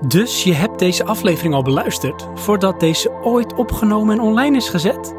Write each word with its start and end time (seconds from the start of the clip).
Dus 0.00 0.44
je 0.44 0.52
hebt 0.52 0.78
deze 0.78 1.04
aflevering 1.04 1.54
al 1.54 1.62
beluisterd 1.62 2.28
voordat 2.34 2.80
deze 2.80 3.12
ooit 3.22 3.54
opgenomen 3.54 4.18
en 4.18 4.24
online 4.24 4.56
is 4.56 4.68
gezet? 4.68 5.14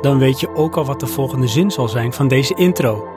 Dan 0.00 0.18
weet 0.18 0.40
je 0.40 0.54
ook 0.54 0.76
al 0.76 0.84
wat 0.84 1.00
de 1.00 1.06
volgende 1.06 1.46
zin 1.48 1.70
zal 1.70 1.88
zijn 1.88 2.12
van 2.12 2.28
deze 2.28 2.54
intro. 2.54 3.08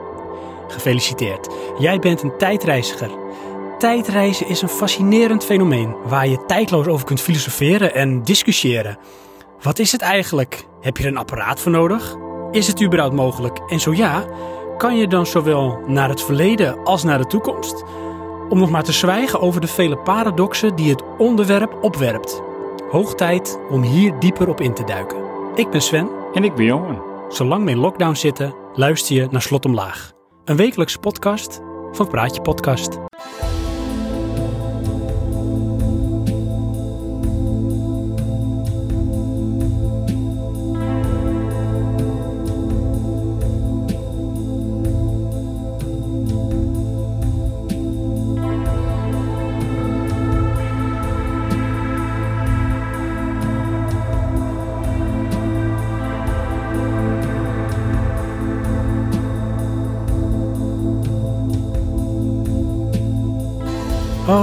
Gefeliciteerd, 0.67 1.47
jij 1.77 1.99
bent 1.99 2.21
een 2.21 2.37
tijdreiziger. 2.37 3.09
Tijdreizen 3.77 4.47
is 4.47 4.61
een 4.61 4.69
fascinerend 4.69 5.45
fenomeen 5.45 5.95
waar 6.05 6.27
je 6.27 6.45
tijdloos 6.45 6.87
over 6.87 7.05
kunt 7.05 7.21
filosoferen 7.21 7.95
en 7.95 8.23
discussiëren. 8.23 8.97
Wat 9.61 9.79
is 9.79 9.91
het 9.91 10.01
eigenlijk? 10.01 10.65
Heb 10.81 10.97
je 10.97 11.03
er 11.03 11.09
een 11.09 11.17
apparaat 11.17 11.59
voor 11.59 11.71
nodig? 11.71 12.15
Is 12.51 12.67
het 12.67 12.83
überhaupt 12.83 13.15
mogelijk? 13.15 13.59
En 13.67 13.79
zo 13.79 13.93
ja, 13.93 14.25
kan 14.77 14.97
je 14.97 15.07
dan 15.07 15.25
zowel 15.25 15.79
naar 15.87 16.09
het 16.09 16.21
verleden 16.21 16.83
als 16.83 17.03
naar 17.03 17.17
de 17.17 17.27
toekomst? 17.27 17.83
Om 18.49 18.59
nog 18.59 18.69
maar 18.69 18.83
te 18.83 18.91
zwijgen 18.91 19.41
over 19.41 19.61
de 19.61 19.67
vele 19.67 19.97
paradoxen 19.97 20.75
die 20.75 20.89
het 20.89 21.03
onderwerp 21.17 21.77
opwerpt. 21.81 22.41
Hoog 22.89 23.15
tijd 23.15 23.59
om 23.69 23.81
hier 23.81 24.19
dieper 24.19 24.49
op 24.49 24.61
in 24.61 24.73
te 24.73 24.83
duiken. 24.83 25.17
Ik 25.55 25.69
ben 25.69 25.81
Sven. 25.81 26.09
En 26.33 26.43
ik 26.43 26.55
ben 26.55 26.65
Johan. 26.65 27.01
Zolang 27.29 27.65
we 27.65 27.71
in 27.71 27.77
lockdown 27.77 28.15
zitten, 28.15 28.55
luister 28.73 29.15
je 29.15 29.27
naar 29.31 29.41
Slot 29.41 29.65
Omlaag. 29.65 30.11
Een 30.45 30.55
wekelijkse 30.55 30.99
podcast 30.99 31.61
van 31.91 32.07
Praatje 32.07 32.41
Podcast. 32.41 32.99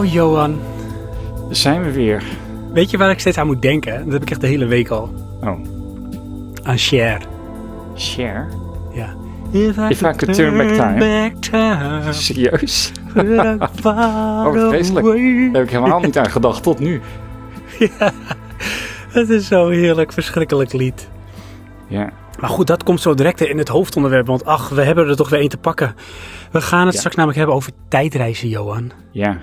Oh 0.01 0.13
Johan, 0.13 0.59
Daar 1.47 1.57
zijn 1.57 1.83
we 1.83 1.93
weer. 1.93 2.23
weet 2.73 2.91
je 2.91 2.97
waar 2.99 3.11
ik 3.11 3.19
steeds 3.21 3.39
aan 3.39 3.47
moet 3.47 3.63
denken? 3.63 4.05
Dat 4.05 4.13
heb 4.13 4.23
ik 4.23 4.31
echt 4.31 4.41
de 4.41 4.47
hele 4.47 4.67
week 4.67 4.89
al. 4.89 5.15
Oh, 5.41 5.59
Aan 6.63 6.79
Cher. 6.79 7.21
share? 7.97 8.47
Ja. 8.93 9.15
If 9.89 10.01
I 10.03 10.13
could 10.17 10.35
turn 10.35 10.57
back 10.57 10.69
time. 10.69 10.99
back 10.99 11.43
time, 11.43 12.13
Serieus? 12.13 12.93
Oh, 13.85 14.69
vreselijk. 14.69 15.07
Daar 15.07 15.53
heb 15.53 15.63
ik 15.63 15.71
helemaal 15.71 16.01
niet 16.01 16.19
aan 16.19 16.31
gedacht 16.31 16.63
tot 16.63 16.79
nu. 16.79 17.01
Het 19.19 19.29
is 19.31 19.47
zo'n 19.47 19.71
heerlijk, 19.73 20.13
verschrikkelijk 20.13 20.73
lied. 20.73 21.09
Ja, 21.87 22.11
Maar 22.41 22.51
goed, 22.51 22.67
dat 22.67 22.83
komt 22.83 23.01
zo 23.01 23.15
direct 23.15 23.41
in 23.41 23.59
het 23.59 23.69
hoofdonderwerp. 23.69 24.27
Want 24.27 24.45
ach, 24.45 24.69
we 24.69 24.83
hebben 24.83 25.09
er 25.09 25.17
toch 25.17 25.29
weer 25.29 25.41
één 25.41 25.49
te 25.49 25.57
pakken. 25.59 25.95
We 26.51 26.61
gaan 26.61 26.85
het 26.85 26.93
Ja. 26.93 26.99
straks 26.99 27.15
namelijk 27.17 27.39
hebben 27.39 27.57
over 27.57 27.73
tijdreizen, 27.89 28.49
Johan. 28.49 28.91
ja, 29.11 29.37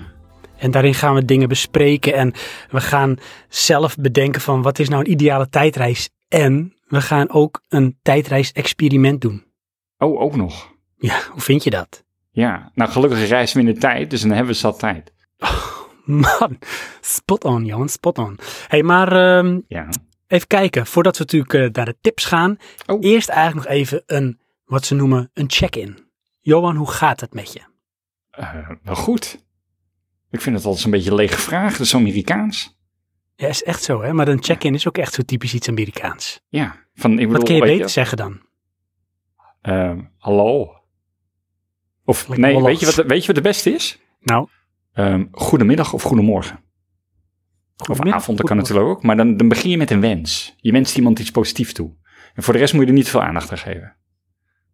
En 0.58 0.70
daarin 0.70 0.94
gaan 0.94 1.14
we 1.14 1.24
dingen 1.24 1.48
bespreken. 1.48 2.14
En 2.14 2.32
we 2.70 2.80
gaan 2.80 3.16
zelf 3.48 3.96
bedenken 3.96 4.40
van 4.40 4.62
wat 4.62 4.78
is 4.78 4.88
nou 4.88 5.04
een 5.04 5.10
ideale 5.10 5.48
tijdreis. 5.48 6.10
En 6.28 6.74
we 6.86 7.00
gaan 7.00 7.30
ook 7.30 7.62
een 7.68 7.98
tijdreis-experiment 8.02 9.20
doen. 9.20 9.44
Oh, 9.98 10.20
ook 10.20 10.36
nog. 10.36 10.72
Ja, 10.96 11.20
hoe 11.30 11.40
vind 11.40 11.64
je 11.64 11.70
dat? 11.70 12.04
Ja, 12.30 12.70
nou 12.74 12.90
gelukkig 12.90 13.28
reizen 13.28 13.60
we 13.60 13.66
in 13.68 13.74
de 13.74 13.80
tijd, 13.80 14.10
dus 14.10 14.20
dan 14.20 14.30
hebben 14.30 14.46
we 14.52 14.58
zat 14.58 14.78
tijd. 14.78 15.12
Man, 16.04 16.58
spot 17.00 17.44
on, 17.44 17.64
Johan, 17.64 17.88
spot 17.88 18.18
on. 18.18 18.38
hey, 18.68 18.82
maar 18.82 19.12
ehm, 19.12 19.60
Ja. 19.68 19.88
even 20.26 20.46
kijken. 20.46 20.86
Voordat 20.86 21.16
we 21.16 21.22
natuurlijk 21.24 21.54
eh, 21.54 21.68
naar 21.72 21.84
de 21.84 21.96
tips 22.00 22.24
gaan. 22.24 22.56
Oh. 22.86 23.04
Eerst 23.04 23.28
eigenlijk 23.28 23.68
nog 23.68 23.76
even 23.76 24.02
een, 24.06 24.40
wat 24.64 24.84
ze 24.84 24.94
noemen, 24.94 25.30
een 25.34 25.50
check-in. 25.50 25.98
Johan, 26.40 26.76
hoe 26.76 26.90
gaat 26.90 27.20
het 27.20 27.34
met 27.34 27.52
je? 27.52 27.60
Eh, 28.30 28.68
wel 28.82 28.94
goed. 28.94 29.46
Ik 30.30 30.40
vind 30.40 30.56
het 30.56 30.64
altijd 30.64 30.84
een 30.84 30.90
beetje 30.90 31.10
een 31.10 31.16
lege 31.16 31.38
vraag, 31.38 31.72
dat 31.72 31.80
is 31.80 31.90
zo 31.90 31.98
Amerikaans. 31.98 32.76
Ja, 33.34 33.48
is 33.48 33.62
echt 33.62 33.82
zo, 33.82 34.02
hè? 34.02 34.12
Maar 34.12 34.28
een 34.28 34.42
check-in 34.42 34.74
is 34.74 34.88
ook 34.88 34.98
echt 34.98 35.14
zo 35.14 35.22
typisch 35.22 35.54
iets 35.54 35.68
Amerikaans. 35.68 36.40
Ja, 36.48 36.76
van, 36.94 37.10
ik 37.10 37.16
bedoel, 37.16 37.32
Wat 37.32 37.44
kun 37.44 37.54
je 37.54 37.62
beter 37.62 37.88
zeggen 37.88 38.16
dan? 38.16 38.40
Ehm, 39.60 40.00
hallo. 40.18 40.72
Of 42.04 42.28
Lekker 42.28 42.52
nee, 42.52 42.62
weet 42.62 42.80
je, 42.80 42.86
wat, 42.86 42.94
weet 42.94 43.20
je 43.20 43.26
wat 43.26 43.36
de 43.36 43.42
beste 43.42 43.70
is? 43.70 43.98
Nou, 44.20 44.48
Ehm, 44.98 45.26
goedemiddag 45.30 45.92
of 45.92 46.02
goedemorgen. 46.02 46.56
Of 47.76 47.86
goedemiddag, 47.86 48.20
avond, 48.20 48.38
dat 48.38 48.46
kan 48.46 48.56
natuurlijk 48.56 48.86
ook. 48.86 49.02
Maar 49.02 49.16
dan, 49.16 49.36
dan 49.36 49.48
begin 49.48 49.70
je 49.70 49.76
met 49.76 49.90
een 49.90 50.00
wens. 50.00 50.54
Je 50.56 50.72
wenst 50.72 50.96
iemand 50.96 51.18
iets 51.18 51.30
positiefs 51.30 51.72
toe. 51.72 51.96
En 52.34 52.42
voor 52.42 52.52
de 52.52 52.58
rest 52.58 52.72
moet 52.72 52.82
je 52.82 52.88
er 52.88 52.94
niet 52.94 53.08
veel 53.08 53.22
aandacht 53.22 53.50
aan 53.50 53.58
geven. 53.58 53.96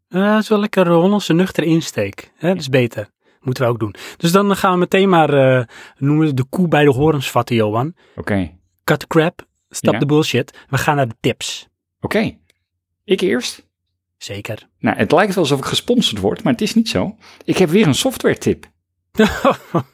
Eh, 0.08 0.32
dat 0.32 0.42
is 0.42 0.48
wel 0.48 0.58
lekker 0.58 0.86
een 0.86 1.00
Hollandse 1.00 1.32
nuchtere 1.32 1.66
insteek. 1.66 2.32
Hè? 2.36 2.48
Dat 2.48 2.60
is 2.60 2.68
beter. 2.68 3.08
Moeten 3.44 3.64
we 3.64 3.70
ook 3.70 3.78
doen. 3.78 3.94
Dus 4.16 4.32
dan 4.32 4.56
gaan 4.56 4.72
we 4.72 4.78
meteen 4.78 5.08
maar, 5.08 5.34
eh, 5.58 5.64
noemen 5.98 6.36
de 6.36 6.44
koe 6.44 6.68
bij 6.68 6.84
de 6.84 6.90
horens 6.90 7.30
vatten, 7.30 7.56
Johan. 7.56 7.94
Oké, 8.16 8.50
Cut 8.84 8.98
the 8.98 9.06
crap, 9.06 9.46
stop 9.68 9.92
Ja. 9.92 9.98
the 9.98 10.06
bullshit. 10.06 10.58
We 10.68 10.78
gaan 10.78 10.96
naar 10.96 11.08
de 11.08 11.16
tips. 11.20 11.68
oké. 12.00 12.36
Ik 13.04 13.20
eerst. 13.20 13.66
Zeker. 14.16 14.68
Nou, 14.78 14.96
het 14.96 15.12
lijkt 15.12 15.34
wel 15.34 15.42
alsof 15.44 15.58
ik 15.58 15.64
gesponsord 15.64 16.20
word, 16.20 16.42
maar 16.42 16.52
het 16.52 16.62
is 16.62 16.74
niet 16.74 16.88
zo. 16.88 17.16
Ik 17.44 17.58
heb 17.58 17.68
weer 17.68 17.86
een 17.86 17.94
software 17.94 18.38
tip. 18.38 18.66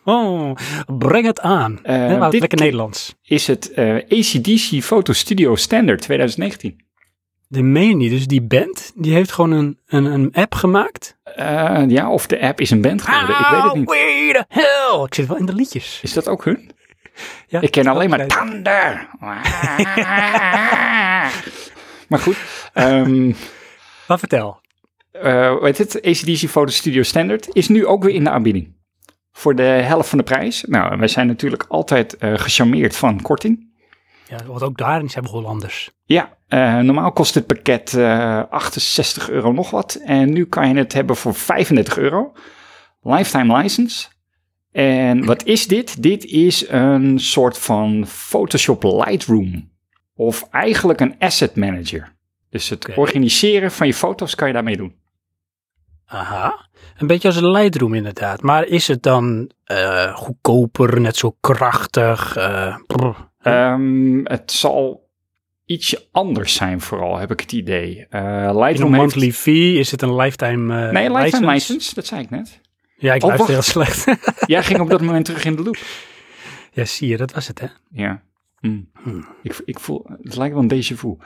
oh, 0.05 0.53
breng 0.99 1.27
het 1.27 1.41
aan. 1.41 1.81
Maar 1.83 2.31
dit 2.31 2.41
lekker 2.41 2.59
Nederlands. 2.59 3.15
Is 3.23 3.47
het 3.47 3.73
eh, 3.73 3.95
ACDC 3.95 4.83
Photo 4.83 5.13
Studio 5.13 5.55
Standard 5.57 6.01
2019. 6.01 6.81
De 7.49 7.63
meen 7.63 7.89
je 7.89 7.95
niet. 7.97 8.11
Dus 8.11 8.27
die 8.27 8.43
band, 8.43 8.93
die 8.95 9.13
heeft 9.13 9.33
gewoon 9.33 9.51
een, 9.51 9.79
een, 9.87 10.05
een 10.05 10.33
app 10.33 10.55
gemaakt. 10.55 11.19
Eh, 11.37 11.83
ja, 11.89 12.11
of 12.11 12.27
de 12.27 12.41
app 12.41 12.61
is 12.61 12.71
een 12.71 12.81
band 12.81 13.03
geworden. 13.03 13.29
Ik 13.37 13.47
weet 13.51 13.63
het 13.63 13.75
niet. 13.75 13.89
Hell. 14.49 15.03
Ik 15.05 15.15
zit 15.15 15.27
wel 15.27 15.37
in 15.37 15.47
de 15.47 15.55
liedjes. 15.55 16.01
Is 16.03 16.13
dat 16.13 16.29
ook 16.29 16.45
hun? 16.45 16.71
Ja, 17.47 17.61
Ik 17.61 17.71
ken 17.71 17.87
alleen 17.87 18.11
maar. 18.11 18.27
Thunder. 18.27 19.09
maar 22.09 22.19
goed. 22.19 22.37
Maar 24.07 24.19
vertel. 24.19 24.61
eh 25.13 25.61
weet 25.61 25.79
het, 25.79 26.03
ACDC 26.03 26.49
Photo 26.49 26.71
Studio 26.71 27.03
Standard 27.03 27.49
is 27.53 27.69
nu 27.69 27.87
ook 27.87 28.03
weer 28.05 28.15
in 28.15 28.25
de 28.25 28.31
aanbieding. 28.31 28.79
Voor 29.33 29.55
de 29.55 29.63
helft 29.63 30.09
van 30.09 30.19
de 30.19 30.25
prijs. 30.25 30.65
Nou, 30.69 30.99
wij 30.99 31.09
zijn 31.09 31.27
natuurlijk 31.27 31.65
altijd 31.69 32.17
eh 32.17 32.33
gecharmeerd 32.35 32.97
van 32.97 33.23
korting. 33.23 33.70
Ja, 34.31 34.45
want 34.47 34.63
ook 34.63 34.79
daarin 34.79 35.11
zijn 35.11 35.25
we 35.25 35.31
Hollanders. 35.31 35.91
Ja, 36.05 36.37
eh, 36.49 36.79
normaal 36.79 37.13
kost 37.13 37.35
het 37.35 37.47
pakket 37.47 37.95
eh 37.95 38.43
68 38.51 39.31
euro 39.31 39.53
nog 39.53 39.71
wat. 39.71 39.95
En 40.05 40.33
nu 40.33 40.45
kan 40.47 40.69
je 40.69 40.75
het 40.75 40.93
hebben 40.93 41.17
voor 41.17 41.35
35 41.35 41.99
euro. 41.99 42.33
Lifetime 43.03 43.57
license. 43.57 44.09
En 44.73 45.25
wat 45.25 45.45
is 45.45 45.67
dit? 45.67 46.03
Dit 46.03 46.25
is 46.25 46.69
een 46.69 47.19
soort 47.19 47.59
van 47.59 48.07
Photoshop 48.07 48.83
Lightroom. 48.83 49.71
Of 50.15 50.49
eigenlijk 50.51 51.01
een 51.01 51.15
asset 51.19 51.57
manager. 51.57 52.17
Dus 52.51 52.69
het 52.69 52.95
organiseren 52.97 53.71
van 53.71 53.87
je 53.87 53.95
foto's 53.95 54.35
kan 54.35 54.49
je 54.49 54.55
daarmee 54.55 54.77
doen. 54.77 54.95
Aha. 56.07 56.69
Een 56.99 57.07
beetje 57.07 57.29
als 57.29 57.37
een 57.37 57.51
Lightroom 57.51 57.95
inderdaad. 57.95 58.43
Maar 58.43 58.65
is 58.67 58.89
het 58.89 59.03
dan 59.03 59.51
eh, 59.65 60.15
goedkoper, 60.15 61.01
net 61.01 61.17
zo 61.17 61.37
krachtig? 61.41 62.37
eh, 62.37 62.77
brr. 63.43 63.51
Ehm, 63.53 64.25
het 64.25 64.53
zal 64.53 65.09
ietsje 65.65 66.09
anders 66.13 66.55
zijn 66.55 66.81
vooral, 66.81 67.19
heb 67.19 67.31
ik 67.31 67.41
het 67.41 67.53
idee. 67.53 67.97
Is 67.97 68.07
het 68.11 68.55
Lightroom 68.55 68.63
een 68.65 68.73
heeft... 68.73 69.15
monthly 69.15 69.33
fee? 69.33 69.79
Is 69.79 69.91
het 69.91 70.03
een 70.03 70.17
lifetime 70.17 70.87
eh 70.87 70.93
Nee, 70.93 71.13
lifetime 71.13 71.53
license, 71.53 71.95
dat 71.95 72.07
zei 72.07 72.23
ik 72.23 72.31
net. 72.31 72.61
Ja, 72.97 73.15
ik 73.15 73.23
Oh, 73.23 73.29
luister 73.29 73.51
heel 73.51 73.63
slecht. 73.63 74.05
Jij 74.47 74.63
ging 74.63 74.81
op 74.81 74.91
dat 74.91 75.01
moment 75.01 75.25
terug 75.25 75.45
in 75.45 75.57
de 75.57 75.63
loop. 75.63 75.79
ja, 76.73 76.85
zie 76.85 77.09
je, 77.09 77.17
dat 77.17 77.33
was 77.33 77.49
het 77.49 77.61
hè. 77.61 77.67
Ja. 77.91 78.23
Hm. 78.61 78.81
Hmm. 79.03 79.27
Ik, 79.43 79.61
ik 79.65 79.81
voel, 79.81 80.07
het 80.23 80.37
lijkt 80.37 80.55
wel 80.55 80.63
een 80.63 80.73
déjà 80.73 80.97
vu. 80.97 81.17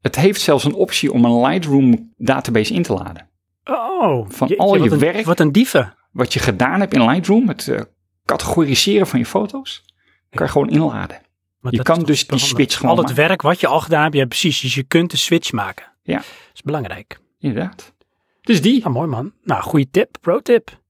Het 0.00 0.16
heeft 0.16 0.40
zelfs 0.40 0.64
een 0.64 0.74
optie 0.74 1.12
om 1.12 1.24
een 1.24 1.40
Lightroom 1.40 2.12
database 2.16 2.74
in 2.74 2.82
te 2.82 2.92
laden. 2.92 3.28
Oh, 3.64 4.30
Van 4.30 4.56
al 4.56 4.82
je 4.82 4.90
een, 4.90 4.98
werk. 4.98 5.24
Wat 5.24 5.40
een 5.40 5.52
dieven. 5.52 5.94
Wat 6.12 6.32
je 6.32 6.38
gedaan 6.38 6.80
hebt 6.80 6.94
in 6.94 7.04
Lightroom, 7.06 7.48
het 7.48 7.68
eh, 7.68 7.80
categoriseren 8.24 9.06
van 9.06 9.18
je 9.18 9.26
foto's, 9.26 9.84
kan 10.30 10.46
je 10.46 10.52
gewoon 10.52 10.70
inladen. 10.70 11.20
Maar 11.66 11.74
Je 11.74 11.82
kan 11.82 12.02
dus 12.02 12.26
die 12.26 12.38
switch 12.38 12.76
gewoon 12.76 12.96
Al 12.96 13.04
het 13.04 13.14
werk 13.14 13.42
wat 13.42 13.60
je 13.60 13.66
al 13.66 13.80
gedaan 13.80 14.02
hebt, 14.02 14.14
ja 14.14 14.26
precies. 14.26 14.60
Dus 14.60 14.74
je 14.74 14.82
kunt 14.82 15.10
de 15.10 15.16
switch 15.16 15.52
maken. 15.52 15.92
Ja. 16.02 16.16
Dat 16.16 16.24
is 16.54 16.62
belangrijk. 16.62 17.18
Inderdaad. 17.38 17.94
Dus 18.40 18.62
die. 18.62 18.80
Nou, 18.80 18.92
mooi 18.92 19.08
man. 19.08 19.32
Nou, 19.42 19.62
goede 19.62 19.90
tip. 19.90 20.16
Pro 20.20 20.40
tip. 20.40 20.80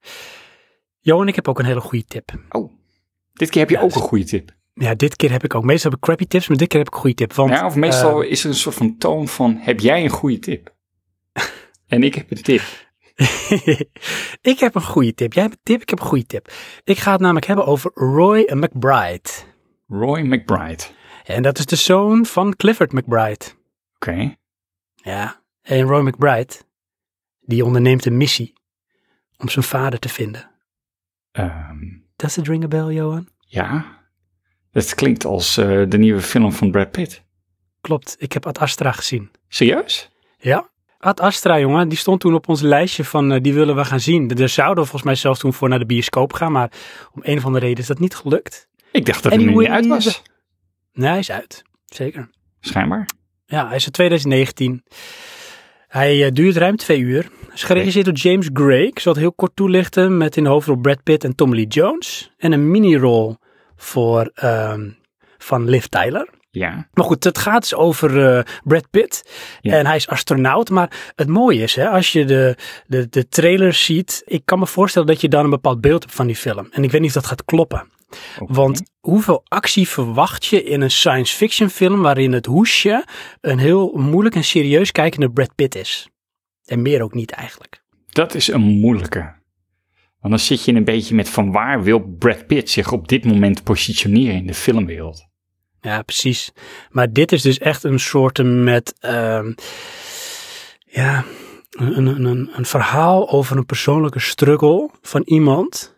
Johan, 1.01 1.29
ik 1.29 1.35
heb 1.35 1.49
ook 1.49 1.59
een 1.59 1.65
hele 1.65 1.81
goede 1.81 2.05
tip. 2.05 2.33
Oh, 2.49 2.73
dit 3.33 3.51
keer 3.51 3.61
heb 3.61 3.71
je 3.71 3.77
Ja, 3.77 3.83
ook 3.83 3.93
dus- 3.93 4.01
een 4.03 4.09
goede 4.09 4.25
tip. 4.25 4.55
Ja, 4.75 4.95
dit 4.95 5.17
keer 5.17 5.31
heb 5.31 5.45
ik 5.45 5.55
ook. 5.55 5.65
Meestal 5.65 5.91
heb 5.91 5.99
ik 5.99 6.05
crappy 6.05 6.27
tips, 6.27 6.49
maar 6.49 6.57
dit 6.57 6.69
keer 6.69 6.79
heb 6.79 6.89
ik 6.89 6.95
een 6.95 7.01
goede 7.01 7.17
tip. 7.17 7.33
Want, 7.33 7.51
Ja, 7.51 7.67
of 7.67 7.75
meestal 7.77 8.23
eh, 8.23 8.31
is 8.31 8.45
er 8.45 8.49
een 8.51 8.57
soort 8.57 8.75
van 8.75 8.99
toon 8.99 9.29
van, 9.29 9.57
heb 9.61 9.81
jij 9.81 10.05
een 10.05 10.11
goede 10.11 10.39
tip? 10.39 10.75
en 11.87 12.03
ik 12.03 12.15
heb 12.15 12.31
een 12.31 12.43
tip. 12.43 12.63
ik 14.53 14.59
heb 14.59 14.75
een 14.75 14.83
goede 14.83 15.15
tip. 15.15 15.33
Jij 15.33 15.43
hebt 15.43 15.55
een 15.55 15.63
tip, 15.63 15.83
ik 15.83 15.91
heb 15.91 16.01
een 16.01 16.07
goede 16.07 16.27
tip. 16.27 16.53
Ik 16.85 16.99
ga 16.99 17.13
het 17.13 17.21
namelijk 17.21 17.47
hebben 17.47 17.67
over 17.67 17.91
Roy 17.95 18.51
McBride. 18.55 19.31
Roy 19.89 20.21
McBride. 20.21 20.83
En 21.25 21.43
dat 21.43 21.59
is 21.59 21.67
de 21.67 21.77
zoon 21.77 22.27
van 22.27 22.57
Clifford 22.57 22.93
McBride. 22.93 23.45
Oké. 23.95 24.35
Ja. 24.95 25.41
En 25.63 25.83
Roy 25.83 26.09
McBride, 26.09 26.53
die 27.41 27.65
onderneemt 27.65 28.05
een 28.05 28.17
missie 28.17 28.53
om 29.39 29.49
zijn 29.49 29.65
vader 29.65 29.99
te 29.99 30.09
vinden. 30.09 30.51
Ehm, 31.33 31.79
Does 32.17 32.37
it 32.37 32.47
ring 32.49 32.65
a 32.65 32.69
bell, 32.69 32.95
Johan? 32.95 33.29
ja. 33.41 33.95
Dat 34.71 34.95
klinkt 34.95 35.25
als 35.25 35.57
eh, 35.57 35.83
de 35.89 35.99
nieuwe 35.99 36.21
film 36.21 36.53
van 36.53 36.71
Brad 36.71 36.91
Pitt. 36.91 37.25
Klopt, 37.81 38.17
ik 38.19 38.33
heb 38.33 38.47
Ad 38.47 38.59
Astra 38.59 38.93
gezien. 38.93 39.31
Serieus? 39.49 40.11
Ja. 40.39 40.71
Ad 40.99 41.21
Astra, 41.21 41.59
jongen, 41.59 41.89
die 41.89 41.99
stond 41.99 42.21
toen 42.21 42.35
op 42.35 42.49
ons 42.49 42.61
lijstje 42.61 43.05
van 43.05 43.33
eh, 43.33 43.43
die 43.43 43.55
willen 43.55 43.77
we 43.77 43.85
gaan 43.85 44.01
zien. 44.01 44.29
Daar 44.29 44.49
zouden 44.49 44.77
we 44.77 44.91
volgens 44.91 45.03
mij 45.03 45.15
zelfs 45.15 45.41
toen 45.41 45.53
voor 45.53 45.69
naar 45.69 45.79
de 45.79 45.87
bioscoop 45.87 46.33
gaan, 46.33 46.53
maar 46.53 46.73
om 47.13 47.21
een 47.25 47.37
of 47.39 47.45
andere 47.45 47.65
reden 47.65 47.81
is 47.83 47.87
dat 47.89 47.99
niet 47.99 48.15
gelukt. 48.15 48.69
Ik 48.97 49.07
dacht 49.07 49.23
dat 49.23 49.33
hij 49.33 49.45
er 49.45 49.51
niet 49.51 49.69
uit 49.69 49.87
was. 49.87 50.23
Nee, 50.93 51.09
hij 51.09 51.19
is 51.19 51.31
uit. 51.31 51.63
Zeker. 51.85 52.31
Schijnbaar. 52.61 53.09
Ja, 53.47 53.67
hij 53.67 53.77
is 53.77 53.87
in 53.87 53.93
2019. 53.93 54.83
Hij 55.89 56.25
eh, 56.25 56.33
duurt 56.33 56.57
ruim 56.57 56.77
twee 56.77 57.01
uur. 57.01 57.23
Hij 57.23 57.55
is 57.55 57.63
geregisseerd 57.63 58.05
door 58.05 58.15
James 58.15 58.49
Gray. 58.53 58.83
Ik 58.83 58.99
zal 58.99 59.13
het 59.13 59.21
heel 59.21 59.33
kort 59.33 59.57
toelichten 59.57 60.17
met 60.17 60.37
in 60.37 60.45
de 60.45 60.51
hoofdrol 60.51 60.77
Brad 60.77 61.03
Pitt 61.03 61.25
en 61.25 61.35
Tommy 61.35 61.55
Lee 61.55 61.67
Jones. 61.67 62.33
En 62.39 62.53
een 62.53 62.71
mini-rol 62.71 63.37
voor, 63.77 64.31
ehm, 64.35 64.91
van 65.39 65.69
Liv 65.69 65.85
Tyler. 65.85 66.29
Ja. 66.51 66.89
Maar 66.93 67.05
goed, 67.05 67.25
het 67.25 67.39
gaat 67.39 67.61
dus 67.61 67.75
over 67.75 68.37
eh, 68.37 68.45
Brad 68.65 68.91
Pitt. 68.91 69.31
Ja. 69.61 69.73
En 69.73 69.87
hij 69.87 69.97
is 69.97 70.09
astronaut. 70.09 70.71
Maar 70.71 71.13
het 71.15 71.29
mooie 71.29 71.63
is, 71.63 71.75
hè, 71.75 71.89
als 71.89 72.13
je 72.13 72.25
de, 72.25 72.57
de, 72.87 73.09
de 73.09 73.29
trailer 73.29 73.73
ziet. 73.73 74.23
Ik 74.27 74.43
kan 74.45 74.59
me 74.59 74.67
voorstellen 74.67 75.09
dat 75.09 75.21
je 75.21 75.29
dan 75.29 75.45
een 75.45 75.51
bepaald 75.51 75.81
beeld 75.81 76.03
hebt 76.03 76.15
van 76.15 76.27
die 76.27 76.37
film. 76.37 76.69
En 76.71 76.85
ik 76.85 76.91
weet 76.91 77.01
niet 77.01 77.11
of 77.11 77.17
dat 77.17 77.27
gaat 77.27 77.45
kloppen. 77.45 77.95
Want 78.39 78.83
hoeveel 79.01 79.43
actie 79.49 79.89
verwacht 79.89 80.47
je 80.47 80.63
in 80.63 80.81
een 80.81 80.91
science 80.91 81.37
fiction 81.37 81.71
film 81.71 82.03
waarin 82.03 82.33
het 82.33 82.47
hoesje 82.47 83.05
een 83.41 83.59
heel 83.59 83.93
moeilijk 83.93 84.35
en 84.35 84.45
serieus 84.45 84.93
kijkende 84.93 85.31
Brad 85.31 85.55
Pitt 85.55 85.75
is? 85.75 86.09
En 86.65 86.83
meer 86.83 87.03
ook 87.03 87.15
niet 87.15 87.31
eigenlijk. 87.31 87.83
Dat 88.07 88.35
is 88.35 88.49
een 88.49 88.61
moeilijke. 88.61 89.35
Want 90.21 90.39
dan 90.39 90.39
zit 90.39 90.65
je 90.65 90.73
een 90.73 90.85
beetje 90.85 91.15
met 91.15 91.29
van 91.29 91.53
waar 91.53 91.83
wil 91.83 92.01
Brad 92.19 92.47
Pitt 92.47 92.71
zich 92.71 92.93
op 92.93 93.09
dit 93.09 93.25
moment 93.25 93.63
positioneren 93.63 94.35
in 94.35 94.47
de 94.47 94.55
filmwereld. 94.55 95.27
Ja, 95.81 96.03
precies. 96.03 96.53
Maar 96.91 97.13
dit 97.13 97.33
is 97.33 97.43
dus 97.43 97.59
echt 97.59 97.85
een 97.85 98.01
soort 98.01 98.43
met, 98.43 98.95
ehm, 99.01 99.53
ja, 100.79 101.25
een, 101.71 102.07
een, 102.07 102.25
een, 102.25 102.51
een 102.53 102.67
verhaal 102.67 103.31
over 103.31 103.57
een 103.57 103.67
persoonlijke 103.67 104.21
struggle 104.21 104.91
van 105.03 105.23
iemand 105.25 105.96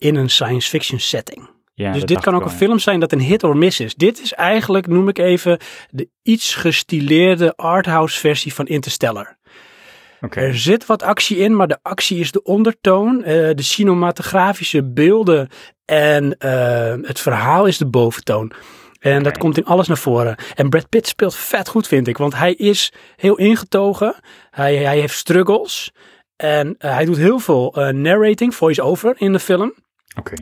in 0.00 0.14
een 0.14 0.30
science 0.30 0.68
fiction 0.68 1.00
setting. 1.00 1.50
Ja, 1.74 1.92
dus 1.92 2.04
dit 2.04 2.20
kan 2.20 2.34
ook 2.34 2.44
een 2.44 2.50
film 2.50 2.78
zijn 2.78 3.00
dat 3.00 3.12
een 3.12 3.20
hit 3.20 3.44
or 3.44 3.56
miss 3.56 3.80
is. 3.80 3.94
Dit 3.94 4.20
is 4.22 4.32
eigenlijk, 4.32 4.86
noem 4.86 5.08
ik 5.08 5.18
even, 5.18 5.58
de 5.90 6.08
iets 6.22 6.54
gestileerde 6.54 7.56
arthouse 7.56 8.18
versie 8.18 8.54
van 8.54 8.66
Interstellar. 8.66 9.38
Er 10.30 10.58
zit 10.58 10.86
wat 10.86 11.02
actie 11.02 11.36
in, 11.36 11.56
maar 11.56 11.68
de 11.68 11.78
actie 11.82 12.18
is 12.18 12.32
de 12.32 12.42
ondertoon. 12.42 13.24
eh, 13.24 13.54
de 13.54 13.62
cinematografische 13.62 14.84
beelden 14.92 15.48
en 15.84 16.38
eh, 16.38 16.94
het 17.02 17.20
verhaal 17.20 17.66
is 17.66 17.78
de 17.78 17.86
boventoon. 17.86 18.52
En 18.98 19.22
dat 19.22 19.38
komt 19.38 19.56
in 19.56 19.64
alles 19.64 19.88
naar 19.88 19.98
voren. 19.98 20.36
En 20.54 20.68
Brad 20.68 20.88
Pitt 20.88 21.06
speelt 21.06 21.34
vet 21.34 21.68
goed, 21.68 21.86
vind 21.86 22.08
ik. 22.08 22.18
Want 22.18 22.34
hij 22.34 22.54
is 22.54 22.92
heel 23.16 23.36
ingetogen. 23.36 24.14
Hij, 24.50 24.76
hij 24.76 24.98
heeft 24.98 25.16
struggles. 25.16 25.92
En 26.36 26.74
eh, 26.78 26.94
hij 26.94 27.04
doet 27.04 27.16
heel 27.16 27.38
veel 27.38 27.74
narrating, 27.92 28.54
voice-over 28.54 29.14
in 29.18 29.32
de 29.32 29.38
film. 29.38 29.74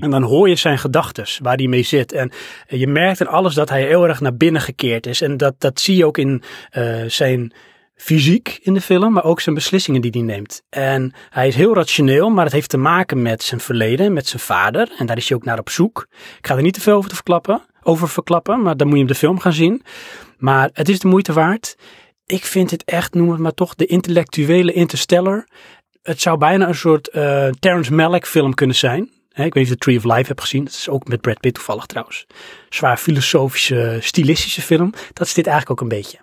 En 0.00 0.10
dan 0.10 0.22
hoor 0.22 0.48
je 0.48 0.56
zijn 0.56 0.78
gedachtes, 0.78 1.38
waar 1.42 1.56
hij 1.56 1.66
mee 1.66 1.82
zit. 1.82 2.12
En 2.12 2.32
je 2.66 2.86
merkt 2.86 3.20
in 3.20 3.26
alles 3.26 3.54
dat 3.54 3.68
hij 3.68 3.86
heel 3.86 4.08
erg 4.08 4.20
naar 4.20 4.36
binnen 4.36 4.60
gekeerd 4.60 5.06
is. 5.06 5.20
En 5.20 5.36
dat, 5.36 5.54
dat 5.58 5.80
zie 5.80 5.96
je 5.96 6.06
ook 6.06 6.18
in 6.18 6.42
eh, 6.70 7.02
zijn 7.06 7.52
fysiek 7.94 8.58
in 8.62 8.74
de 8.74 8.80
film, 8.80 9.12
maar 9.12 9.24
ook 9.24 9.40
zijn 9.40 9.54
beslissingen 9.54 10.00
die 10.00 10.10
hij 10.10 10.20
neemt. 10.20 10.62
En 10.68 11.12
hij 11.30 11.48
is 11.48 11.54
heel 11.54 11.74
rationeel, 11.74 12.30
maar 12.30 12.44
het 12.44 12.52
heeft 12.52 12.70
te 12.70 12.76
maken 12.76 13.22
met 13.22 13.42
zijn 13.42 13.60
verleden, 13.60 14.12
met 14.12 14.26
zijn 14.26 14.42
vader. 14.42 14.90
En 14.98 15.06
daar 15.06 15.16
is 15.16 15.28
hij 15.28 15.36
ook 15.36 15.44
naar 15.44 15.58
op 15.58 15.70
zoek. 15.70 16.06
Ik 16.38 16.46
ga 16.46 16.56
er 16.56 16.62
niet 16.62 16.74
te 16.74 16.80
veel 16.80 16.96
over, 16.96 17.08
te 17.08 17.14
verklappen, 17.14 17.62
over 17.82 18.08
verklappen, 18.08 18.62
maar 18.62 18.76
dan 18.76 18.86
moet 18.86 18.96
je 18.96 19.02
hem 19.02 19.12
de 19.12 19.18
film 19.18 19.38
gaan 19.38 19.52
zien. 19.52 19.82
Maar 20.36 20.70
het 20.72 20.88
is 20.88 20.98
de 20.98 21.08
moeite 21.08 21.32
waard. 21.32 21.76
Ik 22.26 22.44
vind 22.44 22.70
het 22.70 22.84
echt, 22.84 23.14
noem 23.14 23.30
het 23.30 23.40
maar 23.40 23.54
toch, 23.54 23.74
de 23.74 23.86
intellectuele 23.86 24.72
Interstellar. 24.72 25.48
Het 26.02 26.20
zou 26.20 26.38
bijna 26.38 26.68
een 26.68 26.74
soort 26.74 27.08
eh 27.08 27.48
Terrence 27.58 27.92
Malick 27.92 28.26
film 28.26 28.54
kunnen 28.54 28.76
zijn. 28.76 29.10
Hè, 29.38 29.44
ik 29.44 29.54
weet 29.54 29.62
niet 29.64 29.64
of 29.64 29.68
je 29.68 29.78
The 29.78 29.84
Tree 29.84 29.96
of 29.96 30.16
Life 30.16 30.28
hebt 30.28 30.40
gezien. 30.40 30.64
Dat 30.64 30.72
is 30.72 30.88
ook 30.88 31.08
met 31.08 31.20
Brad 31.20 31.40
Pitt 31.40 31.54
toevallig 31.54 31.86
trouwens. 31.86 32.26
Zwaar 32.68 32.96
filosofische, 32.96 33.98
stilistische 34.00 34.62
film. 34.62 34.92
Dat 35.12 35.26
is 35.26 35.34
dit 35.34 35.46
eigenlijk 35.46 35.80
ook 35.80 35.90
een 35.90 35.96
beetje. 35.96 36.18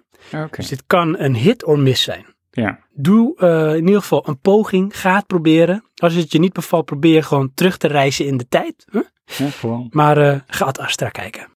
Dus 0.51 0.67
dit 0.67 0.83
kan 0.87 1.19
een 1.19 1.35
hit 1.35 1.65
or 1.65 1.79
miss 1.79 2.03
zijn. 2.03 2.25
Ja. 2.51 2.79
Doe 2.93 3.37
eh, 3.37 3.75
in 3.75 3.85
ieder 3.85 4.01
geval 4.01 4.27
een 4.27 4.39
poging. 4.39 4.99
Ga 4.99 5.15
het 5.15 5.27
proberen. 5.27 5.83
Als 5.95 6.13
het 6.13 6.31
je 6.31 6.39
niet 6.39 6.53
bevalt, 6.53 6.85
probeer 6.85 7.23
gewoon 7.23 7.51
terug 7.53 7.77
te 7.77 7.87
reizen 7.87 8.25
in 8.25 8.37
de 8.37 8.47
tijd. 8.49 8.85
Huh? 8.91 9.01
ja, 9.25 9.49
gewoon. 9.49 9.87
Maar 9.89 10.17
eh, 10.17 10.39
ga 10.47 10.67
het 10.67 10.79
Astra 10.79 11.09
kijken. 11.09 11.47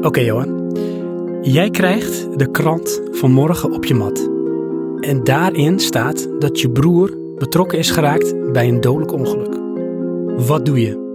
Oké 0.00 0.20
Johan. 0.20 0.72
Jij 1.42 1.70
krijgt 1.70 2.38
de 2.38 2.50
krant 2.50 3.00
van 3.10 3.32
morgen 3.32 3.72
op 3.72 3.84
je 3.84 3.94
mat. 3.94 4.28
En 5.00 5.24
daarin 5.24 5.78
staat 5.78 6.40
dat 6.40 6.60
je 6.60 6.70
broer 6.70 7.34
betrokken 7.38 7.78
is 7.78 7.90
geraakt 7.90 8.52
bij 8.52 8.68
een 8.68 8.80
dodelijk 8.80 9.12
ongeluk. 9.12 9.59
Wat 10.36 10.66
doe 10.66 10.80
je? 10.80 11.08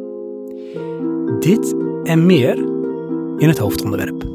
Dit 1.39 1.75
en 2.03 2.25
meer 2.25 2.57
in 3.38 3.47
het 3.47 3.57
hoofdonderwerp. 3.57 4.34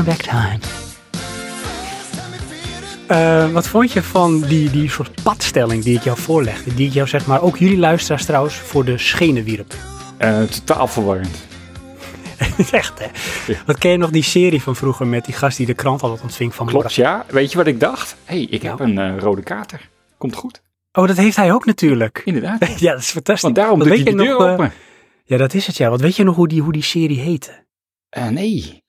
Back 0.00 0.22
time. 0.22 0.58
Eh, 3.06 3.52
wat 3.52 3.66
vond 3.68 3.92
je 3.92 4.02
van 4.02 4.40
die, 4.40 4.70
die 4.70 4.90
soort 4.90 5.22
padstelling 5.22 5.84
die 5.84 5.96
ik 5.96 6.02
jou 6.02 6.18
voorlegde? 6.18 6.74
Die 6.74 6.86
ik 6.86 6.92
jou 6.92 7.08
zeg 7.08 7.26
maar, 7.26 7.42
ook 7.42 7.56
jullie 7.58 7.78
luisteraars 7.78 8.24
trouwens, 8.24 8.54
voor 8.54 8.84
de 8.84 8.98
schenen 8.98 9.44
wierp. 9.44 9.74
Eh, 10.16 10.42
totaal 10.42 10.86
verwarrend. 10.86 11.36
Echt 12.70 12.98
hè? 12.98 13.06
Wat 13.66 13.78
ken 13.78 13.90
je 13.90 13.96
nog 13.96 14.10
die 14.10 14.22
serie 14.22 14.62
van 14.62 14.76
vroeger 14.76 15.06
met 15.06 15.24
die 15.24 15.34
gast 15.34 15.56
die 15.56 15.66
de 15.66 15.74
krant 15.74 16.02
altijd 16.02 16.22
ontving 16.22 16.54
van 16.54 16.66
Klopt, 16.66 16.84
morgen? 16.84 17.02
ja. 17.02 17.24
Weet 17.28 17.50
je 17.50 17.56
wat 17.56 17.66
ik 17.66 17.80
dacht? 17.80 18.16
Hé, 18.24 18.34
hey, 18.34 18.46
ik 18.50 18.62
heb 18.62 18.80
een 18.80 18.98
eh, 18.98 19.18
rode 19.18 19.42
kater. 19.42 19.88
Komt 20.18 20.34
goed. 20.36 20.62
Oh, 20.92 21.06
dat 21.06 21.16
heeft 21.16 21.36
hij 21.36 21.52
ook 21.52 21.64
natuurlijk. 21.64 22.22
Inderdaad. 22.24 22.60
Ja, 22.80 22.92
dat 22.92 23.00
is 23.00 23.10
fantastisch. 23.10 23.42
Want 23.42 23.54
daarom 23.54 23.78
doet 23.78 23.88
hij 23.88 24.02
de 24.02 24.10
je 24.10 24.16
deur 24.16 24.38
nog, 24.38 24.48
open. 24.48 24.72
Ja, 25.24 25.36
dat 25.36 25.54
is 25.54 25.66
het 25.66 25.76
ja. 25.76 25.90
Wat 25.90 26.00
weet 26.00 26.16
je 26.16 26.24
nog 26.24 26.36
hoe 26.36 26.48
die, 26.48 26.62
hoe 26.62 26.72
die 26.72 26.82
serie 26.82 27.18
heette? 27.18 27.64
Eh, 28.08 28.28
nee, 28.28 28.81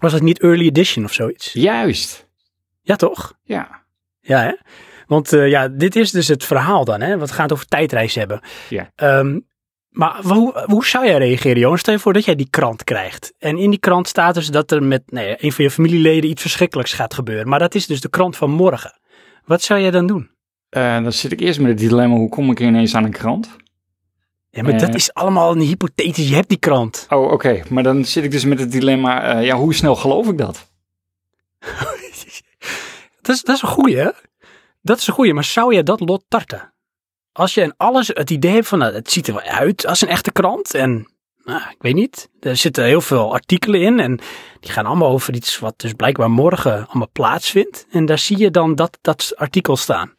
Was 0.00 0.12
het 0.12 0.22
niet 0.22 0.40
Early 0.40 0.66
Edition 0.66 1.04
of 1.04 1.12
zoiets? 1.12 1.52
juist. 1.52 2.28
Ja, 2.82 2.96
toch? 2.96 3.32
Ja. 3.42 3.84
Ja, 4.20 4.42
hè? 4.42 4.52
Want 5.06 5.32
eh, 5.32 5.48
ja, 5.48 5.68
dit 5.68 5.96
is 5.96 6.10
dus 6.10 6.28
het 6.28 6.44
verhaal 6.44 6.84
dan, 6.84 7.00
hè? 7.00 7.18
Wat 7.18 7.30
gaat 7.30 7.52
over 7.52 7.66
tijdreis 7.66 8.14
hebben. 8.14 8.40
Ja. 8.68 8.90
Ehm, 8.94 9.38
maar 9.88 10.22
hoe, 10.22 10.64
hoe 10.66 10.86
zou 10.86 11.06
jij 11.06 11.18
reageren, 11.18 11.58
Johan? 11.58 11.78
Stel 11.78 11.94
je 11.94 12.00
voor 12.00 12.12
dat 12.12 12.24
jij 12.24 12.34
die 12.34 12.50
krant 12.50 12.84
krijgt. 12.84 13.34
En 13.38 13.58
in 13.58 13.70
die 13.70 13.78
krant 13.78 14.08
staat 14.08 14.34
dus 14.34 14.46
dat 14.46 14.70
er 14.70 14.82
met 14.82 15.02
ja, 15.06 15.36
een 15.38 15.52
van 15.52 15.64
je 15.64 15.70
familieleden 15.70 16.30
iets 16.30 16.42
verschrikkelijks 16.42 16.92
gaat 16.92 17.14
gebeuren. 17.14 17.48
Maar 17.48 17.58
dat 17.58 17.74
is 17.74 17.86
dus 17.86 18.00
de 18.00 18.08
krant 18.08 18.36
van 18.36 18.50
morgen. 18.50 19.00
Wat 19.44 19.62
zou 19.62 19.80
jij 19.80 19.90
dan 19.90 20.06
doen? 20.06 20.30
Eh, 20.68 21.02
dan 21.02 21.12
zit 21.12 21.32
ik 21.32 21.40
eerst 21.40 21.60
met 21.60 21.68
het 21.68 21.78
dilemma, 21.78 22.16
hoe 22.16 22.28
kom 22.28 22.50
ik 22.50 22.60
ineens 22.60 22.94
aan 22.94 23.04
een 23.04 23.10
krant? 23.12 23.56
Ja, 24.56 24.62
maar 24.62 24.78
dat 24.78 24.94
is 24.94 25.14
allemaal 25.14 25.52
een 25.52 25.60
hypothetisch. 25.60 26.28
Je 26.28 26.34
hebt 26.34 26.48
die 26.48 26.58
krant. 26.58 27.06
Oh, 27.10 27.32
oké. 27.32 27.62
Maar 27.68 27.82
dan 27.82 28.04
zit 28.04 28.24
ik 28.24 28.30
dus 28.30 28.44
met 28.44 28.58
het 28.58 28.72
dilemma, 28.72 29.22
eh, 29.22 29.44
ja, 29.44 29.56
hoe 29.56 29.74
snel 29.74 29.96
geloof 29.96 30.28
ik 30.28 30.38
dat? 30.38 30.70
Dat 33.20 33.34
is, 33.34 33.42
dat 33.42 33.56
is 33.56 33.62
een 33.62 33.68
goeie, 33.68 33.96
hè? 33.96 34.10
Dat 34.82 34.98
is 34.98 35.06
een 35.06 35.14
goeie, 35.14 35.34
maar 35.34 35.44
zou 35.44 35.72
jij 35.72 35.82
dat 35.82 36.00
lot 36.00 36.24
tarten? 36.28 36.72
Als 37.32 37.54
je 37.54 37.62
en 37.62 37.74
alles 37.76 38.08
het 38.08 38.30
idee 38.30 38.52
hebt 38.52 38.66
van, 38.66 38.78
nou, 38.78 38.94
het 38.94 39.10
ziet 39.10 39.26
er 39.26 39.34
wel 39.34 39.42
uit 39.42 39.86
als 39.86 40.00
een 40.00 40.08
echte 40.08 40.32
krant. 40.32 40.74
En, 40.74 41.12
nou, 41.44 41.60
ik 41.60 41.76
weet 41.78 41.94
niet, 41.94 42.28
er 42.40 42.56
zitten 42.56 42.84
heel 42.84 43.00
veel 43.00 43.32
artikelen 43.32 43.80
in. 43.80 44.00
En 44.00 44.20
die 44.60 44.70
gaan 44.70 44.86
allemaal 44.86 45.10
over 45.10 45.34
iets 45.34 45.58
wat 45.58 45.74
dus 45.76 45.92
blijkbaar 45.92 46.30
morgen 46.30 46.86
allemaal 46.86 47.10
plaatsvindt. 47.12 47.86
En 47.90 48.06
daar 48.06 48.18
zie 48.18 48.38
je 48.38 48.50
dan 48.50 48.74
dat, 48.74 48.98
dat 49.00 49.32
artikel 49.36 49.76
staan. 49.76 50.14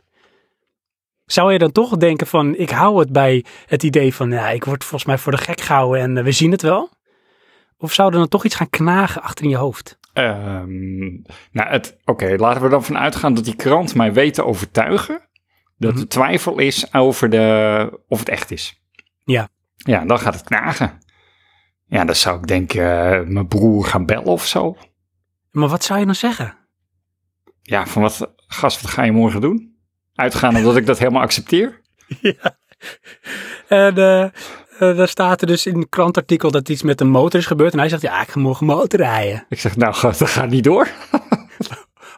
Zou 1.27 1.51
je 1.51 1.57
dan 1.59 1.71
toch 1.71 1.97
denken 1.97 2.27
van, 2.27 2.55
ik 2.55 2.69
hou 2.69 2.99
het 2.99 3.11
bij 3.11 3.45
het 3.65 3.83
idee 3.83 4.13
van, 4.13 4.29
ja, 4.31 4.49
ik 4.49 4.63
word 4.63 4.83
volgens 4.83 5.05
mij 5.05 5.17
voor 5.17 5.31
de 5.31 5.37
gek 5.37 5.61
gehouden 5.61 6.01
en 6.01 6.17
eh, 6.17 6.23
we 6.23 6.31
zien 6.31 6.51
het 6.51 6.61
wel? 6.61 6.89
Of 7.77 7.93
zou 7.93 8.11
er 8.11 8.17
dan 8.17 8.27
toch 8.27 8.45
iets 8.45 8.55
gaan 8.55 8.69
knagen 8.69 9.21
achter 9.21 9.43
in 9.45 9.49
je 9.51 9.57
hoofd? 9.57 9.97
Ehm, 10.13 11.07
nou, 11.51 11.69
het- 11.69 11.97
oké, 12.05 12.35
laten 12.37 12.61
we 12.61 12.69
dan 12.69 12.83
van 12.83 12.97
uitgaan 12.97 13.33
dat 13.33 13.43
die 13.45 13.55
krant 13.55 13.95
mij 13.95 14.13
weet 14.13 14.33
te 14.33 14.45
overtuigen 14.45 15.21
dat 15.77 15.91
Mhm. 15.91 16.01
er 16.01 16.07
twijfel 16.07 16.57
is 16.59 16.93
over 16.93 17.29
de, 17.29 17.99
of 18.07 18.19
het 18.19 18.29
echt 18.29 18.51
is. 18.51 18.81
Ja. 19.23 19.49
Ja, 19.75 20.05
dan 20.05 20.19
gaat 20.19 20.33
het 20.33 20.43
knagen. 20.43 20.97
Ja, 21.85 22.05
dan 22.05 22.15
zou 22.15 22.37
ik 22.39 22.47
denk 22.47 22.73
eh, 22.73 23.21
mijn 23.21 23.47
broer 23.47 23.85
gaan 23.85 24.05
bellen 24.05 24.25
of 24.25 24.45
zo. 24.45 24.77
Maar 25.51 25.67
wat 25.69 25.83
zou 25.83 25.99
je 25.99 26.05
dan 26.05 26.15
zeggen? 26.15 26.57
Ja, 27.61 27.85
van 27.87 28.01
wat, 28.01 28.33
gast, 28.47 28.81
wat 28.81 28.91
ga 28.91 29.03
je 29.03 29.11
morgen 29.11 29.41
doen? 29.41 29.76
Uitgaan 30.17 30.55
omdat 30.55 30.77
ik 30.77 30.85
dat 30.85 30.99
helemaal 30.99 31.21
accepteer? 31.21 31.81
Ja. 32.21 32.57
En 33.67 33.97
eh, 33.97 34.95
daar 34.97 35.07
staat 35.07 35.41
er 35.41 35.47
dus 35.47 35.65
in 35.65 35.75
een 35.75 35.89
krantartikel 35.89 36.51
dat 36.51 36.69
iets 36.69 36.81
met 36.81 37.01
een 37.01 37.09
motor 37.09 37.39
is 37.39 37.45
gebeurd. 37.45 37.73
En 37.73 37.79
hij 37.79 37.89
zegt, 37.89 38.01
ja, 38.01 38.21
ik 38.21 38.29
ga 38.29 38.39
morgen 38.39 38.65
motorrijden. 38.65 39.45
Ik 39.49 39.59
zeg, 39.59 39.75
nou, 39.75 39.95
dat 40.01 40.29
gaat 40.29 40.49
niet 40.49 40.63
door. 40.63 40.87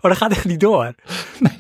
Oh, 0.02 0.10
dat 0.10 0.18
gaat 0.18 0.32
echt 0.32 0.46
niet 0.46 0.60
door. 0.60 0.94
Nee. 1.40 1.58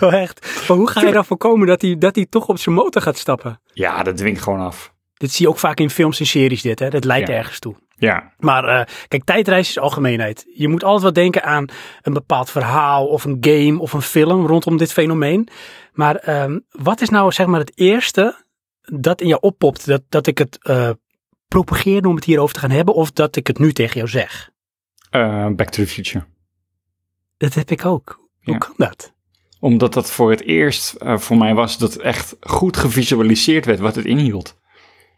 Oh, 0.00 0.14
echt. 0.14 0.64
Maar 0.68 0.76
hoe 0.76 0.88
ga 0.90 1.00
je 1.00 1.12
dan 1.12 1.24
voorkomen 1.24 1.66
dat 1.66 1.82
hij, 1.82 1.98
dat 1.98 2.14
hij 2.14 2.26
toch 2.30 2.46
op 2.48 2.58
zijn 2.58 2.74
motor 2.74 3.02
gaat 3.02 3.18
stappen? 3.18 3.60
Ja, 3.72 4.02
dat 4.02 4.16
dwingt 4.16 4.42
gewoon 4.42 4.60
af. 4.60 4.92
Dit 5.14 5.32
zie 5.32 5.44
je 5.46 5.50
ook 5.52 5.58
vaak 5.58 5.78
in 5.80 5.90
films 5.90 6.20
en 6.20 6.26
series, 6.26 6.62
dit, 6.62 6.78
hè. 6.78 6.88
Dat 6.90 7.04
leidt 7.04 7.28
Ja. 7.28 7.34
ergens 7.34 7.58
toe. 7.58 7.76
Ja, 7.96 8.32
Maar 8.38 8.64
eh, 8.64 8.86
kijk, 9.08 9.24
tijdreis 9.24 9.68
is 9.68 9.78
algemeenheid. 9.78 10.46
Je 10.54 10.68
moet 10.68 10.84
altijd 10.84 11.02
wel 11.02 11.12
denken 11.12 11.42
aan 11.44 11.66
een 12.02 12.12
bepaald 12.12 12.50
verhaal 12.50 13.06
of 13.06 13.24
een 13.24 13.36
game 13.40 13.78
of 13.78 13.92
een 13.92 14.02
film 14.02 14.46
rondom 14.46 14.76
dit 14.76 14.92
fenomeen. 14.92 15.48
Maar 15.92 16.16
ehm, 16.16 16.58
wat 16.70 17.00
is 17.00 17.08
nou 17.08 17.32
zeg 17.32 17.46
maar 17.46 17.60
het 17.60 17.72
eerste 17.78 18.44
dat 18.80 19.20
in 19.20 19.26
jou 19.28 19.40
oppopt 19.40 19.86
dat, 19.86 20.02
dat 20.08 20.26
ik 20.26 20.38
het 20.38 20.58
eh, 20.62 20.90
propageer 21.48 22.06
om 22.06 22.14
het 22.14 22.24
hierover 22.24 22.54
te 22.54 22.60
gaan 22.60 22.70
hebben 22.70 22.94
of 22.94 23.10
dat 23.12 23.36
ik 23.36 23.46
het 23.46 23.58
nu 23.58 23.72
tegen 23.72 23.94
jou 23.96 24.08
zeg? 24.08 24.50
eh, 25.10 25.46
Back 25.48 25.68
to 25.70 25.82
the 25.82 25.88
Future. 25.88 26.24
Dat 27.36 27.54
heb 27.54 27.70
ik 27.70 27.84
ook. 27.84 28.20
Hoe 28.42 28.52
Ja. 28.52 28.58
kan 28.58 28.74
dat? 28.76 29.12
Omdat 29.60 29.92
dat 29.92 30.10
voor 30.10 30.30
het 30.30 30.42
eerst 30.42 30.94
voor 30.98 31.36
mij 31.36 31.54
was 31.54 31.78
dat 31.78 31.96
echt 31.96 32.36
goed 32.40 32.76
gevisualiseerd 32.76 33.64
werd 33.64 33.78
wat 33.78 33.94
het 33.94 34.04
inhield. 34.04 34.56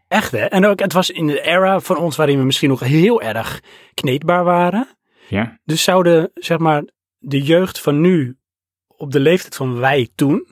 Echt 0.08 0.30
hè? 0.30 0.38
En 0.44 0.64
ook, 0.66 0.80
het 0.80 0.92
was 0.92 1.10
in 1.10 1.26
de 1.26 1.40
era 1.40 1.80
van 1.80 1.96
ons 1.96 2.16
waarin 2.16 2.38
we 2.38 2.44
misschien 2.44 2.68
nog 2.68 2.80
heel 2.80 3.22
erg 3.22 3.62
kneedbaar 3.94 4.44
waren. 4.44 4.88
Ja, 5.28 5.58
Dus 5.64 5.82
zouden, 5.82 6.30
zeg 6.34 6.58
maar, 6.58 6.82
de 7.18 7.42
jeugd 7.42 7.80
van 7.80 8.00
nu 8.00 8.36
op 8.86 9.12
de 9.12 9.20
leeftijd 9.20 9.56
van 9.56 9.78
wij 9.78 10.08
toen 10.14 10.46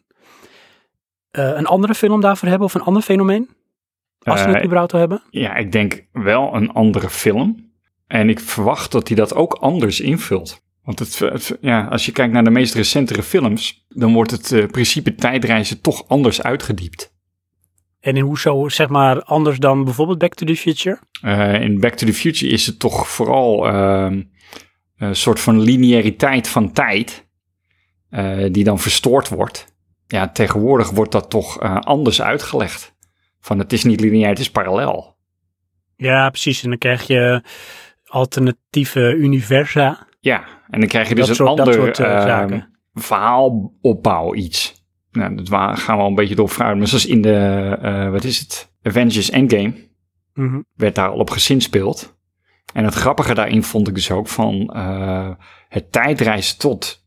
eh, 1.31 1.45
een 1.57 1.67
andere 1.67 1.95
film 1.95 2.21
daarvoor 2.21 2.49
hebben 2.49 2.67
of 2.67 2.75
een 2.75 2.83
ander 2.83 3.03
fenomeen? 3.03 3.49
Als 4.19 4.41
ze 4.41 4.47
Eh, 4.47 4.53
het 4.55 4.63
überhaupt 4.65 4.93
al 4.93 4.99
hebben? 4.99 5.23
ja, 5.31 5.55
ik 5.57 5.73
denk 5.73 6.07
wel 6.13 6.55
een 6.55 6.71
andere 6.73 7.11
film. 7.11 7.73
En 8.07 8.29
ik 8.29 8.41
verwacht 8.41 8.93
dat 8.93 9.09
hij 9.09 9.17
dat 9.17 9.35
ook 9.35 9.53
anders 9.55 10.01
invult. 10.01 10.63
Want 10.83 10.99
het, 10.99 11.19
het- 11.19 11.59
ja, 11.61 11.85
als 11.87 12.07
je 12.07 12.13
kijkt 12.13 12.33
naar 12.33 12.45
de 12.45 12.51
meest 12.51 12.75
recentere 12.75 13.23
films, 13.23 13.87
dan 13.89 14.13
wordt 14.13 14.31
het 14.31 14.53
eh, 14.53 14.67
principe 14.67 15.15
tijdreizen 15.15 15.81
toch 15.81 16.09
anders 16.09 16.43
uitgediept. 16.43 17.14
En 18.05 18.17
in 18.17 18.23
hoezo, 18.25 18.69
zeg 18.69 18.89
maar, 18.89 19.23
anders 19.23 19.59
dan 19.59 19.85
bijvoorbeeld 19.85 20.19
Back 20.19 20.35
to 20.35 20.47
the 20.47 20.57
Future? 20.57 20.99
Eh, 21.23 21.61
in 21.61 21.81
Back 21.81 21.95
to 21.95 22.07
the 22.07 22.13
Future 22.15 22.53
is 22.53 22.67
het 22.67 22.79
toch 22.79 23.09
vooral 23.09 23.67
ehm, 23.67 24.23
een 24.97 25.17
soort 25.17 25.41
van 25.41 25.61
lineariteit 25.61 26.49
van 26.49 26.73
tijd 26.73 27.27
eh, 28.11 28.45
die 28.51 28.65
dan 28.65 28.79
verstoord 28.79 29.29
wordt. 29.29 29.67
Ja, 30.07 30.29
tegenwoordig 30.29 30.91
wordt 30.91 31.13
dat 31.13 31.31
toch 31.31 31.61
eh, 31.61 31.77
anders 31.77 32.23
uitgelegd. 32.23 32.95
Van 33.41 33.59
het 33.59 33.73
is 33.73 33.85
niet 33.85 34.01
lineair, 34.01 34.29
het 34.29 34.39
is 34.39 34.51
parallel. 34.51 35.17
Ja, 35.97 36.29
precies. 36.31 36.63
En 36.63 36.69
dan 36.69 36.79
krijg 36.79 37.07
je 37.07 37.43
alternatieve 38.05 39.15
universa. 39.15 40.07
Ja, 40.21 40.45
en 40.71 40.81
dan 40.81 40.89
krijg 40.89 41.09
je 41.09 41.15
dus 41.15 41.27
Dat 41.27 41.39
een 41.39 41.47
soort- 41.47 41.61
ander 41.61 41.91
eh, 42.01 42.41
ehm, 42.41 42.61
verhaalopbouw 42.95 44.35
iets. 44.35 44.74
Nou, 45.15 45.35
dat 45.35 45.49
gaan 45.79 45.97
we 45.97 46.03
al 46.03 46.09
een 46.09 46.15
beetje 46.15 46.35
door 46.35 46.49
vooruit. 46.49 46.79
Maar 46.79 46.87
zoals 46.87 47.07
in 47.07 47.23
de, 47.23 47.77
eh, 47.83 48.11
wat 48.11 48.25
is 48.25 48.39
het, 48.39 48.73
Avengers 48.83 49.31
Endgame 49.31 49.73
Mhm. 50.35 50.61
werd 50.75 50.95
daar 50.95 51.09
al 51.09 51.19
op 51.19 51.31
gezinspeeld. 51.31 52.17
En 52.73 52.85
het 52.85 52.95
grappige 52.95 53.35
daarin 53.35 53.63
vond 53.63 53.89
ik 53.89 53.95
dus 53.95 54.11
ook 54.11 54.29
van 54.29 54.71
eh, 54.75 55.31
het 55.69 55.93
tijdreizen 55.93 56.59
tot 56.59 57.05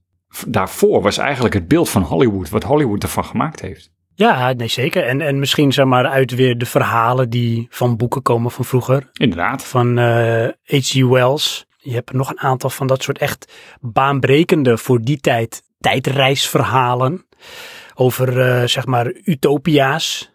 daarvoor 0.48 1.02
was 1.02 1.18
eigenlijk 1.18 1.54
het 1.54 1.68
beeld 1.68 1.90
van 1.90 2.02
Hollywood, 2.02 2.50
wat 2.50 2.64
Hollywood 2.64 3.04
ervan 3.04 3.26
gemaakt 3.26 3.62
heeft. 3.62 3.92
Ja, 4.14 4.54
nee, 4.54 4.68
zeker. 4.68 5.04
En, 5.04 5.22
en 5.22 5.40
misschien, 5.40 5.72
zeg 5.74 5.86
maar, 5.86 6.06
uit 6.06 6.32
weer 6.32 6.58
de 6.58 6.66
verhalen 6.66 7.30
die 7.30 7.68
van 7.70 7.98
boeken 7.98 8.22
komen 8.22 8.52
van 8.52 8.66
vroeger. 8.66 9.10
Inderdaad. 9.14 9.64
van 9.64 9.98
eh 9.98 10.48
H.G. 10.64 11.08
Wells. 11.08 11.66
Je 11.78 11.94
hebt 11.94 12.14
nog 12.14 12.30
een 12.30 12.40
aantal 12.40 12.70
van 12.70 12.88
dat 12.88 13.04
soort 13.04 13.18
echt 13.18 13.54
baanbrekende 13.82 14.78
voor 14.78 15.02
die 15.02 15.20
tijd 15.20 15.64
tijdreisverhalen. 15.80 17.26
Over 18.00 18.42
eh, 18.42 18.68
zeg 18.68 18.86
maar 18.86 19.14
utopia's. 19.24 20.32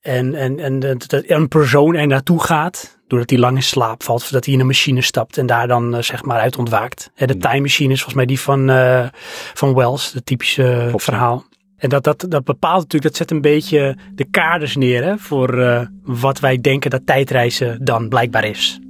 En, 0.00 0.34
en, 0.34 0.60
en 0.60 0.80
dat, 0.80 1.22
een 1.26 1.48
persoon 1.48 1.94
er 1.94 2.06
naartoe 2.06 2.42
gaat. 2.42 2.98
Doordat 3.06 3.30
hij 3.30 3.38
lang 3.38 3.56
in 3.56 3.62
slaap 3.62 4.02
valt. 4.02 4.22
Of 4.22 4.28
dat 4.28 4.44
hij 4.44 4.54
in 4.54 4.60
een 4.60 4.66
machine 4.66 5.02
stapt 5.02 5.38
en 5.38 5.46
daar 5.46 5.68
dan 5.68 5.94
eh, 5.94 6.02
zeg 6.02 6.22
maar 6.22 6.40
uit 6.40 6.56
ontwaakt. 6.58 7.10
Hè, 7.14 7.26
de 7.26 7.36
time 7.36 7.60
machine 7.60 7.92
is 7.92 8.02
volgens 8.02 8.14
mij 8.14 8.26
die 8.26 8.40
van, 8.40 8.70
eh, 8.70 9.06
van 9.54 9.74
Wells. 9.74 10.12
Het 10.12 10.26
typische 10.26 10.84
Klopt, 10.88 11.04
verhaal. 11.04 11.44
En 11.76 11.88
dat, 11.88 12.04
dat, 12.04 12.26
dat 12.28 12.44
bepaalt 12.44 12.82
natuurlijk, 12.82 13.04
dat 13.04 13.16
zet 13.16 13.30
een 13.30 13.40
beetje 13.40 13.96
de 14.14 14.24
kaders 14.24 14.76
neer 14.76 15.04
hè, 15.04 15.18
voor 15.18 15.88
wat 16.02 16.40
wij 16.40 16.60
denken 16.60 16.90
dat 16.90 17.06
tijdreizen 17.06 17.84
dan 17.84 18.08
blijkbaar 18.08 18.44
is. 18.44 18.80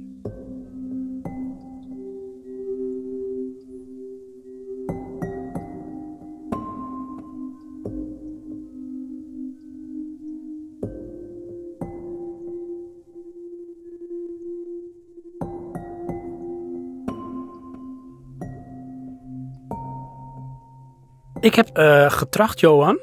Ik 21.39 21.55
heb 21.55 21.69
eh, 21.73 22.11
getracht, 22.11 22.59
Johan. 22.59 22.99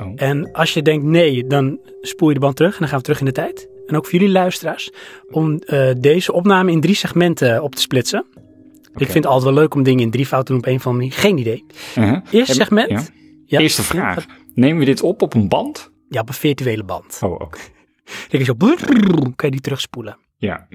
Oh. 0.00 0.12
En 0.16 0.52
als 0.52 0.74
je 0.74 0.82
denkt 0.82 1.04
nee, 1.04 1.46
dan 1.46 1.78
spoel 2.00 2.28
je 2.28 2.34
de 2.34 2.40
band 2.40 2.56
terug 2.56 2.72
en 2.72 2.78
dan 2.78 2.88
gaan 2.88 2.98
we 2.98 3.04
terug 3.04 3.18
in 3.20 3.24
de 3.26 3.32
tijd. 3.32 3.68
En 3.86 3.96
ook 3.96 4.04
voor 4.04 4.12
jullie 4.18 4.32
luisteraars, 4.34 4.90
om 5.30 5.58
eh, 5.58 5.90
deze 5.98 6.32
opname 6.32 6.70
in 6.70 6.80
drie 6.80 6.94
segmenten 6.94 7.62
op 7.62 7.74
te 7.74 7.80
splitsen. 7.80 8.26
Ik 8.94 9.10
vind 9.10 9.14
het 9.14 9.26
altijd 9.26 9.44
wel 9.44 9.62
leuk 9.62 9.74
om 9.74 9.82
dingen 9.82 10.02
in 10.04 10.10
drie 10.10 10.26
fouten 10.26 10.46
te 10.46 10.52
doen 10.52 10.60
op 10.62 10.68
een 10.68 10.76
of 10.78 10.86
andere 10.86 11.04
manier. 11.06 11.20
Geen 11.20 11.38
idee. 11.38 11.64
Uh-huh. 11.98 12.20
Eerste 12.30 12.52
En- 12.52 12.58
segment. 12.58 12.90
ja. 12.90 13.02
Ja. 13.46 13.58
Eerste 13.58 13.82
vraag. 13.82 14.26
Nemen 14.54 14.78
we 14.78 14.84
dit 14.84 15.02
op 15.02 15.22
op 15.22 15.34
een 15.34 15.48
band? 15.48 15.90
Ja, 16.08 16.20
op 16.20 16.28
een 16.28 16.34
virtuele 16.34 16.84
band. 16.84 17.18
Oh, 17.22 17.32
oké. 17.32 17.58
Dan 18.28 18.40
je 18.40 18.44
zo, 18.44 18.54
kan 18.56 19.32
je 19.36 19.50
die 19.50 19.60
terugspoelen. 19.60 20.18
Ja. 20.36 20.66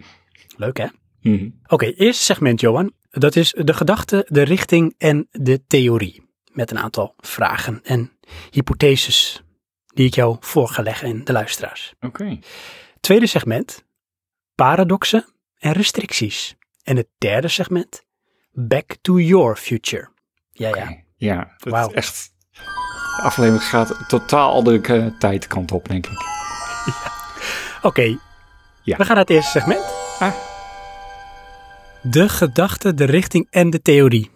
Leuk 0.58 0.78
hè? 0.78 0.86
Mhm. 1.22 1.50
Oké, 1.68 1.86
eerste 1.86 2.24
segment 2.24 2.62
Johan. 2.62 2.92
Dat 3.10 3.36
is 3.36 3.56
de 3.64 3.74
gedachte, 3.74 4.26
de 4.30 4.42
richting 4.42 4.96
en 4.98 5.28
de 5.32 5.66
theorie. 5.68 6.27
Met 6.58 6.72
een 6.72 6.80
aantal 6.80 7.14
vragen 7.18 7.80
en 7.84 8.12
hypotheses 8.52 9.44
die 9.86 10.06
ik 10.08 10.14
jou 10.16 10.38
voor 10.40 10.68
ga 10.68 10.82
leggen 10.82 11.08
in 11.08 11.24
de 11.24 11.32
luisteraars. 11.32 11.94
Oké. 12.02 12.40
Tweede 13.00 13.28
segment, 13.28 13.84
paradoxen 14.56 15.26
en 15.58 15.72
restricties. 15.72 16.56
En 16.84 16.98
het 16.98 17.08
derde 17.18 17.48
segment, 17.48 18.04
back 18.52 18.96
to 19.02 19.20
your 19.20 19.56
future. 19.56 20.10
Ja, 20.52 20.76
ja. 20.76 20.98
Ja, 21.16 21.54
dat 21.58 21.74
Wauw. 21.74 21.88
is 21.88 21.94
echt 21.94 22.34
De 23.16 23.22
aflevering 23.24 23.64
gaat 23.64 23.90
een 23.90 24.06
totaal 24.08 24.54
andere 24.54 24.82
eh, 25.00 25.06
tijdkant 25.20 25.72
op, 25.72 25.88
denk 25.88 26.08
ik. 26.08 26.18
Oké, 27.82 28.02
Ja. 28.84 28.98
we 28.98 29.06
gaan 29.06 29.16
naar 29.16 29.26
het 29.26 29.30
eerste 29.30 29.52
segment. 29.60 29.86
Ah. 30.20 30.34
De 32.02 32.30
gedachte, 32.30 32.94
de 32.94 33.06
richting 33.06 33.48
en 33.50 33.70
de 33.70 33.82
theorie. 33.82 34.32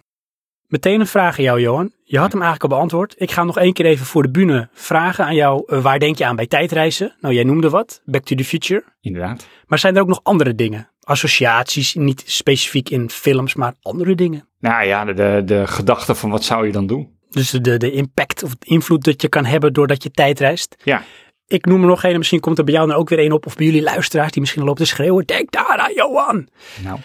Meteen 0.72 1.00
een 1.00 1.06
vraag 1.06 1.38
aan 1.38 1.44
jou, 1.44 1.60
Johan. 1.60 1.92
Je 2.04 2.18
had 2.18 2.32
hem 2.32 2.42
eigenlijk 2.42 2.72
al 2.72 2.78
beantwoord. 2.78 3.14
Ik 3.16 3.30
ga 3.30 3.36
hem 3.36 3.46
nog 3.46 3.58
één 3.58 3.72
keer 3.72 3.84
even 3.86 4.06
voor 4.06 4.22
de 4.22 4.30
bühne 4.30 4.68
vragen 4.72 5.24
aan 5.24 5.34
jou. 5.34 5.62
eh, 5.66 5.82
waar 5.82 5.98
denk 5.98 6.18
je 6.18 6.26
aan 6.26 6.36
bij 6.36 6.46
tijdreizen? 6.46 7.16
Nou, 7.20 7.34
jij 7.34 7.44
noemde 7.44 7.70
wat. 7.70 8.02
Back 8.04 8.24
to 8.24 8.34
the 8.34 8.44
Future. 8.44 8.84
Inderdaad. 9.00 9.46
Maar 9.66 9.78
zijn 9.78 9.96
er 9.96 10.02
ook 10.02 10.08
nog 10.08 10.20
andere 10.22 10.54
dingen? 10.54 10.90
Associaties, 11.00 11.94
niet 11.94 12.22
specifiek 12.26 12.88
in 12.88 13.10
films, 13.10 13.54
maar 13.54 13.74
andere 13.82 14.14
dingen. 14.14 14.48
Nou 14.60 14.84
ja, 14.84 15.04
de, 15.04 15.14
de, 15.14 15.42
de 15.44 15.66
gedachte 15.66 16.14
van 16.14 16.30
wat 16.30 16.44
zou 16.44 16.66
je 16.66 16.72
dan 16.72 16.86
doen? 16.86 17.18
Dus 17.30 17.50
de, 17.50 17.76
de 17.76 17.90
impact 17.90 18.42
of 18.42 18.54
de 18.54 18.66
invloed 18.66 19.04
dat 19.04 19.22
je 19.22 19.28
kan 19.28 19.44
hebben 19.44 19.72
doordat 19.72 20.02
je 20.02 20.10
tijdreist. 20.10 20.76
Ja. 20.84 21.02
Ik 21.46 21.66
noem 21.66 21.80
er 21.80 21.88
nog 21.88 22.04
een, 22.04 22.18
misschien 22.18 22.40
komt 22.40 22.58
er 22.58 22.64
bij 22.64 22.74
jou 22.74 22.88
dan 22.88 22.96
ook 22.96 23.08
weer 23.08 23.18
een 23.18 23.32
op. 23.32 23.46
Of 23.46 23.56
bij 23.56 23.66
jullie 23.66 23.82
luisteraars 23.82 24.32
die 24.32 24.40
misschien 24.40 24.62
al 24.62 24.68
lopen 24.68 24.84
te 24.84 24.90
schreeuwen. 24.90 25.26
Denk 25.26 25.50
daar 25.52 25.76
aan, 25.76 25.94
Johan. 25.94 26.48
Nou, 26.82 26.98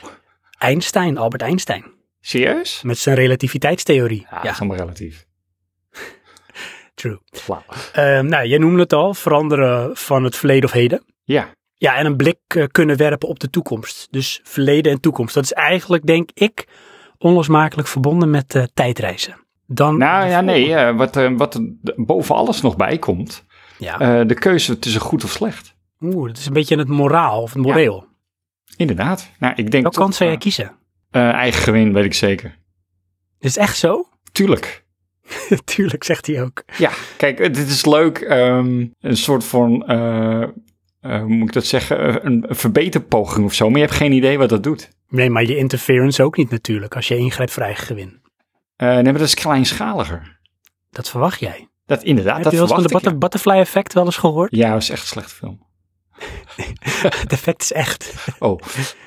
Einstein, 0.58 1.18
Albert 1.18 1.42
Einstein. 1.42 1.96
Serieus? 2.28 2.82
Met 2.84 2.98
zijn 2.98 3.16
relativiteitstheorie. 3.16 4.26
Ja, 4.32 4.40
Ja, 4.44 4.52
is 4.52 4.60
allemaal 4.60 4.78
relatief. 4.78 5.26
true. 6.96 7.20
Flauw. 7.32 7.64
Eh, 7.94 8.20
nou, 8.20 8.48
jij 8.48 8.58
noemde 8.58 8.80
het 8.82 8.94
al, 8.94 9.14
veranderen 9.14 9.98
van 9.98 10.24
het 10.24 10.36
verleden 10.36 10.64
of 10.64 10.72
heden. 10.72 11.04
Ja, 11.24 11.50
Ja, 11.74 11.96
en 11.96 12.06
een 12.06 12.16
blik 12.16 12.40
eh, 12.48 12.64
kunnen 12.72 12.98
werpen 12.98 13.28
op 13.28 13.40
de 13.40 13.50
toekomst. 13.50 14.08
Dus 14.12 14.40
verleden 14.44 14.92
en 14.92 15.00
toekomst. 15.00 15.34
Dat 15.34 15.44
is 15.44 15.54
eigenlijk, 15.54 16.06
denk 16.06 16.30
ik, 16.34 16.68
onlosmakelijk 17.18 17.88
verbonden 17.88 18.30
met 18.30 18.56
eh, 18.56 18.64
tijdreizen. 18.74 19.36
Dan 19.68 19.98
nou 19.98 20.28
ja, 20.30 20.42
nee, 20.42 20.74
eh, 20.76 20.98
wat, 20.98 21.16
er- 21.16 21.36
wat 21.38 21.60
boven 21.96 22.36
alles 22.36 22.62
nog 22.62 22.76
bij 22.76 22.98
komt, 22.98 23.46
Ja. 23.78 24.24
de 24.24 24.34
keuze 24.34 24.80
tussen 24.80 25.02
goed 25.02 25.24
of 25.24 25.32
slecht. 25.32 25.76
Oeh, 26.02 26.28
dat 26.28 26.38
is 26.38 26.46
een 26.46 26.54
beetje 26.54 26.78
het 26.78 26.88
moraal 26.88 27.42
of 27.42 27.54
het 27.54 27.62
moreel. 27.62 28.06
Inderdaad. 28.78 29.32
Nou, 29.40 29.54
ik 29.56 29.72
denk 29.72 29.84
Welke 29.84 30.00
kant 30.00 30.16
zou 30.16 30.30
jij 30.30 30.40
kiezen? 30.40 30.76
Eh, 31.12 31.30
eigen 31.32 31.62
gewin, 31.62 31.94
weet 31.94 32.06
ik 32.06 32.14
zeker. 32.14 32.58
Is 33.40 33.56
het 33.56 33.64
echt 33.64 33.78
zo? 33.78 34.08
Tuurlijk. 34.32 34.86
Tuurlijk, 35.66 36.04
zegt 36.04 36.28
hij 36.28 36.44
ook. 36.44 36.64
Ja, 36.78 36.92
kijk, 37.18 37.38
dit 37.38 37.58
is 37.68 37.86
leuk. 37.86 38.18
ehm, 38.18 38.86
een 39.00 39.18
soort 39.18 39.44
van, 39.44 39.86
eh, 39.88 40.42
eh, 40.42 40.50
hoe 41.20 41.28
moet 41.28 41.48
ik 41.48 41.54
dat 41.54 41.66
zeggen, 41.66 42.26
een, 42.26 42.46
een 42.50 42.56
verbeterpoging 42.56 43.46
of 43.46 43.54
zo. 43.54 43.68
Maar 43.70 43.80
je 43.80 43.86
hebt 43.86 43.98
geen 43.98 44.12
idee 44.12 44.38
wat 44.38 44.50
dat 44.50 44.64
doet. 44.64 44.90
Nee, 45.10 45.30
maar 45.30 45.44
je 45.44 45.58
interference 45.58 46.24
ook 46.24 46.38
niet 46.38 46.50
natuurlijk, 46.50 46.96
als 46.96 47.08
je 47.08 47.18
ingrijpt 47.18 47.52
voor 47.52 47.64
eigen 47.64 47.86
gewin. 47.86 48.22
Nee, 48.78 49.04
maar 49.04 49.14
dat 49.14 49.22
is 49.22 49.34
kleinschaliger. 49.34 50.40
Dat 50.90 51.10
verwacht 51.10 51.40
jij. 51.40 51.68
Dat 51.86 52.04
inderdaad, 52.04 52.34
Heb 52.36 52.44
dat 52.44 52.52
je 52.52 52.58
wel 52.60 52.68
eens 52.68 52.92
van 52.92 53.02
de 53.02 53.10
ik, 53.10 53.20
butterfly 53.20 53.58
effect 53.58 53.94
wel 53.94 54.06
eens 54.06 54.18
gehoord? 54.18 54.56
ja. 54.56 54.72
Dat 54.72 54.82
is 54.82 54.90
echt 54.90 55.02
een 55.02 55.08
slechte 55.08 55.36
film. 55.36 55.66
Het 57.22 57.32
effect 57.32 57.62
is 57.62 57.72
echt. 57.72 58.14
Oh, 58.40 58.60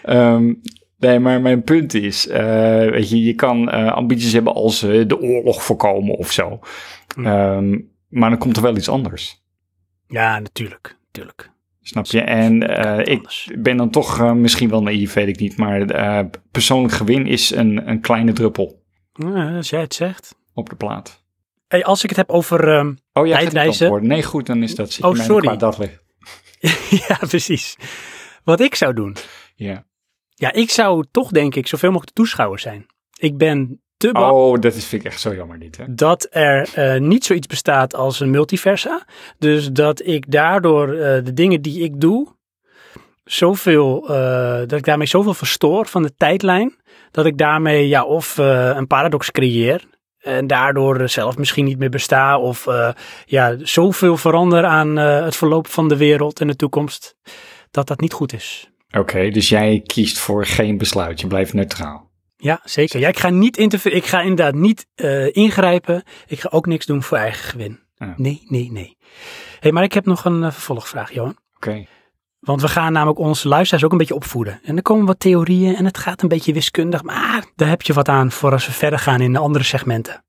ehm, 0.03 0.53
nee, 1.01 1.19
maar 1.19 1.41
mijn 1.41 1.63
punt 1.63 1.95
is, 1.95 2.27
eh, 2.29 2.91
weet 2.91 3.11
je, 3.11 3.23
je 3.25 3.35
kan 3.35 3.71
eh, 3.71 3.93
ambities 3.93 4.33
hebben 4.33 4.55
als 4.55 4.83
eh, 4.83 5.09
de 5.09 5.19
oorlog 5.21 5.63
voorkomen 5.63 6.15
of 6.17 6.33
zo. 6.33 6.59
Hm. 7.15 7.27
Ehm, 7.27 7.79
maar 8.09 8.31
dan 8.31 8.39
komt 8.39 8.57
er 8.57 8.63
wel 8.63 8.77
iets 8.77 8.89
anders. 8.89 9.43
Ja, 10.07 10.39
natuurlijk. 10.39 10.97
natuurlijk. 11.07 11.51
Snap 11.83 12.07
je? 12.07 12.21
En 12.21 12.63
ik 13.07 13.47
ben 13.59 13.77
dan 13.77 13.91
toch 13.91 14.35
misschien 14.35 14.71
wel 14.71 14.83
naïef, 14.83 15.13
weet 15.13 15.29
ik 15.29 15.39
niet. 15.39 15.57
Maar 15.57 15.85
persoonlijk 16.51 16.95
gewin 16.95 17.27
is 17.27 17.51
een, 17.51 17.89
een 17.89 18.01
kleine 18.01 18.33
druppel 18.33 18.83
Ja, 19.13 19.57
als 19.57 19.71
jij 19.71 19.81
het 19.81 19.95
zegt. 19.95 20.35
op 20.55 20.69
de 20.71 20.77
plaat. 20.77 21.25
Hey, 21.69 21.85
als 21.85 22.03
ik 22.03 22.09
het 22.09 22.19
heb 22.19 22.31
over... 22.31 22.69
ehm, 22.69 22.95
Oh 23.13 23.27
ja, 23.27 23.39
Tijdreizen? 23.39 24.07
Nee, 24.07 24.23
goed, 24.23 24.47
dan 24.47 24.63
is 24.63 24.75
dat. 24.75 24.93
Zit 24.93 25.05
Oh, 25.05 25.15
sorry. 25.15 25.47
qua 25.47 25.57
dat 25.57 25.79
ligt. 25.79 26.05
ja, 27.09 27.17
precies. 27.29 27.77
Wat 28.45 28.61
ik 28.61 28.75
zou 28.75 28.95
doen. 28.95 29.17
Ja. 29.55 29.85
Ja, 30.41 30.53
ik 30.53 30.71
zou 30.71 31.05
toch 31.11 31.31
denk 31.31 31.55
ik 31.55 31.67
zoveel 31.67 31.91
mogelijk 31.91 32.15
de 32.17 32.23
toeschouwer 32.23 32.59
zijn. 32.59 32.87
Ik 33.19 33.37
ben 33.37 33.81
te 33.97 34.13
bang 34.13 34.33
Oh, 34.33 34.61
dat 34.61 34.75
is, 34.75 34.85
vind 34.85 35.05
ik 35.05 35.11
echt 35.11 35.21
zo 35.21 35.35
jammer 35.35 35.59
dit, 35.59 35.77
hè? 35.77 35.85
dat 35.89 36.27
er 36.31 36.71
eh, 36.75 37.01
niet 37.01 37.25
zoiets 37.25 37.47
bestaat 37.47 37.95
als 37.95 38.21
een 38.21 38.31
multiversa. 38.31 39.05
Dus 39.39 39.73
dat 39.73 40.07
ik 40.07 40.31
daardoor 40.31 40.93
eh, 40.93 41.25
de 41.25 41.33
dingen 41.33 41.63
die 41.63 41.83
ik 41.83 42.01
doe, 42.01 42.29
zoveel, 43.25 44.09
eh, 44.09 44.59
dat 44.59 44.73
ik 44.73 44.85
daarmee 44.85 45.07
zoveel 45.07 45.35
verstoor 45.35 45.87
van 45.87 46.03
de 46.03 46.15
tijdlijn, 46.15 46.77
dat 47.11 47.27
ik 47.27 47.39
daarmee 47.39 47.89
ja, 47.89 48.05
of 48.05 48.37
een 48.37 48.87
paradox 48.87 49.31
creëer 49.31 49.85
en 50.19 50.47
daardoor 50.47 51.09
zelf 51.09 51.39
misschien 51.39 51.65
niet 51.65 51.79
meer 51.79 51.91
besta 51.91 52.39
of 52.39 52.67
ja, 53.25 53.57
zoveel 53.59 54.17
verander 54.17 54.65
aan 54.65 54.97
het 54.97 55.37
verloop 55.37 55.67
van 55.67 55.89
de 55.89 55.97
wereld 55.97 56.41
en 56.41 56.47
de 56.47 56.57
toekomst, 56.57 57.15
dat 57.71 57.87
dat 57.87 58.01
niet 58.01 58.13
goed 58.13 58.33
is. 58.33 58.70
Oké, 58.91 59.31
dus 59.31 59.49
jij 59.49 59.83
kiest 59.87 60.19
voor 60.19 60.47
geen 60.47 60.79
besluit. 60.79 61.21
Je 61.21 61.27
blijft 61.27 61.53
neutraal. 61.53 62.11
Ja, 62.37 62.61
zeker. 62.65 63.01
Ja, 63.01 63.09
ik 63.09 63.19
ga 63.19 63.31
niet 63.31 63.59
ik 63.85 64.07
ga 64.07 64.21
inderdaad 64.21 64.55
niet 64.55 64.87
eh, 64.95 65.37
ingrijpen. 65.37 66.03
Ik 66.27 66.41
ga 66.41 66.49
ook 66.53 66.67
niks 66.67 66.87
doen 66.87 67.03
voor 67.03 67.19
eigen 67.19 67.45
gewin. 67.45 67.81
Nee, 68.17 68.43
nee, 68.47 68.73
nee. 68.73 68.97
hey, 69.61 69.73
maar 69.73 69.83
ik 69.83 69.93
heb 69.93 70.07
nog 70.07 70.25
een 70.25 70.45
eh, 70.45 70.51
vervolgvraag, 70.51 71.13
Johan. 71.13 71.37
Oké. 71.57 71.87
Want 72.41 72.61
we 72.61 72.69
gaan 72.69 72.93
namelijk 72.93 73.19
onze 73.19 73.49
luisteraars 73.49 73.85
ook 73.85 73.93
een 73.93 73.99
beetje 73.99 74.15
opvoeden. 74.15 74.61
En 74.65 74.77
er 74.77 74.83
komen 74.83 75.07
wat 75.07 75.21
theorieën 75.21 75.77
en 75.77 75.85
het 75.85 75.99
gaat 75.99 76.23
een 76.23 76.29
beetje 76.29 76.53
wiskundig. 76.53 77.03
Maar 77.03 77.45
daar 77.57 77.69
heb 77.69 77.83
je 77.83 77.93
wat 77.93 78.09
aan 78.09 78.31
voor 78.31 78.53
als 78.53 78.67
we 78.67 78.73
verder 78.73 78.99
gaan 78.99 79.21
in 79.21 79.33
de 79.33 79.39
andere 79.39 79.65
segmenten. 79.65 80.25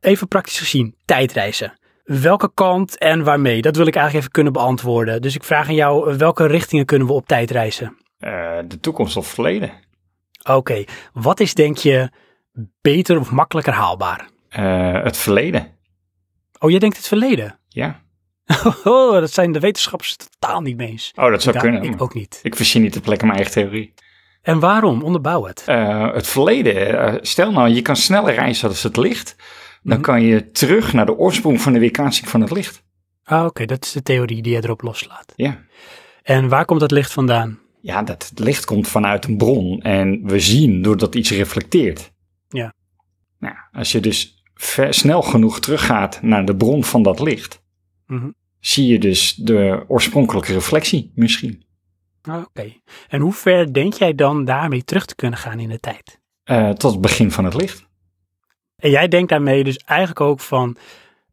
Even 0.00 0.28
praktisch 0.28 0.58
gezien, 0.58 0.94
tijdreizen. 1.04 1.77
Welke 2.08 2.50
kant 2.54 2.98
en 2.98 3.24
waarmee? 3.24 3.62
Dat 3.62 3.76
wil 3.76 3.86
ik 3.86 3.94
eigenlijk 3.94 4.24
even 4.24 4.34
kunnen 4.34 4.52
beantwoorden. 4.52 5.22
Dus 5.22 5.34
ik 5.34 5.44
vraag 5.44 5.68
aan 5.68 5.74
jou, 5.74 6.16
welke 6.16 6.46
richtingen 6.46 6.84
kunnen 6.84 7.06
we 7.06 7.12
op 7.12 7.26
tijd 7.26 7.50
reizen? 7.50 7.96
Eh, 8.18 8.58
de 8.68 8.80
toekomst 8.80 9.16
of 9.16 9.26
verleden? 9.26 9.70
Oké, 10.50 10.84
wat 11.12 11.40
is 11.40 11.54
denk 11.54 11.76
je 11.76 12.10
beter 12.80 13.18
of 13.18 13.30
makkelijker 13.30 13.72
haalbaar? 13.72 14.28
Eh, 14.48 15.02
het 15.02 15.16
verleden. 15.16 15.66
Oh, 16.58 16.70
jij 16.70 16.78
denkt 16.78 16.96
het 16.96 17.08
verleden? 17.08 17.58
Ja. 17.68 18.00
Oh, 18.84 19.12
dat 19.12 19.30
zijn 19.30 19.52
de 19.52 19.60
wetenschappers 19.60 20.16
totaal 20.16 20.60
niet 20.60 20.76
mee 20.76 20.88
eens. 20.88 21.12
Oh, 21.14 21.30
dat 21.30 21.42
zou 21.42 21.58
kunnen. 21.58 21.82
ik 21.82 22.02
ook 22.02 22.14
niet. 22.14 22.40
Ik 22.42 22.56
verzin 22.56 22.82
niet 22.82 22.92
ter 22.92 23.00
plekke 23.00 23.24
mijn 23.24 23.36
eigen 23.36 23.54
theorie. 23.54 23.94
En 24.42 24.60
waarom? 24.60 25.02
Onderbouw 25.02 25.44
het. 25.44 25.62
Eh, 25.66 26.12
het 26.12 26.26
verleden. 26.26 27.18
stel 27.26 27.52
nou, 27.52 27.68
je 27.68 27.82
kan 27.82 27.96
sneller 27.96 28.34
reizen 28.34 28.68
als 28.68 28.82
het 28.82 28.96
licht. 28.96 29.36
Dan 29.82 29.92
Mhm. 29.98 30.02
kan 30.06 30.22
je 30.22 30.50
terug 30.50 30.92
naar 30.92 31.06
de 31.06 31.16
oorsprong 31.16 31.60
van 31.60 31.72
de 31.72 31.78
weerkaatsing 31.78 32.28
van 32.28 32.40
het 32.40 32.50
licht. 32.50 32.82
Ah, 33.24 33.44
Oké, 33.44 33.64
dat 33.66 33.84
is 33.84 33.92
de 33.92 34.02
theorie 34.02 34.42
die 34.42 34.52
je 34.52 34.62
erop 34.64 34.82
loslaat. 34.82 35.32
Ja. 35.36 35.64
En 36.22 36.48
waar 36.48 36.64
komt 36.64 36.80
dat 36.80 36.90
licht 36.90 37.12
vandaan? 37.12 37.58
Ja, 37.80 38.02
dat 38.02 38.28
het 38.28 38.38
licht 38.38 38.64
komt 38.64 38.88
vanuit 38.88 39.24
een 39.24 39.36
bron. 39.36 39.80
En 39.82 40.20
we 40.26 40.40
zien 40.40 40.82
doordat 40.82 41.14
iets 41.14 41.30
reflecteert. 41.30 42.12
Ja. 42.48 42.74
Nou, 43.38 43.54
als 43.72 43.92
je 43.92 44.00
dus 44.00 44.42
ver- 44.54 44.94
snel 44.94 45.22
genoeg 45.22 45.60
teruggaat 45.60 46.22
naar 46.22 46.44
de 46.44 46.56
bron 46.56 46.84
van 46.84 47.02
dat 47.02 47.20
licht. 47.20 47.62
Mhm. 48.06 48.30
Zie 48.60 48.86
je 48.86 48.98
dus 48.98 49.34
de 49.34 49.84
oorspronkelijke 49.88 50.52
reflectie 50.52 51.12
misschien. 51.14 51.64
Ah, 52.22 52.42
Oké. 52.42 52.72
En 53.08 53.20
hoe 53.20 53.32
ver 53.32 53.72
denk 53.72 53.92
jij 53.92 54.14
dan 54.14 54.44
daarmee 54.44 54.84
terug 54.84 55.04
te 55.06 55.14
kunnen 55.14 55.38
gaan 55.38 55.58
in 55.60 55.68
de 55.68 55.80
tijd? 55.80 56.20
Eh, 56.44 56.70
tot 56.70 56.92
het 56.92 57.00
begin 57.00 57.30
van 57.30 57.44
het 57.44 57.54
licht. 57.54 57.87
En 58.78 58.90
jij 58.90 59.08
denkt 59.08 59.28
daarmee 59.28 59.64
dus 59.64 59.76
eigenlijk 59.76 60.20
ook 60.20 60.40
van... 60.40 60.76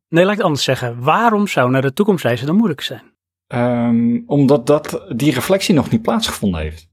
Nee, 0.09 0.23
laat 0.23 0.31
ik 0.31 0.37
het 0.37 0.45
anders 0.47 0.63
zeggen. 0.65 0.99
Waarom 1.03 1.47
zou 1.47 1.69
naar 1.69 1.81
de 1.81 1.93
toekomst 1.93 2.23
reizen 2.23 2.47
dan 2.47 2.55
moeilijk 2.55 2.81
zijn? 2.81 3.13
Ehm, 3.47 4.19
omdat 4.25 4.67
dat, 4.67 5.05
die 5.15 5.33
reflectie 5.33 5.73
nog 5.75 5.89
niet 5.89 6.01
plaatsgevonden 6.01 6.61
heeft. 6.61 6.87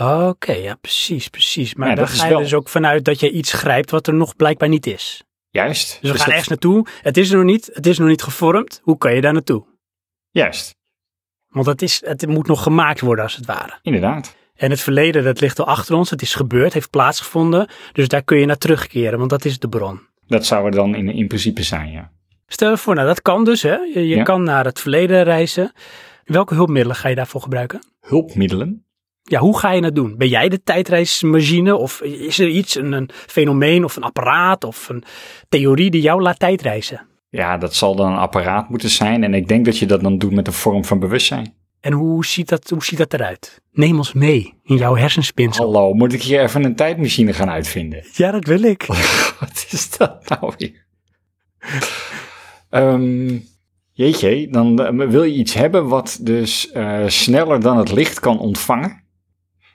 Oké, 0.00 0.52
ja, 0.52 0.74
precies, 0.74 1.28
precies. 1.28 1.74
Maar 1.74 1.96
Ja, 1.96 2.02
is 2.02 2.10
ga 2.20 2.24
je 2.26 2.30
wel- 2.32 2.40
dus 2.42 2.54
ook 2.54 2.68
vanuit 2.68 3.04
dat 3.04 3.20
je 3.20 3.30
iets 3.30 3.52
grijpt 3.52 3.90
wat 3.90 4.06
er 4.06 4.14
nog 4.14 4.36
blijkbaar 4.36 4.68
niet 4.68 4.86
is. 4.86 5.22
Juist. 5.50 5.88
Dus 6.00 6.00
we 6.00 6.08
gaan 6.08 6.16
dat- 6.18 6.26
ergens 6.28 6.48
naartoe. 6.48 6.86
Het 7.02 7.16
is 7.16 7.30
er 7.30 7.36
nog 7.36 7.44
niet. 7.46 7.70
Het 7.72 7.86
is 7.86 7.98
nog 7.98 8.08
niet 8.08 8.22
gevormd. 8.22 8.80
Hoe 8.82 8.98
kan 8.98 9.14
je 9.14 9.20
daar 9.20 9.32
naartoe? 9.32 9.64
Juist, 10.30 10.76
Want 11.48 11.66
het, 11.66 11.82
is, 11.82 12.02
het 12.04 12.26
moet 12.26 12.46
nog 12.46 12.62
gemaakt 12.62 13.00
worden 13.00 13.24
als 13.24 13.36
het 13.36 13.46
ware. 13.46 13.78
inderdaad. 13.82 14.36
En 14.58 14.70
het 14.70 14.80
verleden, 14.80 15.24
dat 15.24 15.40
ligt 15.40 15.58
al 15.58 15.66
achter 15.66 15.94
ons. 15.94 16.10
Het 16.10 16.22
is 16.22 16.34
gebeurd, 16.34 16.72
heeft 16.72 16.90
plaatsgevonden. 16.90 17.68
Dus 17.92 18.08
daar 18.08 18.22
kun 18.22 18.38
je 18.38 18.46
naar 18.46 18.58
terugkeren, 18.58 19.18
want 19.18 19.30
dat 19.30 19.44
is 19.44 19.58
de 19.58 19.68
bron. 19.68 20.00
Dat 20.26 20.46
zou 20.46 20.64
er 20.64 20.70
dan 20.70 20.94
in, 20.94 21.08
in 21.08 21.26
principe 21.26 21.62
zijn, 21.62 21.90
ja. 21.90 22.10
Stel 22.46 22.70
je 22.70 22.76
voor, 22.76 22.94
nou 22.94 23.06
dat 23.06 23.22
kan 23.22 23.44
dus. 23.44 23.62
Hè? 23.62 23.74
Je, 23.76 24.08
je 24.08 24.16
Ja. 24.16 24.22
kan 24.22 24.42
naar 24.42 24.64
het 24.64 24.80
verleden 24.80 25.22
reizen. 25.22 25.72
Welke 26.24 26.54
hulpmiddelen 26.54 26.96
ga 26.96 27.08
je 27.08 27.14
daarvoor 27.14 27.40
gebruiken? 27.42 27.80
Hulpmiddelen. 28.00 28.82
Ja, 29.22 29.38
hoe 29.40 29.58
ga 29.58 29.72
je 29.72 29.80
dat 29.80 29.94
doen? 29.94 30.14
Ben 30.16 30.28
jij 30.28 30.48
de 30.48 30.62
tijdreismachine? 30.62 31.76
Of 31.76 32.00
is 32.02 32.38
er 32.38 32.48
iets, 32.48 32.74
een, 32.74 32.92
een 32.92 33.10
fenomeen 33.12 33.84
of 33.84 33.96
een 33.96 34.02
apparaat 34.02 34.64
of 34.64 34.88
een 34.88 35.04
theorie 35.48 35.90
die 35.90 36.00
jou 36.02 36.22
laat 36.22 36.38
tijdreizen? 36.38 37.06
Ja, 37.30 37.58
dat 37.58 37.74
zal 37.74 37.96
dan 37.96 38.12
een 38.12 38.18
apparaat 38.18 38.68
moeten 38.68 38.88
zijn. 38.90 39.24
En 39.24 39.34
ik 39.34 39.48
denk 39.48 39.64
dat 39.64 39.78
je 39.78 39.86
dat 39.86 40.00
dan 40.00 40.18
doet 40.18 40.32
met 40.32 40.46
een 40.46 40.52
vorm 40.52 40.84
van 40.84 40.98
bewustzijn. 40.98 41.54
En 41.80 41.92
hoe 41.92 42.24
ziet 42.26 42.48
dat, 42.48 42.70
hoe 42.70 42.84
ziet 42.84 42.98
dat 42.98 43.12
eruit? 43.14 43.60
Neem 43.72 43.96
ons 43.96 44.12
mee 44.12 44.54
in 44.62 44.76
jouw 44.76 44.96
hersenspinsel. 44.96 45.64
Hallo, 45.64 45.92
moet 45.94 46.12
ik 46.12 46.22
hier 46.22 46.40
even 46.42 46.64
een 46.64 46.76
tijdmachine 46.76 47.32
gaan 47.32 47.50
uitvinden? 47.50 48.04
Ja, 48.12 48.30
dat 48.30 48.44
wil 48.46 48.62
ik. 48.62 48.86
Wat 49.40 49.66
is 49.70 49.96
dat 49.96 50.28
nou 50.28 50.52
weer? 50.58 50.86
Ehm, 52.70 53.38
jeetje, 53.92 54.48
dan 54.50 54.78
eh, 54.84 55.08
wil 55.08 55.22
je 55.22 55.34
iets 55.34 55.54
hebben 55.54 55.88
wat 55.88 56.18
dus 56.22 56.70
eh, 56.70 57.06
sneller 57.06 57.60
dan 57.60 57.76
het 57.78 57.92
licht 57.92 58.20
kan 58.20 58.38
ontvangen. 58.38 59.02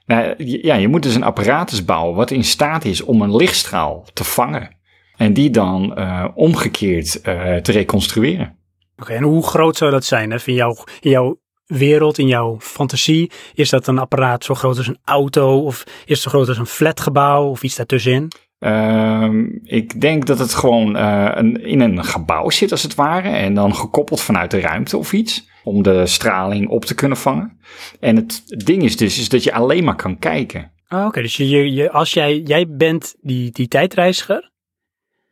Nou, 0.06 0.34
je- 0.44 0.66
ja, 0.66 0.76
je 0.76 0.88
moet 0.88 1.04
dus 1.04 1.16
een 1.16 1.24
apparatus 1.24 1.86
bouwen 1.86 2.16
wat 2.16 2.32
in 2.32 2.44
staat 2.44 2.86
is 2.86 3.02
om 3.02 3.22
een 3.22 3.36
lichtstraal 3.36 4.06
te 4.14 4.24
vangen. 4.24 4.76
En 5.16 5.34
die 5.34 5.50
dan 5.50 5.96
eh, 5.96 6.28
omgekeerd 6.36 7.24
te 7.64 7.72
reconstrueren. 7.72 8.58
Oké, 8.98 9.14
en 9.14 9.24
hoe 9.24 9.44
groot 9.44 9.78
zou 9.78 9.92
dat 9.92 10.06
zijn? 10.06 10.32
Hè? 10.32 10.38
In, 10.46 10.54
jouw, 10.54 10.76
in 11.02 11.10
jouw 11.10 11.40
wereld, 11.78 12.18
in 12.18 12.28
jouw 12.28 12.58
fantasie, 12.60 13.32
is 13.54 13.70
dat 13.70 13.88
een 13.88 13.98
apparaat 14.00 14.44
zo 14.44 14.54
groot 14.54 14.78
als 14.78 14.88
een 14.88 14.98
auto? 15.04 15.60
Of 15.64 15.84
is 15.86 15.94
het 16.06 16.20
zo 16.20 16.30
groot 16.30 16.48
als 16.48 16.58
een 16.58 16.66
flatgebouw 16.66 17.50
of 17.50 17.64
iets 17.64 17.76
daartussenin? 17.76 18.32
Ehm, 18.60 19.46
ik 19.64 20.02
denk 20.02 20.26
dat 20.26 20.40
het 20.40 20.54
gewoon 20.54 20.96
eh, 20.96 21.32
een, 21.34 21.66
in 21.66 21.80
een 21.80 22.04
gebouw 22.06 22.50
zit 22.50 22.72
als 22.72 22.84
het 22.84 22.96
ware. 22.96 23.30
En 23.30 23.54
dan 23.54 23.76
gekoppeld 23.76 24.22
vanuit 24.22 24.52
de 24.52 24.60
ruimte 24.60 24.98
of 24.98 25.14
iets. 25.14 25.52
Om 25.64 25.84
de 25.84 26.06
straling 26.06 26.70
op 26.70 26.86
te 26.86 26.96
kunnen 26.96 27.18
vangen. 27.18 27.60
En 28.00 28.16
het 28.16 28.44
ding 28.66 28.84
is 28.84 28.98
dus 28.98 29.20
is 29.20 29.30
dat 29.30 29.44
je 29.44 29.54
alleen 29.54 29.84
maar 29.84 29.96
kan 29.96 30.20
kijken. 30.20 30.72
Ah, 30.88 31.06
Oké, 31.06 31.22
dus 31.22 31.38
je, 31.38 31.50
je, 31.50 31.74
je- 31.74 31.92
als 31.92 32.14
jij, 32.14 32.40
jij 32.40 32.68
bent 32.70 33.16
die, 33.22 33.52
die 33.52 33.68
tijdreiziger, 33.68 34.52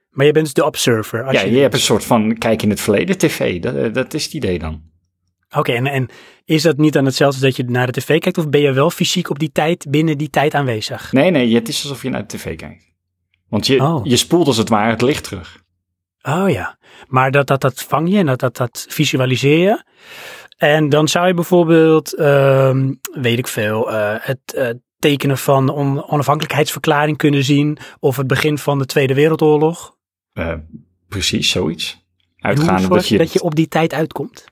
maar 0.10 0.26
je 0.26 0.32
bent 0.32 0.46
dus 0.46 0.54
de 0.54 0.66
observer. 0.66 1.24
Als 1.24 1.42
ja, 1.42 1.48
je, 1.48 1.58
hebt 1.60 1.74
een 1.74 1.80
soort 1.80 2.06
van 2.06 2.38
kijk 2.38 2.62
in 2.62 2.70
het 2.70 2.82
verleden 2.82 3.18
tv. 3.18 3.62
Dat, 3.62 3.94
dat 3.94 4.14
is 4.14 4.24
het 4.24 4.34
idee 4.34 4.60
dan. 4.60 4.82
Oké, 5.56 5.72
en, 5.72 5.88
en 5.88 6.10
is 6.46 6.62
dat 6.62 6.78
niet 6.78 6.94
dan 6.94 7.06
hetzelfde 7.06 7.46
als 7.46 7.56
dat 7.56 7.66
je 7.66 7.72
naar 7.72 7.86
de 7.92 7.92
tv 8.02 8.20
kijkt? 8.20 8.38
Of 8.38 8.50
ben 8.50 8.62
je 8.62 8.72
wel 8.72 8.90
fysiek 8.90 9.30
op 9.30 9.40
die 9.40 9.52
tijd, 9.52 9.86
binnen 9.90 10.18
die 10.18 10.30
tijd 10.30 10.54
aanwezig? 10.54 11.12
Nee, 11.12 11.32
nee, 11.32 11.56
het 11.56 11.68
is 11.68 11.82
alsof 11.84 12.04
je 12.04 12.10
naar 12.10 12.28
de 12.28 12.38
tv 12.38 12.56
kijkt. 12.58 12.90
Want 13.50 13.68
je, 13.68 13.82
Oh. 13.84 14.06
je 14.06 14.18
spoelt 14.18 14.48
als 14.48 14.58
het 14.58 14.70
ware 14.70 14.90
het 14.92 15.02
licht 15.02 15.24
terug. 15.24 15.60
Oh 16.22 16.50
ja, 16.50 16.78
maar 17.08 17.32
dat, 17.32 17.48
dat, 17.48 17.62
dat 17.62 17.84
vang 17.84 18.10
je 18.12 18.18
en 18.18 18.26
dat, 18.26 18.40
dat, 18.40 18.58
dat 18.58 18.86
visualiseer 18.90 19.58
je. 19.60 19.84
En 20.58 20.90
dan 20.90 21.08
zou 21.08 21.28
je 21.28 21.34
bijvoorbeeld, 21.34 22.16
ehm, 22.16 22.94
weet 23.14 23.38
ik 23.38 23.48
veel, 23.48 23.92
eh, 23.92 24.16
het 24.20 24.80
tekenen 25.00 25.38
van 25.38 25.66
de 25.66 25.72
on- 25.72 26.10
onafhankelijkheidsverklaring 26.10 27.18
kunnen 27.18 27.44
zien. 27.44 27.78
Of 28.00 28.18
het 28.18 28.28
begin 28.28 28.58
van 28.58 28.78
de 28.80 28.86
Tweede 28.86 29.14
Wereldoorlog. 29.14 29.96
Eh, 30.34 30.54
precies, 31.08 31.50
zoiets. 31.50 32.06
Uitgaande 32.40 32.88
dat 32.88 33.08
je... 33.08 33.18
dat 33.18 33.34
je 33.34 33.42
op 33.42 33.56
die 33.56 33.68
tijd 33.68 33.94
uitkomt? 33.94 34.46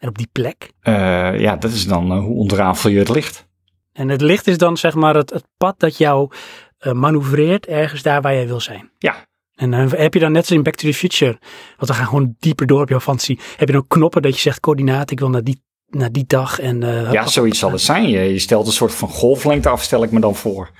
En 0.00 0.08
op 0.08 0.18
die 0.18 0.28
plek? 0.32 0.70
eh, 0.80 1.40
ja, 1.40 1.56
dat 1.56 1.70
is 1.70 1.86
dan 1.86 2.12
eh, 2.12 2.18
hoe 2.18 2.36
ontrafel 2.36 2.90
je 2.90 2.98
het 2.98 3.08
licht. 3.08 3.48
En 3.92 4.08
het 4.08 4.20
licht 4.20 4.46
is 4.46 4.58
dan 4.58 4.76
zeg 4.76 4.94
maar 4.94 5.14
het, 5.14 5.30
het 5.30 5.44
pad 5.56 5.78
dat 5.78 5.96
jou 5.98 6.30
eh, 6.78 6.92
manoeuvreert 6.92 7.66
ergens 7.66 8.02
daar 8.02 8.20
waar 8.20 8.34
jij 8.34 8.46
wil 8.46 8.60
zijn. 8.60 8.90
Ja, 8.98 9.26
En 9.54 9.72
heb 9.72 10.14
je 10.14 10.20
dan 10.20 10.32
net 10.32 10.46
zoals 10.46 10.58
in 10.58 10.62
Back 10.62 10.74
to 10.74 10.88
the 10.88 10.94
Future, 10.94 11.38
want 11.76 11.90
we 11.90 11.94
gaan 11.94 12.06
gewoon 12.06 12.34
dieper 12.38 12.66
door 12.66 12.82
op 12.82 12.88
jouw 12.88 13.00
fantasie. 13.00 13.40
Heb 13.56 13.68
je 13.68 13.74
dan 13.74 13.86
knoppen 13.86 14.22
dat 14.22 14.34
je 14.34 14.40
zegt 14.40 14.60
coördinaten, 14.60 15.12
ik 15.12 15.18
wil 15.18 15.30
naar 15.30 15.44
die, 15.44 15.62
naar 15.86 16.12
die 16.12 16.24
dag. 16.26 16.58
En, 16.58 16.80
ja, 17.12 17.26
zoiets 17.26 17.58
zal 17.58 17.72
het 17.72 17.80
zijn. 17.80 18.08
Je, 18.08 18.20
je 18.20 18.38
stelt 18.38 18.66
een 18.66 18.72
soort 18.72 18.94
van 18.94 19.08
golflengte 19.08 19.68
af, 19.68 19.82
stel 19.82 20.02
ik 20.02 20.10
me 20.10 20.20
dan 20.20 20.36
voor. 20.36 20.70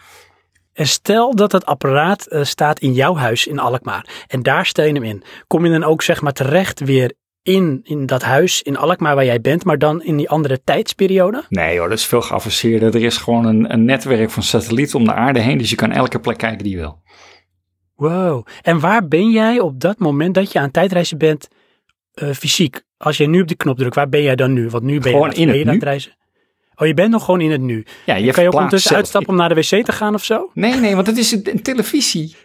En 0.72 0.86
stel 0.86 1.34
dat 1.34 1.52
het 1.52 1.66
apparaat 1.66 2.26
staat 2.42 2.78
in 2.78 2.92
jouw 2.92 3.16
huis 3.16 3.46
in 3.46 3.58
Alkmaar. 3.58 4.24
En 4.26 4.42
daar 4.42 4.66
stel 4.66 4.84
je 4.84 4.92
hem 4.92 5.02
in. 5.02 5.22
Kom 5.46 5.64
je 5.64 5.70
dan 5.70 5.84
ook 5.84 6.02
zeg 6.02 6.20
maar 6.20 6.32
terecht 6.32 6.80
weer 6.80 7.12
in, 7.42 7.80
in 7.82 8.06
dat 8.06 8.22
huis 8.22 8.62
in 8.62 8.76
Alkmaar 8.76 9.14
waar 9.14 9.24
jij 9.24 9.40
bent, 9.40 9.64
maar 9.64 9.78
dan 9.78 10.02
in 10.02 10.16
die 10.16 10.28
andere 10.28 10.60
tijdsperiode? 10.64 11.44
Nee 11.48 11.78
hoor, 11.78 11.88
dat 11.88 11.98
is 11.98 12.06
veel 12.06 12.20
geavanceerder. 12.22 12.94
Er 12.94 13.02
is 13.04 13.16
gewoon 13.16 13.44
een, 13.44 13.72
een 13.72 13.84
netwerk 13.84 14.30
van 14.30 14.42
satellieten 14.42 14.98
om 14.98 15.04
de 15.04 15.12
aarde 15.12 15.40
heen. 15.40 15.58
Dus 15.58 15.70
je 15.70 15.76
kan 15.76 15.92
elke 15.92 16.20
plek 16.20 16.38
kijken 16.38 16.62
die 16.64 16.72
je 16.72 16.78
wil. 16.78 17.02
Wow. 17.96 18.46
En 18.62 18.80
waar 18.80 19.08
ben 19.08 19.30
jij 19.30 19.60
op 19.60 19.80
dat 19.80 19.98
moment 19.98 20.34
dat 20.34 20.52
je 20.52 20.58
aan 20.58 20.70
tijdreizen 20.70 21.18
bent 21.18 21.48
eh, 22.14 22.30
fysiek? 22.30 22.82
Als 22.96 23.16
je 23.16 23.26
nu 23.28 23.40
op 23.40 23.48
de 23.48 23.54
knop 23.56 23.78
drukt, 23.78 23.94
waar 23.94 24.08
ben 24.08 24.22
jij 24.22 24.36
dan 24.36 24.52
nu? 24.52 24.68
Want 24.68 24.84
nu 24.84 25.00
ben 25.00 25.12
je, 25.12 25.16
aan 25.22 25.28
het 25.28 25.36
in 25.36 25.48
het 25.48 25.56
aan 25.58 25.64
nu. 25.66 25.72
het 25.72 25.82
reizen. 25.82 26.16
Oh, 26.74 26.86
je 26.86 26.94
bent 26.94 27.10
nog 27.10 27.24
gewoon 27.24 27.40
in 27.40 27.50
het 27.50 27.60
nu. 27.60 27.84
Ja, 28.06 28.14
je 28.14 28.32
kan 28.32 28.42
je 28.42 28.48
ook 28.48 28.54
ondertussen 28.54 28.88
zelf. 28.88 29.00
uitstappen 29.02 29.30
om 29.32 29.36
naar 29.38 29.48
de 29.48 29.54
wc 29.54 29.84
te 29.84 29.92
gaan 29.92 30.14
of 30.14 30.24
zo? 30.24 30.50
Nee, 30.54 30.74
nee, 30.74 30.94
want 30.94 31.06
het 31.06 31.16
is 31.18 31.32
een, 31.32 31.48
een 31.50 31.62
televisie. 31.62 32.36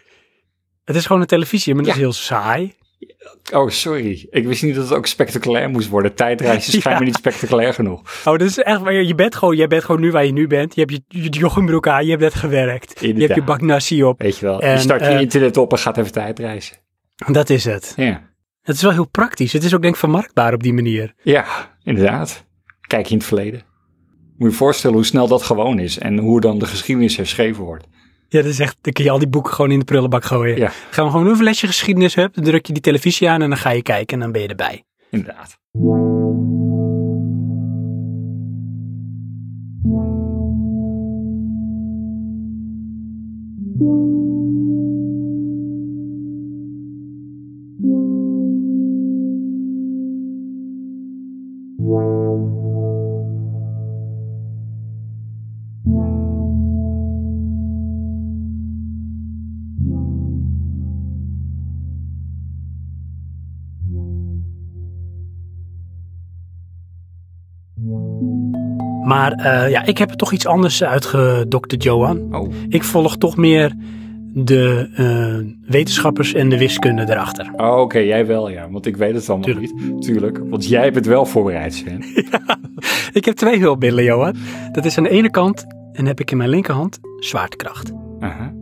Het 0.84 0.96
is 0.96 1.06
gewoon 1.06 1.20
een 1.22 1.28
televisie, 1.28 1.74
maar 1.74 1.82
dat 1.84 1.92
Ja. 1.94 1.98
is 1.98 2.04
heel 2.04 2.12
saai. 2.12 2.74
Oh, 3.52 3.70
sorry. 3.70 4.26
Ik 4.30 4.46
wist 4.46 4.62
niet 4.62 4.74
dat 4.74 4.84
het 4.88 4.98
ook 4.98 5.06
spectaculair 5.06 5.70
moest 5.70 5.88
worden. 5.88 6.14
Tijdreizen 6.14 6.80
Ja. 6.90 7.00
niet 7.02 7.14
spectaculair 7.14 7.74
genoeg. 7.74 8.00
Oh, 8.00 8.24
dat 8.24 8.40
is 8.40 8.58
echt, 8.58 8.80
maar 8.80 8.92
je 8.92 9.14
bent 9.14 9.34
gewoon, 9.34 9.56
je 9.56 9.66
bent 9.66 9.84
gewoon 9.84 10.00
nu 10.00 10.10
waar 10.10 10.24
je 10.24 10.32
nu 10.32 10.46
bent. 10.46 10.74
Je 10.74 10.80
hebt 10.80 10.92
je, 10.92 11.22
je 11.22 11.28
joggingbroek 11.28 11.88
aan, 11.88 12.04
je 12.04 12.10
hebt 12.10 12.22
net 12.22 12.34
gewerkt. 12.34 13.00
Je 13.00 13.14
hebt 13.14 13.34
je 13.34 13.42
bak 13.42 13.60
nasi 13.60 14.04
op. 14.04 14.22
Weet 14.22 14.38
je 14.38 14.46
wel. 14.46 14.60
En, 14.60 14.72
je 14.72 14.78
start 14.78 15.00
je 15.00 15.06
eh, 15.06 15.20
internet 15.20 15.56
op 15.56 15.72
en 15.72 15.78
gaat 15.78 15.96
even 15.98 16.12
tijdreizen. 16.12 16.76
Dat 17.26 17.50
is 17.50 17.64
het. 17.64 17.92
Ja. 17.96 18.30
Het 18.62 18.76
is 18.76 18.82
wel 18.82 18.92
heel 18.92 19.08
praktisch. 19.08 19.52
Het 19.52 19.64
is 19.64 19.74
ook 19.74 19.82
denk 19.82 19.94
ik 19.94 20.00
vermarktbaar 20.00 20.52
op 20.52 20.62
die 20.62 20.72
manier. 20.72 21.14
ja, 21.22 21.44
inderdaad. 21.82 22.44
Kijk 22.80 23.06
je 23.06 23.12
in 23.12 23.18
het 23.18 23.26
verleden. 23.26 23.62
Moet 24.24 24.34
je 24.38 24.44
je 24.44 24.50
voorstellen 24.52 24.96
hoe 24.96 25.04
snel 25.04 25.28
dat 25.28 25.42
gewoon 25.42 25.78
is. 25.78 25.98
En 25.98 26.18
hoe 26.18 26.40
dan 26.40 26.58
de 26.58 26.66
geschiedenis 26.66 27.16
herschreven 27.16 27.64
wordt. 27.64 27.86
Ja, 28.28 28.42
dat 28.42 28.50
is 28.50 28.60
echt, 28.60 28.76
dan 28.80 28.92
kun 28.92 29.04
je 29.04 29.10
al 29.10 29.18
die 29.18 29.28
boeken 29.28 29.52
gewoon 29.52 29.70
in 29.70 29.78
de 29.78 29.84
prullenbak 29.84 30.24
gooien. 30.24 30.58
Ja. 30.58 30.72
Gaan 30.90 31.04
we 31.04 31.10
gewoon 31.10 31.26
een 31.26 31.36
flesje 31.36 31.66
geschiedenis 31.66 32.14
hebben, 32.14 32.34
dan 32.34 32.44
druk 32.44 32.66
je 32.66 32.72
die 32.72 32.82
televisie 32.82 33.28
aan 33.28 33.42
en 33.42 33.48
dan 33.48 33.58
ga 33.58 33.70
je 33.70 33.82
kijken 33.82 34.14
en 34.14 34.20
dan 34.22 34.32
ben 34.32 34.42
je 34.42 34.48
erbij. 34.48 34.84
Inderdaad. 35.10 35.58
Maar 69.26 69.62
eh, 69.64 69.70
ja, 69.70 69.84
ik 69.84 69.98
heb 69.98 70.10
er 70.10 70.16
toch 70.16 70.32
iets 70.32 70.46
anders 70.46 70.84
uitgedokterd, 70.84 71.82
Johan. 71.82 72.34
Oh, 72.34 72.52
Ik 72.68 72.82
volg 72.84 73.16
toch 73.16 73.36
meer 73.36 73.72
de 74.32 74.88
eh, 74.94 75.70
wetenschappers 75.70 76.34
en 76.34 76.48
de 76.48 76.58
wiskunde 76.58 77.02
erachter. 77.02 77.50
Oh, 77.56 77.80
oké, 77.80 77.98
jij 77.98 78.26
wel 78.26 78.48
ja. 78.48 78.70
Want 78.70 78.86
ik 78.86 78.96
weet 78.96 79.14
het 79.14 79.28
allemaal 79.28 79.46
Tuurlijk. 79.46 79.74
niet. 79.74 80.02
Tuurlijk. 80.02 80.40
Want 80.44 80.68
jij 80.68 80.82
hebt 80.82 80.94
het 80.94 81.06
wel 81.06 81.26
voorbereid, 81.26 81.74
Sven. 81.74 82.02
Ik 83.12 83.24
heb 83.24 83.34
twee 83.36 83.58
hulpmiddelen, 83.60 84.04
Johan. 84.04 84.34
Dat 84.72 84.84
is 84.84 84.96
aan 84.98 85.04
de 85.04 85.10
ene 85.10 85.30
kant, 85.30 85.66
en 85.92 86.06
heb 86.06 86.20
ik 86.20 86.30
in 86.30 86.36
mijn 86.36 86.50
linkerhand, 86.50 86.98
zwaartekracht. 87.18 87.92
Aha. 88.20 88.52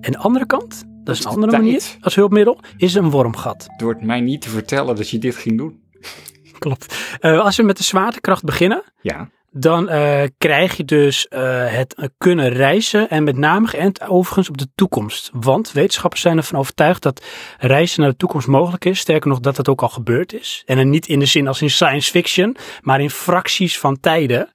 En 0.00 0.12
de 0.12 0.18
andere 0.18 0.46
kant, 0.46 0.84
dat 1.04 1.14
is 1.16 1.24
een 1.24 1.30
de 1.30 1.34
andere 1.34 1.52
tijd. 1.52 1.62
manier 1.64 1.82
als 2.00 2.14
hulpmiddel, 2.14 2.60
is 2.76 2.94
een 2.94 3.10
wormgat. 3.10 3.66
Door 3.76 3.96
mij 4.00 4.20
niet 4.20 4.40
te 4.42 4.48
vertellen 4.48 4.96
dat 4.96 5.08
je 5.10 5.18
dit 5.18 5.36
ging 5.36 5.58
doen. 5.58 5.80
Klopt. 6.58 7.16
Eh, 7.20 7.40
als 7.40 7.56
we 7.56 7.62
met 7.62 7.76
de 7.76 7.82
zwaartekracht 7.84 8.44
beginnen, 8.44 8.82
Ja. 9.00 9.28
Dan 9.50 9.88
eh, 9.88 10.22
krijg 10.38 10.76
je 10.76 10.84
dus 10.84 11.28
eh, 11.28 11.72
het 11.72 12.10
kunnen 12.18 12.48
reizen 12.48 13.10
en 13.10 13.24
met 13.24 13.36
name 13.36 13.66
geënt 13.66 14.08
overigens 14.08 14.48
op 14.48 14.58
de 14.58 14.68
toekomst. 14.74 15.30
Want 15.32 15.72
wetenschappers 15.72 16.20
zijn 16.20 16.36
ervan 16.36 16.58
overtuigd 16.58 17.02
dat 17.02 17.24
reizen 17.58 18.00
naar 18.00 18.10
de 18.10 18.16
toekomst 18.16 18.46
mogelijk 18.46 18.84
is. 18.84 18.98
Sterker 18.98 19.28
nog, 19.28 19.40
dat 19.40 19.56
het 19.56 19.68
ook 19.68 19.82
al 19.82 19.88
gebeurd 19.88 20.32
is. 20.32 20.62
En 20.66 20.90
niet 20.90 21.06
in 21.06 21.18
de 21.18 21.26
zin 21.26 21.48
als 21.48 21.62
in 21.62 21.70
science 21.70 22.10
fiction, 22.10 22.56
maar 22.80 23.00
in 23.00 23.10
fracties 23.10 23.78
van 23.78 24.00
tijden. 24.00 24.52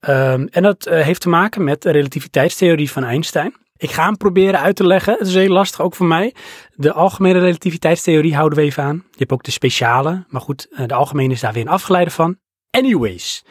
Ehm, 0.00 0.46
en 0.50 0.62
dat 0.62 0.86
eh, 0.86 1.02
heeft 1.02 1.20
te 1.20 1.28
maken 1.28 1.64
met 1.64 1.82
de 1.82 1.90
relativiteitstheorie 1.90 2.90
van 2.90 3.04
Einstein. 3.04 3.54
Ik 3.76 3.90
ga 3.90 4.04
hem 4.04 4.16
proberen 4.16 4.60
uit 4.60 4.76
te 4.76 4.86
leggen. 4.86 5.16
Het 5.18 5.26
is 5.26 5.34
heel 5.34 5.48
lastig, 5.48 5.80
ook 5.80 5.94
voor 5.94 6.06
mij. 6.06 6.34
De 6.74 6.92
algemene 6.92 7.38
relativiteitstheorie 7.38 8.34
houden 8.34 8.58
we 8.58 8.64
even 8.64 8.82
aan. 8.82 9.04
Je 9.10 9.18
hebt 9.18 9.32
ook 9.32 9.42
de 9.42 9.50
speciale, 9.50 10.24
maar 10.28 10.40
goed, 10.40 10.68
de 10.86 10.94
algemene 10.94 11.32
is 11.32 11.40
daar 11.40 11.52
weer 11.52 11.62
een 11.62 11.68
afgeleide 11.68 12.10
van. 12.10 12.36
Anyways, 12.70 13.44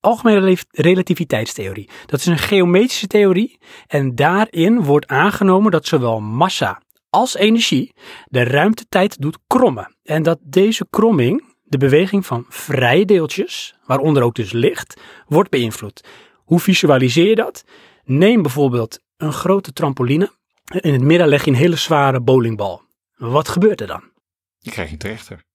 algemene 0.00 0.40
rela- 0.40 0.62
relativiteitstheorie. 0.70 1.90
Dat 2.06 2.20
is 2.20 2.26
een 2.26 2.38
geometrische 2.38 3.06
theorie 3.06 3.58
en 3.86 4.14
daarin 4.14 4.82
wordt 4.82 5.06
aangenomen 5.06 5.70
dat 5.70 5.86
zowel 5.86 6.20
massa 6.20 6.82
als 7.10 7.34
energie 7.34 7.94
de 8.24 8.44
ruimtetijd 8.44 9.20
doet 9.20 9.38
krommen. 9.46 9.96
En 10.02 10.22
dat 10.22 10.38
deze 10.42 10.86
kromming, 10.90 11.54
de 11.64 11.78
beweging 11.78 12.26
van 12.26 12.44
vrije 12.48 13.04
deeltjes, 13.04 13.74
waaronder 13.84 14.22
ook 14.22 14.34
dus 14.34 14.52
licht, 14.52 15.00
wordt 15.26 15.50
beïnvloed. 15.50 16.04
Hoe 16.34 16.60
visualiseer 16.60 17.28
je 17.28 17.34
dat? 17.34 17.64
Neem 18.04 18.42
bijvoorbeeld 18.42 19.00
een 19.16 19.32
grote 19.32 19.72
trampoline. 19.72 20.30
In 20.80 20.92
het 20.92 21.02
midden 21.02 21.28
leg 21.28 21.44
je 21.44 21.50
een 21.50 21.56
hele 21.56 21.76
zware 21.76 22.20
bowlingbal. 22.20 22.82
Wat 23.16 23.48
gebeurt 23.48 23.80
er 23.80 23.86
dan? 23.86 24.02
Je 24.58 24.70
krijgt 24.70 24.92
een 24.92 24.98
trechter. 24.98 25.46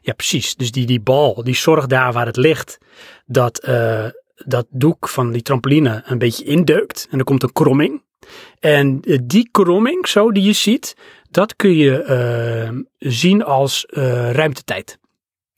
Ja, 0.00 0.12
precies. 0.12 0.54
Dus 0.54 0.70
die, 0.70 0.86
die 0.86 1.00
bal, 1.00 1.44
die 1.44 1.54
zorgt 1.54 1.88
daar 1.88 2.12
waar 2.12 2.26
het 2.26 2.36
ligt, 2.36 2.78
dat 3.26 3.58
eh, 3.58 4.06
dat 4.44 4.66
doek 4.70 5.08
van 5.08 5.32
die 5.32 5.42
trampoline 5.42 6.02
een 6.06 6.18
beetje 6.18 6.44
indeukt. 6.44 7.08
En 7.10 7.18
er 7.18 7.24
komt 7.24 7.42
een 7.42 7.52
kromming. 7.52 8.02
En 8.60 9.00
eh, 9.02 9.18
die 9.22 9.48
kromming, 9.50 10.08
zo 10.08 10.32
die 10.32 10.42
je 10.42 10.52
ziet, 10.52 10.96
dat 11.30 11.56
kun 11.56 11.76
je 11.76 12.02
eh, 12.02 12.70
zien 12.98 13.44
als 13.44 13.86
ruimtetijd. 14.32 14.98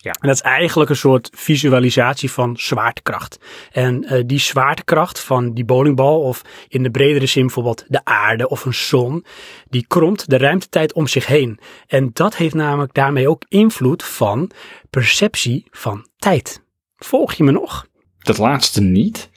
Ja. 0.00 0.10
En 0.10 0.28
dat 0.28 0.36
is 0.36 0.42
eigenlijk 0.42 0.90
een 0.90 0.96
soort 0.96 1.30
visualisatie 1.36 2.30
van 2.30 2.56
zwaartekracht. 2.56 3.38
En 3.72 4.04
eh, 4.04 4.22
die 4.26 4.38
zwaartekracht 4.38 5.20
van 5.20 5.52
die 5.52 5.64
bowlingbal, 5.64 6.20
of 6.20 6.42
in 6.68 6.82
de 6.82 6.90
bredere 6.90 7.26
zin 7.26 7.42
bijvoorbeeld 7.42 7.84
de 7.88 8.04
aarde 8.04 8.48
of 8.48 8.64
een 8.64 8.74
zon, 8.74 9.24
die 9.68 9.84
kromt 9.86 10.30
de 10.30 10.36
ruimtetijd 10.36 10.92
om 10.92 11.06
zich 11.06 11.26
heen. 11.26 11.58
En 11.86 12.10
dat 12.12 12.36
heeft 12.36 12.54
namelijk 12.54 12.94
daarmee 12.94 13.28
ook 13.28 13.44
invloed 13.48 14.04
van 14.04 14.50
perceptie 14.90 15.66
van 15.70 16.06
tijd. 16.16 16.62
Volg 16.96 17.32
je 17.32 17.44
me 17.44 17.52
nog? 17.52 17.86
Dat 18.18 18.38
laatste 18.38 18.80
niet. 18.80 19.30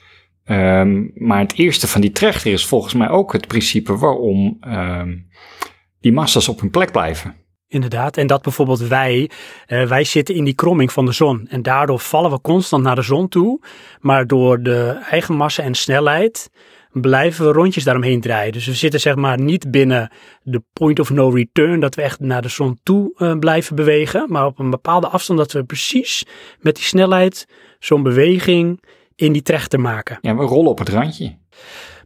Ehm, 0.44 1.04
maar 1.14 1.38
het 1.38 1.58
eerste 1.58 1.88
van 1.88 2.00
die 2.00 2.12
trechter 2.12 2.52
is 2.52 2.66
volgens 2.66 2.94
mij 2.94 3.08
ook 3.08 3.32
het 3.32 3.46
principe 3.46 3.96
waarom 3.96 4.56
ehm, 4.60 5.16
die 6.00 6.12
massa's 6.12 6.48
op 6.48 6.60
hun 6.60 6.70
plek 6.70 6.92
blijven. 6.92 7.41
Inderdaad, 7.72 8.16
en 8.16 8.26
dat 8.26 8.42
bijvoorbeeld 8.42 8.80
wij, 8.80 9.30
eh, 9.66 9.86
wij 9.86 10.04
zitten 10.04 10.34
in 10.34 10.44
die 10.44 10.54
kromming 10.54 10.92
van 10.92 11.04
de 11.04 11.12
zon 11.12 11.46
en 11.48 11.62
daardoor 11.62 11.98
vallen 11.98 12.30
we 12.30 12.40
constant 12.40 12.82
naar 12.82 12.94
de 12.94 13.02
zon 13.02 13.28
toe, 13.28 13.60
maar 14.00 14.26
door 14.26 14.62
de 14.62 14.98
eigen 15.10 15.34
massa 15.34 15.62
en 15.62 15.74
snelheid 15.74 16.50
blijven 16.92 17.46
we 17.46 17.52
rondjes 17.52 17.84
daaromheen 17.84 18.20
draaien. 18.20 18.52
Dus 18.52 18.66
we 18.66 18.74
zitten 18.74 19.00
zeg 19.00 19.14
maar 19.14 19.40
niet 19.40 19.70
binnen 19.70 20.10
de 20.42 20.62
point 20.72 20.98
of 21.00 21.10
no 21.10 21.28
return, 21.28 21.80
dat 21.80 21.94
we 21.94 22.02
echt 22.02 22.20
naar 22.20 22.42
de 22.42 22.48
zon 22.48 22.78
toe 22.82 23.12
eh, 23.16 23.38
blijven 23.38 23.76
bewegen, 23.76 24.26
maar 24.28 24.46
op 24.46 24.58
een 24.58 24.70
bepaalde 24.70 25.08
afstand 25.08 25.38
dat 25.38 25.52
we 25.52 25.64
precies 25.64 26.24
met 26.60 26.74
die 26.74 26.84
snelheid 26.84 27.46
zo'n 27.78 28.02
beweging 28.02 28.82
in 29.16 29.32
die 29.32 29.42
trechter 29.42 29.80
maken. 29.80 30.18
Ja, 30.20 30.36
we 30.36 30.44
rollen 30.44 30.70
op 30.70 30.78
het 30.78 30.88
randje. 30.88 31.36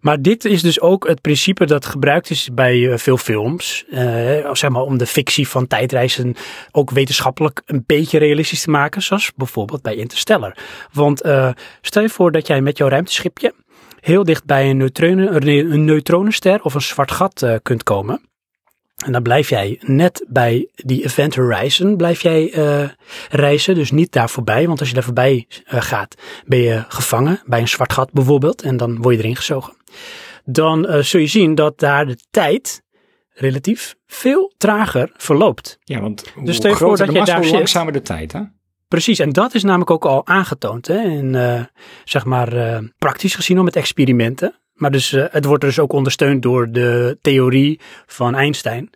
Maar 0.06 0.22
dit 0.22 0.44
is 0.44 0.62
dus 0.62 0.80
ook 0.80 1.06
het 1.06 1.20
principe 1.20 1.64
dat 1.64 1.86
gebruikt 1.86 2.30
is 2.30 2.48
bij 2.52 2.90
eh, 2.90 2.98
veel 2.98 3.16
films. 3.16 3.84
eh, 3.90 4.54
zeg 4.54 4.70
maar 4.70 4.82
om 4.82 4.98
de 4.98 5.06
fictie 5.06 5.48
van 5.48 5.66
tijdreizen 5.66 6.34
ook 6.72 6.90
wetenschappelijk 6.90 7.62
een 7.66 7.84
beetje 7.86 8.18
realistisch 8.18 8.62
te 8.62 8.70
maken. 8.70 9.02
Zoals 9.02 9.32
bijvoorbeeld 9.36 9.82
bij 9.82 9.94
Interstellar. 9.94 10.56
Want 10.92 11.20
eh, 11.20 11.50
stel 11.80 12.02
je 12.02 12.08
voor 12.08 12.32
dat 12.32 12.46
jij 12.46 12.60
met 12.60 12.78
jouw 12.78 12.88
ruimteschipje 12.88 13.54
heel 14.00 14.24
dicht 14.24 14.44
bij 14.44 14.70
een, 14.70 14.76
neutronen, 14.76 15.46
een 15.72 15.84
neutronenster 15.84 16.62
of 16.62 16.74
een 16.74 16.80
zwart 16.80 17.10
gat 17.10 17.46
kunt 17.62 17.82
komen. 17.82 18.20
En 19.04 19.12
dan 19.12 19.22
blijf 19.22 19.48
jij 19.48 19.80
net 19.80 20.24
bij 20.28 20.68
die 20.74 21.04
Event 21.04 21.34
Horizon 21.34 21.96
blijf 21.96 22.22
jij 22.22 22.52
reizen, 23.30 23.74
dus 23.74 23.90
niet 23.90 24.12
daar 24.12 24.30
voorbij. 24.30 24.66
Want 24.66 24.80
als 24.80 24.88
je 24.88 24.94
daar 24.94 25.04
voorbij 25.04 25.46
gaat, 25.64 26.14
ben 26.44 26.58
je 26.58 26.84
gevangen 26.88 27.42
bij 27.46 27.60
een 27.60 27.68
zwart 27.68 27.92
gat 27.92 28.12
bijvoorbeeld. 28.12 28.62
En 28.62 28.76
dan 28.76 29.02
word 29.02 29.16
je 29.16 29.22
erin 29.22 29.36
gezogen. 29.36 29.75
Dan 30.44 30.86
eh, 30.86 31.02
zul 31.02 31.20
je 31.20 31.26
zien 31.26 31.54
dat 31.54 31.78
daar 31.78 32.06
de 32.06 32.16
tijd 32.30 32.82
relatief 33.30 33.94
veel 34.06 34.52
trager 34.56 35.10
verloopt. 35.16 35.78
Ja, 35.84 36.00
want 36.00 36.30
hoe 36.34 36.44
Dus 36.44 36.56
je 36.56 36.62
voor 36.62 36.74
groter 36.76 37.06
dat 37.06 37.14
de 37.14 37.20
massa, 37.20 37.26
daar 37.32 37.36
hoe 37.36 37.44
zit. 37.50 37.54
langzamer 37.56 37.92
de 37.92 38.02
tijd, 38.02 38.32
hè? 38.32 38.40
Precies, 38.88 39.18
en 39.18 39.30
dat 39.30 39.54
is 39.54 39.62
namelijk 39.62 39.90
ook 39.90 40.04
al 40.04 40.26
aangetoond. 40.26 40.86
Hè? 40.86 40.98
En, 40.98 41.34
eh, 41.34 41.64
zeg 42.04 42.24
maar 42.24 42.52
eh, 42.52 42.78
praktisch 42.98 43.34
gezien 43.34 43.58
al 43.58 43.64
met 43.64 43.76
experimenten. 43.76 44.60
Maar 44.72 44.90
dus, 44.90 45.10
het 45.10 45.44
wordt 45.44 45.64
dus 45.64 45.78
ook 45.78 45.92
ondersteund 45.92 46.42
door 46.42 46.70
de 46.70 47.18
theorie 47.20 47.80
van 48.06 48.34
Einstein. 48.34 48.90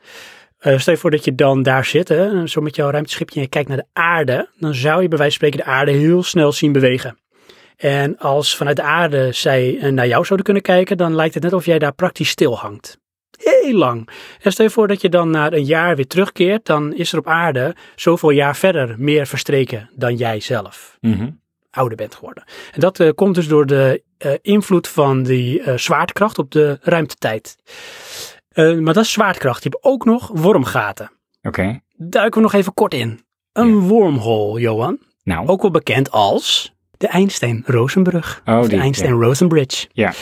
Stel 0.58 0.94
je 0.94 1.00
voor 1.00 1.10
dat 1.10 1.24
je 1.24 1.34
dan 1.34 1.62
daar 1.62 1.84
zit, 1.84 2.08
hè, 2.08 2.46
zo 2.46 2.60
met 2.60 2.76
jouw 2.76 2.90
ruimteschipje 2.90 3.34
en 3.34 3.40
je 3.42 3.48
kijkt 3.48 3.68
naar 3.68 3.76
de 3.76 3.86
aarde. 3.92 4.48
Dan 4.58 4.74
zou 4.74 5.02
je 5.02 5.08
bij 5.08 5.18
wijze 5.18 5.38
van 5.38 5.48
spreken 5.48 5.66
de 5.66 5.72
aarde 5.72 5.90
heel 5.90 6.22
snel 6.22 6.52
zien 6.52 6.72
bewegen. 6.72 7.18
En 7.80 8.18
als 8.18 8.56
vanuit 8.56 8.76
de 8.76 8.82
aarde 8.82 9.32
zij 9.32 9.78
eh, 9.78 9.92
naar 9.92 10.06
jou 10.06 10.24
zouden 10.24 10.44
kunnen 10.44 10.62
kijken, 10.62 10.96
dan 10.96 11.14
lijkt 11.14 11.34
het 11.34 11.42
net 11.42 11.52
of 11.52 11.64
jij 11.66 11.78
daar 11.78 11.92
praktisch 11.94 12.28
stil 12.28 12.58
hangt. 12.58 12.98
Heel 13.38 13.74
lang. 13.74 14.08
En 14.42 14.52
stel 14.52 14.64
je 14.64 14.70
voor 14.70 14.88
dat 14.88 15.00
je 15.00 15.08
dan 15.08 15.30
na 15.30 15.52
een 15.52 15.64
jaar 15.64 15.96
weer 15.96 16.06
terugkeert, 16.06 16.66
dan 16.66 16.94
is 16.94 17.12
er 17.12 17.18
op 17.18 17.26
aarde 17.26 17.74
zoveel 17.96 18.30
jaar 18.30 18.56
verder 18.56 18.94
meer 18.98 19.26
verstreken 19.26 19.90
dan 19.96 20.14
jij 20.16 20.40
zelf 20.40 20.96
Mhm. 21.00 21.30
ouder 21.70 21.96
bent 21.96 22.14
geworden. 22.14 22.44
En 22.72 22.80
dat 22.80 23.00
eh, 23.00 23.08
komt 23.14 23.34
dus 23.34 23.48
door 23.48 23.66
de 23.66 24.02
eh, 24.18 24.32
invloed 24.42 24.88
van 24.88 25.22
die 25.22 25.62
eh, 25.62 25.76
zwaartekracht 25.76 26.38
op 26.38 26.50
de 26.50 26.78
ruimtetijd. 26.82 27.56
Maar 28.54 28.94
dat 28.94 28.96
is 29.04 29.12
zwaartekracht. 29.12 29.62
Je 29.62 29.68
hebt 29.68 29.84
ook 29.84 30.04
nog 30.04 30.30
wormgaten. 30.34 31.10
Oké. 31.42 31.80
Duiken 31.96 32.36
we 32.40 32.46
nog 32.46 32.54
even 32.54 32.74
kort 32.74 32.94
in. 32.94 33.20
Een 33.52 33.78
wormhole, 33.78 34.60
Johan. 34.60 34.98
Nou, 35.22 35.46
Ook 35.48 35.62
wel 35.62 35.70
bekend 35.70 36.10
als 36.10 36.74
de 37.00 37.08
Einstein-Rosenbrug. 37.08 38.42
Oh, 38.44 38.56
of 38.56 38.62
de 38.62 38.68
die, 38.68 38.76
ja. 38.78 38.82
Einstein-Rosenbridge. 38.84 39.86
Ja. 39.92 40.12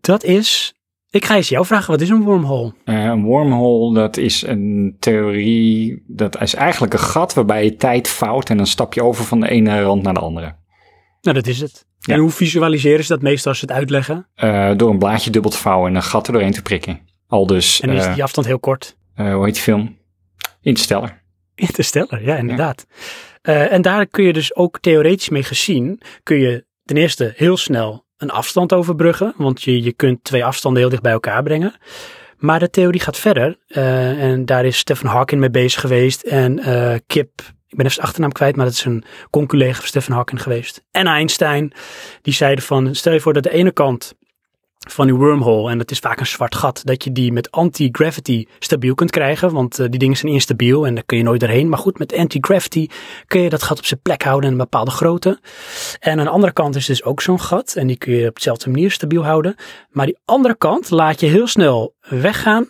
Dat 0.00 0.24
is... 0.24 0.72
Ik 1.10 1.24
ga 1.24 1.36
eens 1.36 1.48
jou 1.48 1.66
vragen, 1.66 1.90
wat 1.90 2.00
is 2.00 2.08
een 2.08 2.22
wormhole? 2.22 2.74
eh, 2.84 3.04
een 3.04 3.22
wormhole, 3.22 3.94
dat 3.94 4.16
is 4.16 4.42
een 4.42 4.96
theorie, 4.98 6.04
dat 6.06 6.40
is 6.40 6.54
eigenlijk 6.54 6.92
een 6.92 6.98
gat 6.98 7.34
waarbij 7.34 7.64
je 7.64 7.76
tijd 7.76 8.08
fout 8.08 8.50
en 8.50 8.56
dan 8.56 8.66
stap 8.66 8.94
je 8.94 9.02
over 9.02 9.24
van 9.24 9.40
de 9.40 9.48
ene 9.50 9.82
rand 9.82 10.02
naar 10.02 10.14
de 10.14 10.20
andere. 10.20 10.54
Nou, 11.20 11.36
dat 11.36 11.46
is 11.46 11.60
het. 11.60 11.86
Ja. 11.98 12.14
En 12.14 12.20
hoe 12.20 12.30
visualiseren 12.30 13.04
ze 13.04 13.12
dat 13.12 13.22
meestal 13.22 13.50
als 13.50 13.60
ze 13.60 13.66
het 13.66 13.74
uitleggen? 13.74 14.26
Eh, 14.34 14.70
door 14.76 14.90
een 14.90 14.98
blaadje 14.98 15.30
dubbel 15.30 15.50
te 15.50 15.58
vouwen 15.58 15.88
en 15.90 15.96
een 15.96 16.02
gat 16.02 16.26
er 16.26 16.32
doorheen 16.32 16.52
te 16.52 16.62
prikken. 16.62 17.00
Al 17.26 17.46
dus, 17.46 17.80
En 17.80 17.88
dan 17.88 17.96
is 17.96 18.04
eh, 18.06 18.14
die 18.14 18.22
afstand 18.22 18.46
heel 18.46 18.58
kort. 18.60 18.96
hoe 19.14 19.44
heet 19.44 19.54
die 19.54 19.62
film? 19.62 19.96
Interstellar. 20.60 21.22
Interstellar, 21.54 22.22
ja, 22.24 22.36
inderdaad. 22.36 22.86
Eh, 23.48 23.72
en 23.72 23.82
daar 23.82 24.06
kun 24.06 24.24
je 24.24 24.32
dus 24.32 24.54
ook 24.54 24.80
theoretisch 24.80 25.28
mee 25.28 25.42
gezien, 25.42 26.00
kun 26.22 26.38
je 26.38 26.64
ten 26.84 26.96
eerste 26.96 27.32
heel 27.36 27.56
snel 27.56 28.06
een 28.16 28.30
afstand 28.30 28.72
overbruggen, 28.72 29.34
want 29.36 29.62
je, 29.62 29.82
je 29.82 29.92
kunt 29.92 30.24
twee 30.24 30.44
afstanden 30.44 30.80
heel 30.80 30.90
dicht 30.90 31.02
bij 31.02 31.12
elkaar 31.12 31.42
brengen. 31.42 31.74
Maar 32.36 32.58
de 32.58 32.70
theorie 32.70 33.00
gaat 33.00 33.18
verder 33.18 33.58
eh, 33.66 34.22
en 34.22 34.44
daar 34.44 34.64
is 34.64 34.78
Stephen 34.78 35.08
Hawking 35.08 35.40
mee 35.40 35.50
bezig 35.50 35.80
geweest 35.80 36.22
en 36.22 36.58
eh, 36.58 36.94
Kip, 37.06 37.30
ik 37.66 37.76
ben 37.76 37.78
even 37.78 37.90
zijn 37.90 38.06
achternaam 38.06 38.32
kwijt, 38.32 38.56
maar 38.56 38.64
dat 38.64 38.74
is 38.74 38.84
een 38.84 39.04
conculega 39.30 39.78
van 39.78 39.88
Stephen 39.88 40.14
Hawking 40.14 40.42
geweest. 40.42 40.84
En 40.90 41.06
Einstein, 41.06 41.72
die 42.22 42.34
zeiden 42.34 42.64
van, 42.64 42.94
stel 42.94 43.12
je 43.12 43.20
voor 43.20 43.32
dat 43.32 43.42
de 43.42 43.52
ene 43.52 43.72
kant 43.72 44.14
van 44.78 45.06
die 45.06 45.14
wormhole, 45.14 45.70
en 45.70 45.78
dat 45.78 45.90
is 45.90 45.98
vaak 45.98 46.20
een 46.20 46.26
zwart 46.26 46.54
gat, 46.54 46.80
dat 46.84 47.04
je 47.04 47.12
die 47.12 47.32
met 47.32 47.50
anti-gravity 47.50 48.46
stabiel 48.58 48.94
kunt 48.94 49.10
krijgen, 49.10 49.52
want 49.52 49.78
eh, 49.78 49.86
die 49.90 49.98
dingen 49.98 50.16
zijn 50.16 50.32
instabiel 50.32 50.86
en 50.86 50.94
daar 50.94 51.04
kun 51.04 51.16
je 51.16 51.22
nooit 51.22 51.40
doorheen. 51.40 51.68
Maar 51.68 51.78
goed, 51.78 51.98
met 51.98 52.16
anti-gravity 52.16 52.88
kun 53.26 53.40
je 53.40 53.48
dat 53.48 53.62
gat 53.62 53.78
op 53.78 53.84
zijn 53.84 54.00
plek 54.02 54.22
houden 54.22 54.44
en 54.44 54.52
een 54.52 54.62
bepaalde 54.62 54.90
grootte. 54.90 55.40
En 56.00 56.18
aan 56.18 56.24
de 56.24 56.30
andere 56.30 56.52
kant 56.52 56.76
is 56.76 56.86
dus 56.86 57.04
ook 57.04 57.20
zo'n 57.20 57.40
gat 57.40 57.74
en 57.76 57.86
die 57.86 57.96
kun 57.96 58.12
je 58.12 58.28
op 58.28 58.34
dezelfde 58.34 58.70
manier 58.70 58.90
stabiel 58.90 59.24
houden. 59.24 59.54
Maar 59.90 60.06
die 60.06 60.18
andere 60.24 60.56
kant 60.56 60.90
laat 60.90 61.20
je 61.20 61.26
heel 61.26 61.46
snel 61.46 61.94
weggaan 62.00 62.68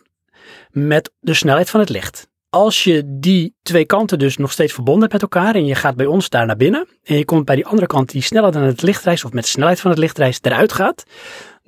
met 0.71 1.13
de 1.21 1.35
snelheid 1.35 1.71
van 1.71 1.81
het 1.81 1.89
licht. 1.89 2.29
Als 2.51 2.85
je 2.85 3.03
die 3.07 3.55
twee 3.63 3.85
kanten 3.85 4.19
dus 4.19 4.37
nog 4.37 4.53
steeds 4.53 4.73
verbonden 4.73 5.03
hebt 5.03 5.13
met 5.13 5.23
elkaar 5.23 5.55
en 5.55 5.67
je 5.67 5.75
gaat 5.75 5.97
bij 5.97 6.07
ons 6.07 6.29
daar 6.29 6.47
naar 6.47 6.57
binnen 6.57 6.89
en 7.05 7.17
je 7.17 7.25
komt 7.25 7.45
bij 7.45 7.55
die 7.55 7.67
andere 7.67 7.87
kant 7.87 8.11
die 8.11 8.23
sneller 8.23 8.53
dan 8.53 8.63
het 8.63 8.83
licht 8.83 9.05
reist 9.05 9.25
of 9.25 9.33
met 9.33 9.43
de 9.43 9.49
snelheid 9.49 9.81
van 9.81 9.91
het 9.91 9.99
licht 9.99 10.19
reist 10.19 10.47
eruit 10.47 10.73
gaat, 10.73 11.05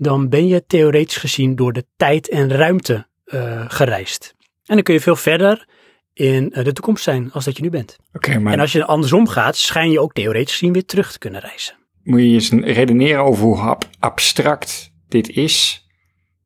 dan 0.03 0.29
ben 0.29 0.47
je 0.47 0.65
theoretisch 0.67 1.17
gezien 1.17 1.57
door 1.57 1.73
de 1.73 1.85
tijd 1.97 2.29
en 2.29 2.49
ruimte 2.51 3.07
eh, 3.25 3.65
gereisd. 3.69 4.35
En 4.65 4.75
dan 4.75 4.83
kun 4.83 4.95
je 4.95 5.01
veel 5.01 5.17
verder 5.17 5.69
in 6.13 6.53
eh, 6.53 6.65
de 6.65 6.73
toekomst 6.73 7.03
zijn 7.03 7.33
als 7.33 7.45
dat 7.45 7.57
je 7.57 7.63
nu 7.63 7.71
bent. 7.71 7.97
Oké, 8.13 8.39
maar 8.39 8.53
En 8.53 8.61
als 8.61 8.73
je 8.73 8.85
andersom 8.85 9.29
gaat, 9.29 9.57
schijn 9.57 9.91
je 9.91 10.01
ook 10.01 10.13
theoretisch 10.13 10.53
gezien 10.53 10.73
weer 10.73 10.85
terug 10.85 11.13
te 11.13 11.19
kunnen 11.19 11.41
reizen. 11.41 11.75
moet 12.03 12.21
je 12.21 12.27
eens 12.27 12.51
redeneren 12.51 13.25
over 13.25 13.45
hoe 13.45 13.59
ab- 13.59 13.89
abstract 13.99 14.93
dit 15.09 15.29
is. 15.29 15.85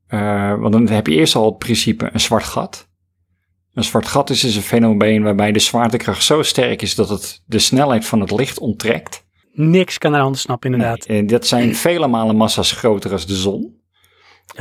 Eh, 0.07 0.59
want 0.61 0.73
dan 0.73 0.89
heb 0.89 1.07
je 1.07 1.15
eerst 1.15 1.35
al 1.35 1.45
het 1.45 1.59
principe 1.59 2.11
een 2.13 2.21
zwart 2.21 2.45
gat. 2.45 2.89
Een 3.75 3.85
zwart 3.85 4.07
gat 4.07 4.31
is 4.31 4.41
dus 4.41 4.57
een 4.57 4.63
fenomeen 4.63 5.23
waarbij 5.23 5.53
de 5.53 5.59
zwaartekracht 5.59 6.23
zo 6.25 6.43
sterk 6.43 6.83
is 6.83 6.95
dat 6.95 7.09
het 7.09 7.43
de 7.47 7.59
snelheid 7.59 8.05
van 8.07 8.21
het 8.21 8.31
licht 8.31 8.59
onttrekt. 8.59 9.24
Niks 9.57 9.99
kan 9.99 10.15
er 10.15 10.21
anders 10.21 10.43
snappen 10.43 10.73
inderdaad. 10.73 11.05
En 11.05 11.27
dat 11.27 11.47
zijn 11.47 11.75
vele 11.75 12.07
malen 12.07 12.37
massa's 12.37 12.73
groter 12.73 13.13
als 13.13 13.27
de 13.27 13.35
zon. 13.35 13.83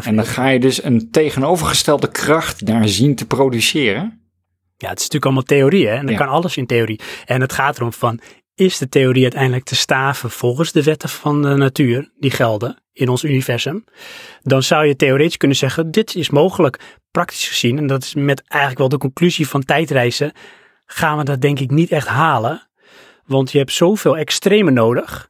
En 0.03 0.15
dan 0.15 0.25
ga 0.25 0.47
je 0.47 0.59
dus 0.59 0.83
een 0.83 1.11
tegenovergestelde 1.11 2.11
kracht 2.11 2.65
daar 2.65 2.87
zien 2.87 3.15
te 3.15 3.25
produceren. 3.27 4.21
Ja, 4.77 4.89
het 4.89 4.99
is 4.99 5.03
natuurlijk 5.09 5.25
allemaal 5.25 5.43
theorie 5.43 5.87
hè. 5.87 5.93
En 5.95 6.05
dan 6.05 6.11
Ja. 6.13 6.17
kan 6.19 6.27
alles 6.27 6.57
in 6.57 6.65
theorie. 6.65 6.99
En 7.25 7.41
het 7.41 7.53
gaat 7.53 7.77
erom 7.77 7.93
van, 7.93 8.19
is 8.55 8.77
de 8.77 8.89
theorie 8.89 9.23
uiteindelijk 9.23 9.63
te 9.65 9.75
staven 9.75 10.29
volgens 10.31 10.71
de 10.71 10.83
wetten 10.83 11.09
van 11.09 11.41
de 11.41 11.55
natuur 11.55 12.11
die 12.19 12.31
gelden 12.31 12.81
in 12.93 13.09
ons 13.09 13.23
universum? 13.23 13.83
Dan 14.41 14.63
zou 14.63 14.85
je 14.85 14.95
theoretisch 14.95 15.37
kunnen 15.37 15.57
zeggen, 15.57 15.91
dit 15.91 16.15
is 16.15 16.29
mogelijk. 16.29 16.79
Praktisch 17.11 17.47
gezien, 17.47 17.77
en 17.77 17.87
dat 17.87 18.03
is 18.03 18.13
met 18.15 18.43
eigenlijk 18.47 18.79
wel 18.79 18.89
de 18.89 18.97
conclusie 18.97 19.47
van 19.47 19.63
tijdreizen, 19.63 20.31
gaan 20.85 21.17
we 21.17 21.23
dat 21.23 21.41
denk 21.41 21.59
ik 21.59 21.71
niet 21.71 21.91
echt 21.91 22.07
halen. 22.07 22.67
Want 23.25 23.51
je 23.51 23.57
hebt 23.57 23.71
zoveel 23.71 24.17
extreme 24.17 24.71
nodig. 24.71 25.29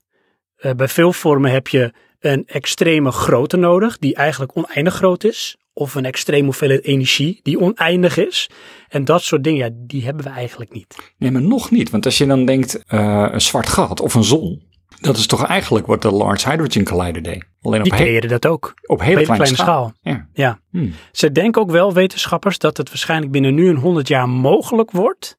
Eh, 0.55 0.71
bij 0.71 0.87
veel 0.87 1.13
vormen 1.13 1.51
heb 1.51 1.67
je 1.67 1.93
een 2.19 2.43
extreme 2.45 3.11
grootte 3.11 3.57
nodig, 3.57 3.97
die 3.97 4.15
eigenlijk 4.15 4.57
oneindig 4.57 4.93
groot 4.93 5.23
is. 5.23 5.57
Of 5.73 5.95
een 5.95 6.05
extreme 6.05 6.43
hoeveelheid 6.45 6.83
energie, 6.83 7.39
die 7.43 7.59
oneindig 7.59 8.17
is. 8.17 8.49
En 8.87 9.05
dat 9.05 9.21
soort 9.21 9.43
dingen, 9.43 9.65
ja, 9.65 9.69
die 9.87 10.03
hebben 10.05 10.23
we 10.23 10.29
eigenlijk 10.29 10.71
niet. 10.73 10.95
Nee, 11.17 11.31
maar 11.31 11.41
nog 11.41 11.71
niet. 11.71 11.89
Want 11.89 12.05
als 12.05 12.17
je 12.17 12.25
dan 12.25 12.45
denkt, 12.45 12.83
eh, 12.87 13.27
een 13.31 13.41
zwart 13.41 13.69
gat 13.69 13.99
of 13.99 14.13
een 14.13 14.23
zon. 14.23 14.71
Dat 15.01 15.17
is 15.17 15.25
toch 15.27 15.45
eigenlijk 15.45 15.85
wat 15.87 16.01
de 16.01 16.11
Large 16.11 16.49
Hydrogen 16.49 16.83
Collider 16.83 17.21
deed. 17.21 17.45
Alleen 17.61 17.79
op, 17.79 17.83
Die 17.85 17.93
creëren 17.93 18.29
dat 18.29 18.45
ook. 18.45 18.73
op 18.85 18.99
hele, 18.99 19.11
hele 19.11 19.25
kleine, 19.25 19.43
kleine 19.43 19.55
schaal. 19.55 19.93
schaal. 20.01 20.13
Ja. 20.13 20.27
Ja. 20.33 20.59
Hmm. 20.71 20.93
Ze 21.11 21.31
denken 21.31 21.61
ook 21.61 21.71
wel, 21.71 21.93
wetenschappers, 21.93 22.57
dat 22.57 22.77
het 22.77 22.89
waarschijnlijk 22.89 23.31
binnen 23.31 23.53
nu 23.53 23.69
een 23.69 23.75
100 23.75 24.07
jaar 24.07 24.29
mogelijk 24.29 24.91
wordt 24.91 25.37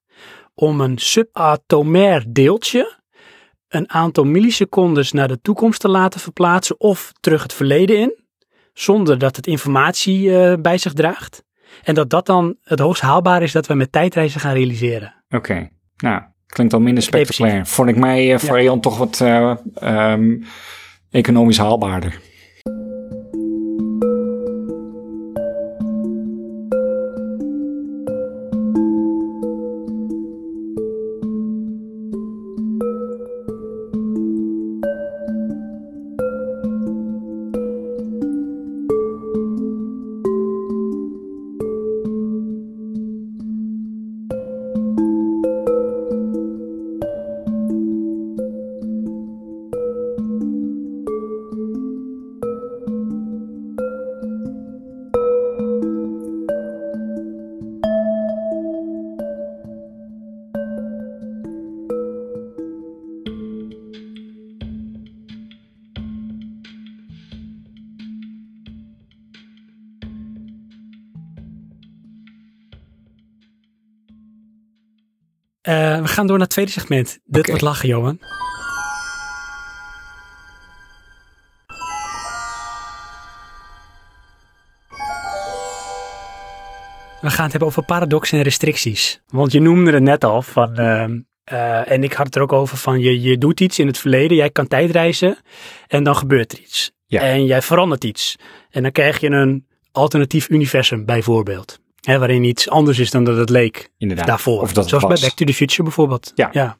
om 0.54 0.80
een 0.80 0.98
subatomair 0.98 2.24
deeltje 2.28 3.02
een 3.74 3.90
aantal 3.90 4.24
millisecondes 4.24 5.12
naar 5.12 5.28
de 5.28 5.40
toekomst 5.40 5.80
te 5.80 5.88
laten 5.88 6.20
verplaatsen 6.20 6.80
of 6.80 7.12
terug 7.20 7.42
het 7.42 7.52
verleden 7.52 7.98
in, 7.98 8.14
zonder 8.72 9.18
dat 9.18 9.36
het 9.36 9.46
informatie 9.46 10.38
eh, 10.38 10.60
bij 10.60 10.78
zich 10.78 10.92
draagt. 10.92 11.44
En 11.82 11.94
dat 11.94 12.10
dat 12.10 12.26
dan 12.26 12.56
het 12.62 12.78
hoogst 12.78 13.02
haalbaar 13.02 13.42
is 13.42 13.52
dat 13.52 13.66
we 13.66 13.74
met 13.74 13.92
tijdreizen 13.92 14.40
gaan 14.40 14.54
realiseren. 14.54 15.24
Oké, 15.28 15.68
nou, 15.96 16.22
klinkt 16.46 16.72
al 16.72 16.80
minder 16.80 17.02
spectaculair. 17.02 17.66
Vond 17.66 17.88
ik 17.88 17.96
mij 17.96 18.32
eh, 18.32 18.38
voor 18.38 18.56
Eon 18.56 18.80
toch 18.80 18.98
wat 18.98 19.20
eh, 19.20 19.54
ehm, 19.74 20.36
economisch 21.10 21.58
haalbaarder. 21.58 22.20
We 76.04 76.10
gaan 76.10 76.26
door 76.26 76.36
naar 76.36 76.46
het 76.46 76.54
tweede 76.54 76.70
segment. 76.70 77.18
Dit 77.24 77.46
wordt 77.46 77.62
lachen, 77.62 77.88
Johan. 77.88 78.18
We 87.20 87.30
gaan 87.30 87.42
het 87.42 87.50
hebben 87.50 87.68
over 87.68 87.82
paradoxen 87.84 88.38
en 88.38 88.44
restricties. 88.44 89.22
Want 89.26 89.52
je 89.52 89.60
noemde 89.60 89.92
het 89.92 90.02
net 90.02 90.24
al 90.24 90.42
van, 90.42 90.76
ehm, 90.76 91.20
eh, 91.44 91.90
en 91.90 92.02
ik 92.02 92.12
had 92.12 92.26
het 92.26 92.36
er 92.36 92.42
ook 92.42 92.52
over 92.52 92.76
van, 92.76 93.00
je, 93.00 93.20
je 93.20 93.38
doet 93.38 93.60
iets 93.60 93.78
in 93.78 93.86
het 93.86 93.98
verleden, 93.98 94.36
jij 94.36 94.50
kan 94.50 94.68
tijdreizen 94.68 95.38
en 95.86 96.04
dan 96.04 96.16
gebeurt 96.16 96.52
er 96.52 96.58
iets. 96.58 96.92
Ja. 97.06 97.20
En 97.20 97.44
jij 97.44 97.62
verandert 97.62 98.04
iets. 98.04 98.36
En 98.70 98.82
dan 98.82 98.92
krijg 98.92 99.20
je 99.20 99.30
een 99.30 99.66
alternatief 99.92 100.48
universum 100.48 101.04
bijvoorbeeld. 101.04 101.82
Hè, 102.04 102.18
waarin 102.18 102.44
iets 102.44 102.70
anders 102.70 102.98
is 102.98 103.10
dan 103.10 103.24
dat 103.24 103.36
het 103.36 103.50
leek 103.50 103.90
Inderdaad. 103.98 104.26
daarvoor. 104.26 104.60
Of 104.60 104.72
dat 104.72 104.88
Zoals 104.88 105.06
bij 105.06 105.18
Back 105.20 105.30
to 105.30 105.44
the 105.44 105.54
Future 105.54 105.82
bijvoorbeeld. 105.82 106.32
Ja. 106.34 106.76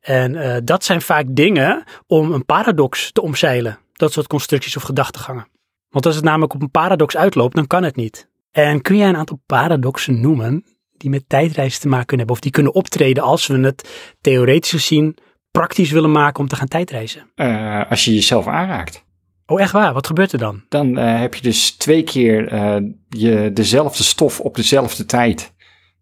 En 0.00 0.36
eh, 0.36 0.60
dat 0.64 0.84
zijn 0.84 1.02
vaak 1.02 1.24
dingen 1.28 1.84
om 2.06 2.32
een 2.32 2.44
paradox 2.44 3.12
te 3.12 3.22
omzeilen. 3.22 3.78
Dat 3.92 4.12
soort 4.12 4.26
constructies 4.26 4.76
of 4.76 4.82
gedachtegangen. 4.82 5.48
Want 5.88 6.06
als 6.06 6.14
het 6.14 6.24
namelijk 6.24 6.54
op 6.54 6.62
een 6.62 6.70
paradox 6.70 7.16
uitloopt, 7.16 7.54
dan 7.54 7.66
kan 7.66 7.82
het 7.82 7.96
niet. 7.96 8.28
En 8.50 8.82
kun 8.82 8.96
jij 8.96 9.08
een 9.08 9.16
aantal 9.16 9.40
paradoxen 9.46 10.20
noemen 10.20 10.64
die 10.96 11.10
met 11.10 11.28
tijdreizen 11.28 11.80
te 11.80 11.88
maken 11.88 12.06
kunnen 12.06 12.26
hebben? 12.26 12.36
Of 12.36 12.40
die 12.40 12.50
kunnen 12.50 12.74
optreden 12.74 13.22
als 13.22 13.46
we 13.46 13.58
het 13.58 14.14
theoretisch 14.20 14.70
gezien 14.70 15.16
praktisch 15.50 15.90
willen 15.90 16.12
maken 16.12 16.40
om 16.40 16.48
te 16.48 16.56
gaan 16.56 16.68
tijdreizen? 16.68 17.30
Eh, 17.34 17.90
als 17.90 18.04
je 18.04 18.14
jezelf 18.14 18.46
aanraakt. 18.46 19.06
Oh, 19.50 19.60
echt 19.60 19.72
waar? 19.72 19.92
Wat 19.92 20.06
gebeurt 20.06 20.32
er 20.32 20.38
dan? 20.38 20.62
Dan 20.68 20.98
eh, 20.98 21.20
heb 21.20 21.34
je 21.34 21.42
dus 21.42 21.70
twee 21.70 22.02
keer 22.02 22.48
eh, 22.48 22.76
je, 23.08 23.50
dezelfde 23.52 24.02
stof 24.02 24.40
op 24.40 24.54
dezelfde 24.56 25.04
tijd. 25.04 25.54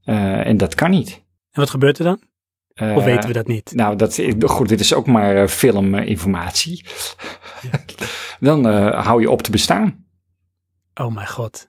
Eh, 0.05 0.47
en 0.47 0.57
dat 0.57 0.75
kan 0.75 0.91
niet. 0.91 1.11
En 1.51 1.61
wat 1.61 1.71
gebeurt 1.71 1.99
er 1.99 2.05
dan? 2.05 2.21
Of 2.97 3.05
weten 3.05 3.29
we 3.29 3.33
dat 3.33 3.47
niet? 3.47 3.73
Nou, 3.75 3.97
dat, 3.97 4.21
goed, 4.39 4.69
dit 4.69 4.81
is 4.81 4.95
ook 4.95 5.07
maar 5.07 5.49
filminformatie. 5.49 6.85
dan 8.41 8.65
hou 8.95 9.21
je 9.21 9.31
op 9.31 9.43
te 9.43 9.51
bestaan. 9.51 10.07
Oh 10.95 11.15
mijn 11.15 11.29
god. 11.29 11.69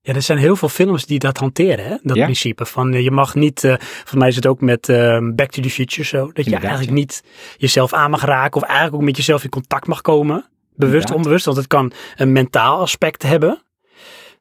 Ja, 0.00 0.14
er 0.14 0.22
zijn 0.22 0.38
heel 0.38 0.56
veel 0.56 0.68
films 0.68 1.06
die 1.06 1.18
dat 1.18 1.38
hanteren, 1.38 1.84
hè? 1.84 1.96
dat 2.02 2.16
Ja. 2.16 2.24
principe. 2.24 2.66
Van 2.66 2.92
je 3.02 3.10
mag 3.10 3.34
niet, 3.34 3.64
eh 3.64 3.76
voor 3.80 4.18
mij 4.18 4.28
is 4.28 4.36
het 4.36 4.46
ook 4.46 4.60
met 4.60 4.88
eh, 4.88 5.18
Back 5.34 5.50
to 5.50 5.62
the 5.62 5.70
Future 5.70 6.04
zo, 6.04 6.32
dat 6.32 6.44
je 6.44 6.56
eigenlijk 6.56 6.88
ja. 6.88 6.94
niet 6.94 7.22
jezelf 7.56 7.92
aan 7.92 8.10
mag 8.10 8.24
raken 8.24 8.60
of 8.60 8.66
eigenlijk 8.66 8.96
ook 8.96 9.02
met 9.02 9.16
jezelf 9.16 9.44
in 9.44 9.50
contact 9.50 9.86
mag 9.86 10.00
komen. 10.00 10.50
Bewust, 10.76 10.94
Inderdaad. 10.94 11.16
onbewust, 11.16 11.44
want 11.44 11.56
het 11.56 11.66
kan 11.66 11.92
een 12.16 12.32
mentaal 12.32 12.80
aspect 12.80 13.22
hebben. 13.22 13.62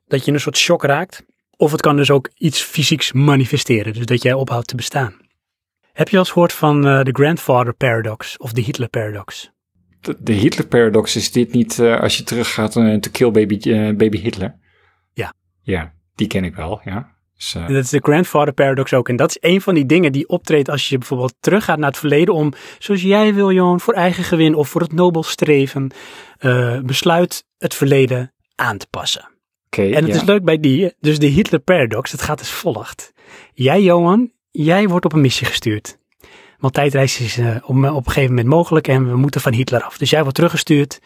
Dat 0.08 0.22
je 0.22 0.28
in 0.28 0.34
een 0.34 0.40
soort 0.40 0.58
shock 0.58 0.84
raakt. 0.84 1.26
Of 1.58 1.72
het 1.72 1.82
kan 1.82 1.96
dus 1.96 2.12
ook 2.12 2.30
iets 2.38 2.62
fysieks 2.62 3.12
manifesteren, 3.12 3.94
dus 3.94 4.06
dat 4.06 4.22
jij 4.22 4.34
ophoudt 4.34 4.68
te 4.68 4.76
bestaan. 4.76 5.14
Heb 5.94 6.08
je 6.10 6.16
al 6.16 6.22
eens 6.22 6.32
gehoord 6.32 6.54
van 6.54 6.88
eh, 6.88 7.04
de 7.04 7.12
Grandfather 7.12 7.74
Paradox 7.74 8.38
of 8.38 8.52
de 8.52 8.62
Hitler 8.62 8.90
Paradox? 8.90 9.52
De, 10.02 10.16
de 10.20 10.34
Hitler-paradox 10.34 11.16
is 11.16 11.32
dit 11.32 11.52
niet 11.52 11.80
eh, 11.80 12.00
als 12.00 12.18
je 12.18 12.24
teruggaat 12.24 12.76
uh, 12.76 13.00
to 13.00 13.10
kill 13.12 13.32
baby, 13.32 13.72
eh, 13.72 13.96
baby 13.96 14.18
Hitler? 14.18 14.56
Ja. 15.14 15.34
Ja, 15.62 15.94
die 16.16 16.28
ken 16.28 16.44
ik 16.44 16.56
wel, 16.56 16.82
ja. 16.84 17.15
Dus, 17.38 17.56
eh, 17.56 17.62
En 17.62 17.74
dat 17.74 17.84
is 17.84 17.90
de 17.90 18.00
Grandfather 18.02 18.54
Paradox 18.54 18.94
ook. 18.94 19.10
En 19.10 19.16
dat 19.16 19.30
is 19.30 19.38
een 19.40 19.62
van 19.62 19.74
die 19.74 19.86
dingen 19.86 20.12
die 20.12 20.28
optreedt 20.28 20.70
als 20.70 20.90
je 20.90 20.98
bijvoorbeeld 20.98 21.36
teruggaat 21.40 21.78
naar 21.78 21.90
het 21.90 21.98
verleden 21.98 22.34
om, 22.34 22.54
zoals 22.80 23.02
jij 23.02 23.34
wil, 23.34 23.52
Johan, 23.52 23.80
voor 23.80 23.94
eigen 23.94 24.24
gewin 24.24 24.56
of 24.56 24.70
voor 24.70 24.82
het 24.82 24.94
nobel 24.94 25.24
streven, 25.24 25.92
eh, 26.38 26.80
besluit 26.80 27.46
het 27.58 27.74
verleden 27.74 28.34
aan 28.56 28.78
te 28.78 28.88
passen. 28.90 29.30
Oké, 29.66 29.82
En 29.82 30.04
het 30.04 30.08
ja. 30.08 30.22
is 30.22 30.24
leuk 30.24 30.44
bij 30.44 30.60
die, 30.60 30.94
dus 31.00 31.20
de 31.20 31.28
Hitler 31.28 31.60
Paradox, 31.60 32.12
het 32.12 32.22
gaat 32.22 32.40
als 32.40 32.52
volgt. 32.52 33.14
Jij, 33.54 33.82
Johan, 33.82 34.32
jij 34.52 34.88
wordt 34.88 35.06
op 35.06 35.14
een 35.14 35.22
missie 35.22 35.48
gestuurd. 35.48 35.98
Want 36.58 36.74
tijdreizen 36.74 37.26
is 37.26 37.38
eh, 37.38 37.56
op, 37.56 37.76
op 37.76 37.78
een 37.80 38.04
gegeven 38.04 38.30
moment 38.30 38.48
mogelijk 38.48 38.88
en 38.88 39.10
we 39.10 39.18
moeten 39.18 39.42
van 39.42 39.54
Hitler 39.54 39.84
af. 39.84 39.98
Dus 39.98 40.10
jij 40.10 40.22
wordt 40.22 40.36
teruggestuurd 40.36 41.00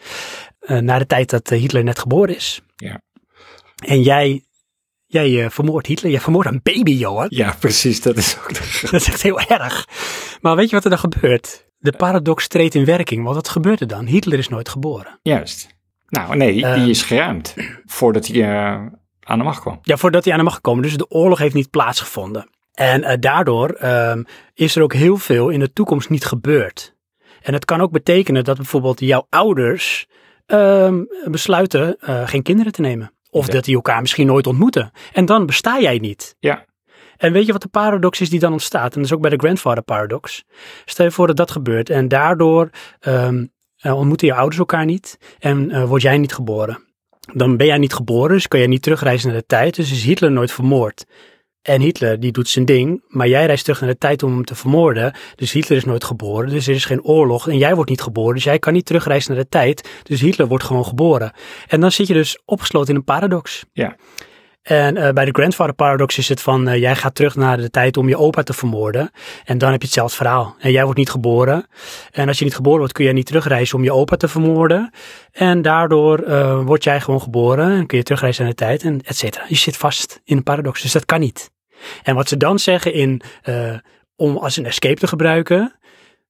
eh, 0.60 0.78
naar 0.78 0.98
de 0.98 1.06
tijd 1.06 1.30
dat 1.30 1.50
eh, 1.50 1.58
Hitler 1.58 1.84
net 1.84 1.98
geboren 1.98 2.36
is. 2.36 2.60
Ja. 2.76 3.02
En 3.84 4.02
jij, 4.02 4.44
jij 5.10 5.44
eh, 5.44 5.50
vermoordt 5.50 5.86
Hitler, 5.86 6.10
jij 6.10 6.20
vermoordt 6.20 6.48
een 6.50 6.60
baby, 6.62 6.90
Johan. 6.92 7.26
Ja, 7.28 7.56
precies, 7.60 8.02
dat 8.02 8.16
is 8.16 8.36
ook 8.38 8.54
de 8.54 8.78
Dat 8.90 9.00
is 9.00 9.06
echt 9.08 9.22
heel 9.22 9.40
erg. 9.40 9.88
Maar 10.40 10.56
weet 10.56 10.68
je 10.68 10.74
wat 10.74 10.84
er 10.84 10.90
dan 10.90 10.98
gebeurt? 10.98 11.68
De 11.78 11.92
paradox 11.92 12.48
treedt 12.48 12.74
in 12.74 12.84
werking. 12.84 13.22
Want 13.22 13.34
wat 13.34 13.48
gebeurt 13.48 13.80
er 13.80 13.86
dan? 13.86 14.06
Hitler 14.06 14.38
is 14.38 14.48
nooit 14.48 14.68
geboren. 14.68 15.18
Juist. 15.22 15.68
Nou, 16.08 16.36
nee, 16.36 16.52
die, 16.52 16.64
Ehm. 16.66 16.88
is 16.88 17.02
geruimd 17.02 17.54
voordat 17.86 18.26
hij 18.26 18.42
eh, 18.42 18.86
aan 19.20 19.38
de 19.38 19.44
macht 19.44 19.60
kwam. 19.60 19.78
Ja, 19.82 19.96
voordat 19.96 20.22
hij 20.24 20.32
aan 20.32 20.38
de 20.38 20.44
macht 20.44 20.56
gekomen. 20.56 20.82
Dus 20.82 20.96
de 20.96 21.10
oorlog 21.10 21.38
heeft 21.38 21.54
niet 21.54 21.70
plaatsgevonden. 21.70 22.50
En 22.74 23.02
eh, 23.04 23.16
daardoor 23.20 23.70
ehm, 23.70 24.22
is 24.54 24.76
er 24.76 24.82
ook 24.82 24.94
heel 24.94 25.16
veel 25.16 25.48
in 25.48 25.60
de 25.60 25.72
toekomst 25.72 26.08
niet 26.10 26.24
gebeurd. 26.24 26.94
En 27.42 27.52
het 27.52 27.64
kan 27.64 27.80
ook 27.80 27.90
betekenen 27.92 28.44
dat 28.44 28.56
bijvoorbeeld 28.56 29.00
jouw 29.00 29.26
ouders 29.28 30.06
ehm, 30.46 31.02
besluiten 31.24 31.96
geen 32.24 32.42
kinderen 32.42 32.72
te 32.72 32.80
nemen. 32.80 33.12
Of 33.30 33.46
Ja. 33.46 33.52
dat 33.52 33.64
die 33.64 33.74
elkaar 33.74 34.00
misschien 34.00 34.26
nooit 34.26 34.46
ontmoeten. 34.46 34.90
En 35.12 35.24
dan 35.24 35.46
besta 35.46 35.80
jij 35.80 35.98
niet. 35.98 36.36
Ja, 36.38 36.64
En 37.16 37.32
weet 37.32 37.46
je 37.46 37.52
wat 37.52 37.62
de 37.62 37.68
paradox 37.68 38.20
is 38.20 38.30
die 38.30 38.40
dan 38.40 38.52
ontstaat? 38.52 38.92
En 38.94 38.96
dat 38.96 39.04
is 39.04 39.12
ook 39.12 39.20
bij 39.20 39.30
de 39.30 39.36
grandfather 39.36 39.82
paradox. 39.82 40.44
Stel 40.84 41.04
je 41.04 41.10
voor 41.10 41.26
dat 41.26 41.36
dat 41.36 41.50
gebeurt 41.50 41.90
en 41.90 42.08
daardoor 42.08 42.70
ehm, 43.00 43.46
eh, 43.76 43.96
ontmoeten 43.96 44.26
je 44.26 44.34
ouders 44.34 44.58
elkaar 44.58 44.84
niet 44.84 45.18
en 45.38 45.70
eh, 45.70 45.84
word 45.84 46.02
jij 46.02 46.18
niet 46.18 46.32
geboren. 46.32 46.84
Dan 47.32 47.56
ben 47.56 47.66
jij 47.66 47.78
niet 47.78 47.94
geboren, 47.94 48.30
dus 48.30 48.48
kan 48.48 48.58
jij 48.58 48.68
niet 48.68 48.82
terugreizen 48.82 49.28
naar 49.30 49.38
de 49.38 49.46
tijd. 49.46 49.74
Dus 49.74 49.92
is 49.92 50.04
Hitler 50.04 50.32
nooit 50.32 50.52
vermoord. 50.52 51.04
En 51.62 51.80
Hitler 51.80 52.20
die 52.20 52.32
doet 52.32 52.48
zijn 52.48 52.64
ding, 52.64 53.04
maar 53.08 53.28
jij 53.28 53.46
reist 53.46 53.64
terug 53.64 53.80
naar 53.80 53.90
de 53.90 53.98
tijd 53.98 54.22
om 54.22 54.32
hem 54.32 54.44
te 54.44 54.54
vermoorden. 54.54 55.14
Dus 55.34 55.52
Hitler 55.52 55.78
is 55.78 55.84
nooit 55.84 56.04
geboren, 56.04 56.50
dus 56.50 56.66
er 56.66 56.74
is 56.74 56.84
geen 56.84 57.02
oorlog. 57.02 57.48
En 57.48 57.58
jij 57.58 57.74
wordt 57.74 57.90
niet 57.90 58.00
geboren, 58.00 58.34
dus 58.34 58.44
jij 58.44 58.58
kan 58.58 58.72
niet 58.72 58.86
terugreizen 58.86 59.34
naar 59.34 59.42
de 59.42 59.48
tijd. 59.48 59.88
Dus 60.02 60.20
Hitler 60.20 60.46
wordt 60.46 60.64
gewoon 60.64 60.84
geboren. 60.84 61.32
En 61.66 61.80
dan 61.80 61.92
zit 61.92 62.06
je 62.06 62.14
dus 62.14 62.42
opgesloten 62.44 62.90
in 62.90 62.96
een 62.96 63.04
paradox. 63.04 63.64
ja. 63.72 63.96
En 64.62 64.96
eh, 64.96 65.12
bij 65.12 65.24
de 65.24 65.30
Grandfather 65.30 65.74
Paradox 65.74 66.18
is 66.18 66.28
het 66.28 66.40
van, 66.40 66.68
eh, 66.68 66.80
jij 66.80 66.96
gaat 66.96 67.14
terug 67.14 67.36
naar 67.36 67.56
de 67.56 67.70
tijd 67.70 67.96
om 67.96 68.08
je 68.08 68.16
opa 68.16 68.42
te 68.42 68.52
vermoorden. 68.52 69.10
En 69.44 69.58
dan 69.58 69.70
heb 69.70 69.80
je 69.80 69.86
hetzelfde 69.86 70.16
verhaal. 70.16 70.56
En 70.58 70.72
jij 70.72 70.82
wordt 70.82 70.98
niet 70.98 71.10
geboren. 71.10 71.66
En 72.10 72.28
als 72.28 72.38
je 72.38 72.44
niet 72.44 72.54
geboren 72.54 72.78
wordt, 72.78 72.92
kun 72.92 73.04
je 73.04 73.12
niet 73.12 73.26
terugreizen 73.26 73.76
om 73.76 73.84
je 73.84 73.92
opa 73.92 74.16
te 74.16 74.28
vermoorden. 74.28 74.92
En 75.32 75.62
daardoor 75.62 76.18
eh, 76.18 76.64
word 76.64 76.84
jij 76.84 77.00
gewoon 77.00 77.20
geboren 77.20 77.70
en 77.70 77.86
kun 77.86 77.98
je 77.98 78.04
terugreizen 78.04 78.42
naar 78.42 78.52
de 78.52 78.58
tijd 78.58 78.82
en 78.82 79.00
et 79.04 79.16
cetera. 79.16 79.44
Je 79.48 79.54
zit 79.54 79.76
vast 79.76 80.20
in 80.24 80.36
een 80.36 80.42
paradox, 80.42 80.82
dus 80.82 80.92
dat 80.92 81.04
kan 81.04 81.20
niet. 81.20 81.50
En 82.02 82.14
wat 82.14 82.28
ze 82.28 82.36
dan 82.36 82.58
zeggen 82.58 82.92
in, 82.92 83.22
om 84.16 84.36
als 84.36 84.56
een 84.56 84.66
escape 84.66 85.00
te 85.00 85.06
gebruiken, 85.06 85.79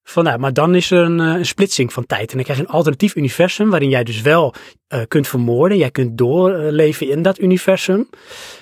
Van, 0.03 0.25
nou, 0.25 0.39
maar 0.39 0.53
dan 0.53 0.75
is 0.75 0.91
er 0.91 0.99
een, 0.99 1.21
eh, 1.21 1.27
een 1.27 1.47
splitsing 1.47 1.93
van 1.93 2.07
tijd. 2.07 2.31
En 2.31 2.35
dan 2.35 2.45
krijg 2.45 2.59
je 2.59 2.65
een 2.65 2.73
alternatief 2.73 3.15
universum 3.15 3.71
waarin 3.71 3.89
jij 3.89 4.05
dus 4.05 4.21
wel 4.21 4.55
eh, 4.89 5.01
kunt 5.09 5.29
vermoorden. 5.29 5.79
Jij 5.79 5.91
kunt 5.91 6.19
doorleven 6.19 7.09
in 7.09 7.23
dat 7.23 7.39
universum 7.39 8.09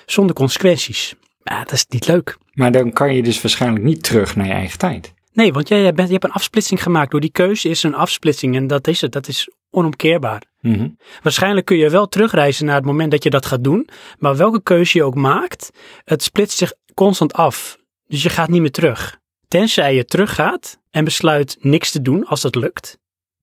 zonder 0.05 0.35
consequenties. 0.35 1.15
Ja, 1.43 1.63
dat 1.63 1.71
is 1.71 1.85
niet 1.87 2.07
leuk. 2.07 2.37
Maar 2.53 2.71
dan 2.71 2.93
kan 2.93 3.15
je 3.15 3.23
dus 3.23 3.41
waarschijnlijk 3.41 3.83
niet 3.83 4.03
terug 4.03 4.35
naar 4.35 4.45
je 4.45 4.53
eigen 4.53 4.77
tijd. 4.77 5.13
Nee, 5.33 5.53
want 5.53 5.67
jij 5.67 5.93
bent, 5.93 6.07
je 6.07 6.13
hebt 6.13 6.25
een 6.25 6.31
afsplitsing 6.31 6.83
gemaakt. 6.83 7.11
Door 7.11 7.19
die 7.19 7.31
keuze 7.31 7.69
is 7.69 7.83
een 7.83 7.95
afsplitsing 7.95 8.55
en 8.55 8.67
dat 8.67 8.87
is 8.87 9.01
het. 9.01 9.11
Dat 9.11 9.27
is 9.27 9.49
onomkeerbaar. 9.69 10.43
Mhm. 10.61 10.87
Waarschijnlijk 11.21 11.65
kun 11.65 11.77
je 11.77 11.89
wel 11.89 12.07
terugreizen 12.07 12.65
naar 12.65 12.75
het 12.75 12.85
moment 12.85 13.11
dat 13.11 13.23
je 13.23 13.29
dat 13.29 13.45
gaat 13.45 13.63
doen. 13.63 13.89
Maar 14.17 14.37
welke 14.37 14.63
keuze 14.63 14.97
je 14.97 15.03
ook 15.03 15.15
maakt, 15.15 15.71
het 16.03 16.23
splitst 16.23 16.57
zich 16.57 16.73
constant 16.93 17.33
af. 17.33 17.77
Dus 18.07 18.23
je 18.23 18.29
gaat 18.29 18.49
niet 18.49 18.61
meer 18.61 18.71
terug. 18.71 19.18
Tenzij 19.49 19.95
je 19.95 20.05
teruggaat 20.05 20.79
en 20.91 21.03
besluit 21.03 21.57
niks 21.59 21.91
te 21.91 22.01
doen 22.01 22.25
als 22.25 22.41
dat 22.41 22.55
lukt. 22.55 22.99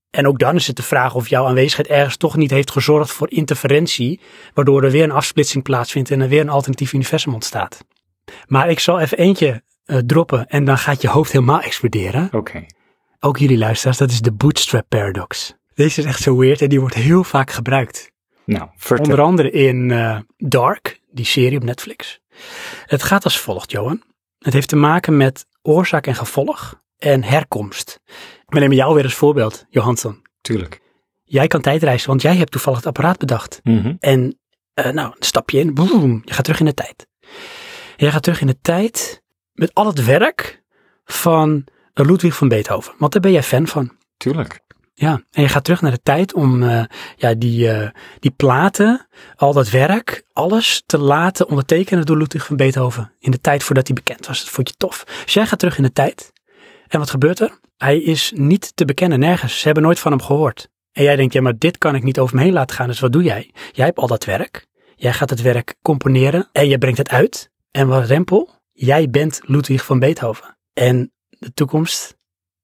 En 0.09 0.27
ook 0.27 0.39
dan 0.39 0.55
is 0.55 0.67
het 0.67 0.75
de 0.75 0.83
vraag 0.83 1.15
of 1.15 1.27
jouw 1.27 1.45
aanwezigheid 1.45 1.87
ergens 1.87 2.17
toch 2.17 2.35
niet 2.35 2.51
heeft 2.51 2.71
gezorgd 2.71 3.11
voor 3.11 3.31
interferentie, 3.31 4.19
waardoor 4.53 4.83
er 4.83 4.91
weer 4.91 5.03
een 5.03 5.11
afsplitsing 5.11 5.63
plaatsvindt 5.63 6.11
en 6.11 6.21
er 6.21 6.27
weer 6.27 6.41
een 6.41 6.49
alternatief 6.49 6.93
universum 6.93 7.33
ontstaat. 7.33 7.85
Maar 8.45 8.69
ik 8.69 8.79
zal 8.79 8.99
even 8.99 9.17
eentje 9.17 9.63
eh, 9.85 9.97
droppen 9.97 10.47
en 10.47 10.65
dan 10.65 10.77
gaat 10.77 11.01
je 11.01 11.07
hoofd 11.07 11.31
helemaal 11.31 11.61
exploderen. 11.61 12.29
Oké. 12.31 12.65
Ook 13.19 13.37
jullie 13.37 13.57
luisteraars, 13.57 13.97
dat 13.97 14.11
is 14.11 14.21
de 14.21 14.31
bootstrap 14.31 14.85
paradox. 14.89 15.55
Deze 15.73 15.99
is 15.99 16.07
echt 16.07 16.21
zo 16.21 16.37
weird 16.37 16.61
en 16.61 16.69
die 16.69 16.79
wordt 16.79 16.95
heel 16.95 17.23
vaak 17.23 17.51
gebruikt. 17.51 18.11
Nou, 18.45 18.69
vertel. 18.75 19.05
Onder 19.05 19.21
andere 19.21 19.51
in 19.51 19.91
eh, 19.91 20.19
Dark, 20.37 21.01
die 21.11 21.25
serie 21.25 21.57
op 21.57 21.63
Netflix. 21.63 22.19
Het 22.85 23.03
gaat 23.03 23.23
als 23.23 23.39
volgt, 23.39 23.71
Johan. 23.71 24.01
Het 24.39 24.53
heeft 24.53 24.69
te 24.69 24.75
maken 24.75 25.17
met 25.17 25.45
oorzaak 25.67 26.07
en 26.07 26.15
gevolg 26.15 26.81
en 26.97 27.23
herkomst. 27.23 27.99
We 28.45 28.59
nemen 28.59 28.75
jou 28.75 28.93
weer 28.95 29.03
als 29.03 29.13
voorbeeld, 29.13 29.65
Johansson. 29.69 30.21
Tuurlijk. 30.41 30.81
Jij 31.23 31.47
kan 31.47 31.61
tijdreizen, 31.61 32.07
want 32.09 32.21
jij 32.21 32.35
hebt 32.35 32.51
toevallig 32.51 32.79
het 32.79 32.87
apparaat 32.87 33.17
bedacht. 33.17 33.59
Mhm. 33.63 33.95
En 33.99 34.39
eh, 34.73 34.85
nou, 34.85 35.09
dan 35.09 35.15
stap 35.19 35.49
je 35.49 35.59
in, 35.59 35.73
boem, 35.73 36.21
je 36.25 36.33
gaat 36.33 36.43
terug 36.43 36.59
in 36.59 36.65
de 36.65 36.73
tijd. 36.73 37.07
Je 37.95 38.11
gaat 38.11 38.23
terug 38.23 38.41
in 38.41 38.47
de 38.47 38.59
tijd 38.61 39.21
met 39.51 39.73
al 39.73 39.85
het 39.85 40.05
werk 40.05 40.63
van 41.05 41.63
Ludwig 41.93 42.35
van 42.35 42.47
Beethoven. 42.47 42.93
Want 42.97 43.11
daar 43.11 43.21
ben 43.21 43.31
jij 43.31 43.43
fan 43.43 43.67
van. 43.67 43.97
Tuurlijk. 44.17 44.61
Ja, 44.99 45.21
en 45.31 45.41
je 45.41 45.47
gaat 45.47 45.63
terug 45.63 45.81
naar 45.81 45.91
de 45.91 46.01
tijd 46.03 46.33
om 46.33 46.63
eh, 46.63 46.83
ja, 47.15 47.33
die, 47.33 47.71
eh, 47.71 47.89
die 48.19 48.31
platen, 48.31 49.07
al 49.35 49.53
dat 49.53 49.69
werk, 49.69 50.23
alles 50.33 50.83
te 50.85 50.97
laten 50.97 51.49
ondertekenen 51.49 52.05
door 52.05 52.17
Ludwig 52.17 52.45
van 52.45 52.55
Beethoven. 52.55 53.11
In 53.19 53.31
de 53.31 53.41
tijd 53.41 53.63
voordat 53.63 53.87
hij 53.87 53.95
bekend 53.95 54.27
was. 54.27 54.39
Dat 54.39 54.49
vond 54.49 54.69
je 54.69 54.75
tof. 54.77 55.03
Dus 55.23 55.33
jij 55.33 55.45
gaat 55.45 55.59
terug 55.59 55.77
in 55.77 55.83
de 55.83 55.91
tijd. 55.91 56.33
En 56.87 56.99
wat 56.99 57.09
gebeurt 57.09 57.39
er? 57.39 57.59
Hij 57.77 57.97
is 58.01 58.31
niet 58.35 58.75
te 58.75 58.85
bekennen 58.85 59.19
nergens. 59.19 59.59
Ze 59.59 59.65
hebben 59.65 59.83
nooit 59.83 59.99
van 59.99 60.11
hem 60.11 60.21
gehoord. 60.21 60.69
En 60.91 61.03
jij 61.03 61.15
denkt, 61.15 61.33
ja, 61.33 61.41
maar 61.41 61.57
dit 61.57 61.77
kan 61.77 61.95
ik 61.95 62.03
niet 62.03 62.19
over 62.19 62.35
me 62.35 62.41
heen 62.41 62.53
laten 62.53 62.75
gaan. 62.75 62.87
Dus 62.87 62.99
wat 62.99 63.11
doe 63.11 63.23
jij? 63.23 63.51
Jij 63.71 63.85
hebt 63.85 63.97
al 63.97 64.07
dat 64.07 64.25
werk. 64.25 64.67
Jij 64.95 65.13
gaat 65.13 65.29
het 65.29 65.41
werk 65.41 65.75
componeren 65.81 66.49
en 66.51 66.67
je 66.67 66.77
brengt 66.77 66.97
het 66.97 67.09
uit. 67.09 67.51
En 67.71 67.87
wat 67.87 68.05
rempel? 68.05 68.49
Jij 68.71 69.09
bent 69.09 69.41
Ludwig 69.43 69.85
van 69.85 69.99
Beethoven. 69.99 70.57
En 70.73 71.11
de 71.29 71.53
toekomst, 71.53 72.17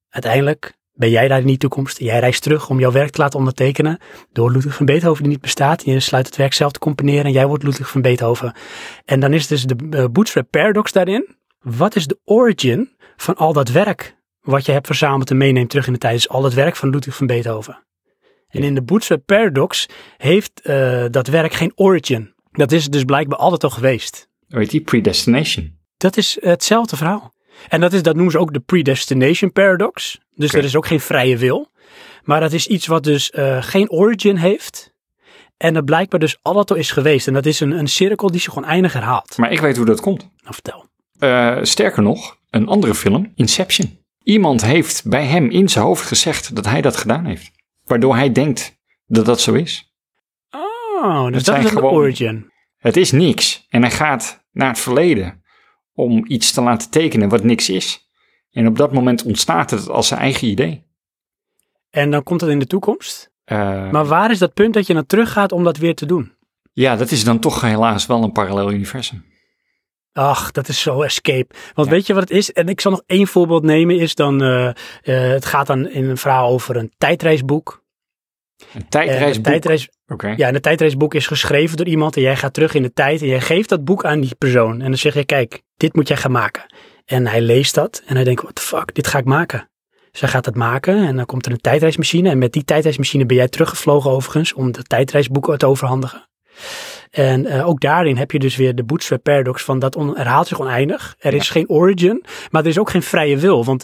uiteindelijk 0.10 0.78
ben 0.94 1.10
jij 1.10 1.28
daar 1.28 1.40
in 1.40 1.48
die 1.48 1.58
toekomst. 1.58 2.00
Jij 2.00 2.20
reist 2.20 2.44
terug 2.44 2.70
om 2.70 2.80
jouw 2.80 2.92
werk 2.92 3.10
te 3.10 3.22
laten 3.22 3.40
ondertekenen 3.40 4.00
door 4.32 4.52
Ludwig 4.52 4.76
van 4.76 4.86
Beethoven 4.86 5.24
die 5.24 5.32
niet 5.32 5.42
bestaat. 5.42 5.86
Je 5.86 6.00
sluit 6.00 6.26
het 6.26 6.36
werk 6.36 6.54
zelf 6.54 6.72
te 6.72 6.80
componeren 6.80 7.26
en 7.26 7.32
jij 7.32 7.48
wordt 7.48 7.64
Ludwig 7.64 7.90
van 7.90 8.02
Beethoven. 8.02 8.56
En 9.06 9.20
dan 9.20 9.34
is 9.34 9.48
dus 9.48 9.64
de 9.64 9.76
eh, 9.90 10.06
bootstrap 10.12 10.48
paradox 10.50 10.92
daarin. 10.92 11.36
Wat 11.60 11.96
is 11.96 12.08
de 12.08 12.20
origin 12.24 12.90
van 13.18 13.36
al 13.36 13.54
dat 13.54 13.70
werk 13.70 14.16
wat 14.42 14.66
je 14.66 14.72
hebt 14.72 14.88
verzameld 14.88 15.30
en 15.30 15.38
meeneemt 15.38 15.70
terug 15.70 15.88
in 15.88 15.94
de 15.94 16.00
tijd? 16.00 16.14
Dus 16.14 16.30
al 16.30 16.42
dat 16.42 16.54
werk 16.54 16.76
van 16.76 16.90
Ludwig 16.90 17.16
van 17.16 17.28
Beethoven. 17.28 17.84
En 18.48 18.64
in 18.64 18.76
de 18.76 18.82
bootstrap 18.82 19.26
paradox 19.26 19.90
heeft 20.18 20.62
eh, 20.62 21.06
dat 21.10 21.28
werk 21.28 21.54
geen 21.54 21.72
origin. 21.76 22.34
Dat 22.52 22.72
is 22.72 22.88
dus 22.88 23.04
blijkbaar 23.04 23.40
altijd 23.40 23.64
al 23.64 23.70
geweest. 23.70 24.28
Die? 24.48 24.82
Predestination. 24.82 25.78
Dat 25.98 26.18
is 26.18 26.38
hetzelfde 26.42 26.96
verhaal. 26.96 27.33
En 27.70 27.82
dat, 27.82 27.94
is, 27.94 28.02
dat 28.02 28.14
noemen 28.16 28.32
ze 28.32 28.40
ook 28.40 28.54
de 28.54 28.60
predestination 28.60 29.52
paradox. 29.52 30.20
Dus 30.36 30.54
er 30.54 30.64
is 30.64 30.76
ook 30.76 30.86
geen 30.88 31.00
vrije 31.00 31.38
wil. 31.38 31.72
Maar 32.24 32.40
dat 32.40 32.54
is 32.54 32.68
iets 32.68 32.88
wat 32.88 33.04
dus 33.04 33.30
eh, 33.32 33.64
geen 33.64 33.90
origin 33.92 34.36
heeft. 34.36 34.92
En 35.58 35.74
dat 35.74 35.86
blijkbaar 35.86 36.20
dus 36.20 36.38
altijd 36.42 36.72
al 36.72 36.78
is 36.78 36.92
geweest. 36.92 37.28
En 37.28 37.34
dat 37.34 37.46
is 37.46 37.60
een, 37.60 37.72
een 37.72 37.88
cirkel 37.88 38.32
die 38.32 38.42
zich 38.42 38.58
oneindig 38.58 38.94
herhaalt. 38.94 39.38
Maar 39.38 39.52
ik 39.52 39.60
weet 39.60 39.78
hoe 39.78 39.86
dat 39.86 40.02
komt. 40.02 40.20
Nou, 40.20 40.54
vertel. 40.54 40.86
Eh, 41.20 41.58
sterker 41.62 42.04
nog, 42.04 42.38
een 42.50 42.68
andere 42.68 42.96
film, 42.96 43.32
Inception. 43.36 44.02
Iemand 44.24 44.66
heeft 44.66 45.08
bij 45.10 45.26
hem 45.26 45.50
in 45.50 45.70
zijn 45.70 45.86
hoofd 45.86 46.06
gezegd 46.08 46.56
dat 46.56 46.66
hij 46.66 46.82
dat 46.82 46.96
gedaan 46.96 47.26
heeft. 47.26 47.52
Waardoor 47.84 48.16
hij 48.16 48.32
denkt 48.32 48.78
dat 49.06 49.26
dat 49.26 49.42
zo 49.42 49.54
is. 49.54 49.92
Oh, 50.52 51.26
dus 51.26 51.34
dat 51.34 51.46
zijn 51.46 51.60
is 51.60 51.66
een 51.66 51.72
gewoon- 51.72 51.94
origin. 51.94 52.52
Het 52.78 52.98
is 52.98 53.12
niks. 53.12 53.66
En 53.70 53.82
hij 53.82 53.92
gaat 53.92 54.46
naar 54.52 54.68
het 54.68 54.80
verleden 54.80 55.43
om 55.94 56.24
iets 56.28 56.52
te 56.52 56.62
laten 56.62 56.90
tekenen 56.90 57.30
wat 57.30 57.44
niks 57.44 57.70
is. 57.70 58.08
En 58.52 58.68
op 58.68 58.78
dat 58.78 58.94
moment 58.94 59.24
ontstaat 59.24 59.70
het 59.72 59.90
als 59.90 60.08
zijn 60.08 60.20
eigen 60.20 60.48
idee. 60.48 60.84
En 61.90 62.12
dan 62.12 62.24
komt 62.24 62.42
het 62.42 62.50
in 62.50 62.60
de 62.60 62.68
toekomst. 62.68 63.32
Eh, 63.44 63.90
Maar 63.92 64.06
waar 64.06 64.32
is 64.32 64.40
dat 64.40 64.54
punt 64.54 64.74
dat 64.74 64.88
je 64.88 64.94
naar 64.94 65.06
terug 65.06 65.32
gaat 65.32 65.52
om 65.52 65.64
dat 65.64 65.78
weer 65.78 65.96
te 65.96 66.06
doen? 66.06 66.32
ja, 66.74 66.96
dat 66.96 67.12
is 67.12 67.24
dan 67.24 67.40
toch 67.40 67.62
helaas 67.62 68.06
wel 68.06 68.24
een 68.24 68.32
parallel 68.32 68.72
universum. 68.72 69.26
Ach, 70.14 70.52
dat 70.52 70.68
is 70.68 70.82
zo 70.82 71.02
escape. 71.02 71.56
Want 71.74 71.88
Ja. 71.88 71.94
weet 71.94 72.08
je 72.08 72.14
wat 72.14 72.22
het 72.30 72.32
is? 72.38 72.52
En 72.52 72.68
ik 72.68 72.82
zal 72.82 72.92
nog 72.92 73.04
één 73.06 73.28
voorbeeld 73.28 73.64
nemen. 73.64 74.00
Is 74.00 74.16
dan, 74.16 74.42
eh, 74.44 74.68
eh, 74.68 74.76
het 75.34 75.46
gaat 75.46 75.68
dan 75.68 75.90
in 75.90 76.10
een 76.10 76.18
verhaal 76.18 76.50
over 76.50 76.76
een 76.76 76.92
tijdreisboek. 76.98 77.83
Een 78.74 78.88
tijdreisboek. 78.90 79.46
tijdreis, 79.46 79.90
Oké. 80.08 80.34
Ja, 80.38 80.48
en 80.48 80.54
het 80.54 80.64
tijdreisboek 80.64 81.14
is 81.14 81.28
geschreven 81.28 81.78
door 81.78 81.88
iemand 81.88 82.16
en 82.16 82.22
jij 82.22 82.36
gaat 82.36 82.54
terug 82.54 82.74
in 82.74 82.82
de 82.82 82.94
tijd 82.94 83.22
en 83.22 83.28
jij 83.28 83.42
geeft 83.42 83.70
dat 83.70 83.84
boek 83.86 84.06
aan 84.06 84.20
die 84.22 84.36
persoon. 84.36 84.72
En 84.82 84.88
dan 84.88 84.98
zeg 84.98 85.14
je, 85.14 85.26
kijk, 85.26 85.62
dit 85.78 85.96
moet 85.96 86.08
jij 86.08 86.18
gaan 86.18 86.32
maken. 86.32 86.74
En 87.06 87.28
hij 87.28 87.42
leest 87.42 87.76
dat 87.76 88.02
en 88.06 88.16
hij 88.16 88.24
denkt, 88.24 88.42
what 88.42 88.56
the 88.56 88.62
fuck, 88.62 88.96
dit 88.96 89.08
ga 89.08 89.18
ik 89.18 89.26
maken. 89.26 89.70
Dus 90.12 90.22
hij 90.22 90.30
gaat 90.30 90.46
het 90.46 90.56
maken 90.56 91.08
en 91.08 91.16
dan 91.16 91.26
komt 91.26 91.46
er 91.46 91.52
een 91.52 91.58
tijdreismachine. 91.62 92.30
En 92.30 92.38
met 92.38 92.52
die 92.54 92.64
tijdreismachine 92.64 93.26
ben 93.26 93.36
jij 93.36 93.48
teruggevlogen 93.48 94.12
overigens 94.12 94.54
om 94.54 94.72
de 94.72 94.84
tijdreisboeken 94.84 95.58
te 95.58 95.66
overhandigen. 95.66 96.28
En 97.10 97.46
eh, 97.46 97.68
ook 97.68 97.80
daarin 97.82 98.18
heb 98.18 98.32
je 98.32 98.40
dus 98.40 98.56
weer 98.56 98.76
de 98.76 98.84
bootstrap 98.84 99.24
paradox 99.24 99.64
van 99.64 99.80
dat 99.80 99.96
on- 99.96 100.16
herhaalt 100.18 100.48
zich 100.48 100.60
oneindig. 100.60 101.16
Er 101.20 101.34
is 101.34 101.50
geen 101.50 101.70
origin, 101.70 102.24
maar 102.52 102.62
er 102.62 102.68
is 102.68 102.80
ook 102.80 102.90
geen 102.90 103.04
vrije 103.04 103.38
wil. 103.38 103.66
Want 103.66 103.84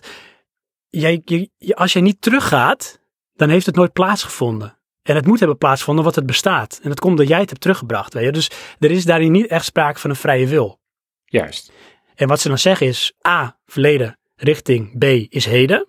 jij, 0.90 1.22
je- 1.26 1.50
als 1.76 1.94
jij 1.94 2.02
niet 2.02 2.22
teruggaat, 2.22 2.99
dan 3.40 3.50
heeft 3.50 3.66
het 3.66 3.76
nooit 3.76 3.94
plaatsgevonden. 3.94 4.78
En 5.02 5.16
het 5.16 5.26
moet 5.26 5.40
hebben 5.40 5.58
plaatsgevonden 5.58 6.06
wat 6.06 6.16
het 6.16 6.26
bestaat. 6.26 6.80
En 6.84 6.90
dat 6.90 7.00
komt 7.00 7.18
dat 7.18 7.28
jij 7.28 7.40
het 7.40 7.50
hebt 7.50 7.62
teruggebracht. 7.62 8.14
Weet 8.14 8.24
je? 8.24 8.32
Dus 8.32 8.52
er 8.80 8.92
is 8.92 9.06
daarin 9.06 9.32
niet 9.32 9.48
echt 9.48 9.66
sprake 9.66 10.00
van 10.00 10.10
een 10.10 10.16
vrije 10.16 10.48
wil. 10.48 10.80
Juist. 11.26 11.72
En 12.16 12.28
wat 12.28 12.40
ze 12.40 12.48
dan 12.48 12.58
zeggen 12.58 12.88
is 12.88 13.14
A, 13.28 13.60
verleden, 13.66 14.20
richting 14.36 14.98
B 14.98 15.04
is 15.34 15.46
heden. 15.46 15.88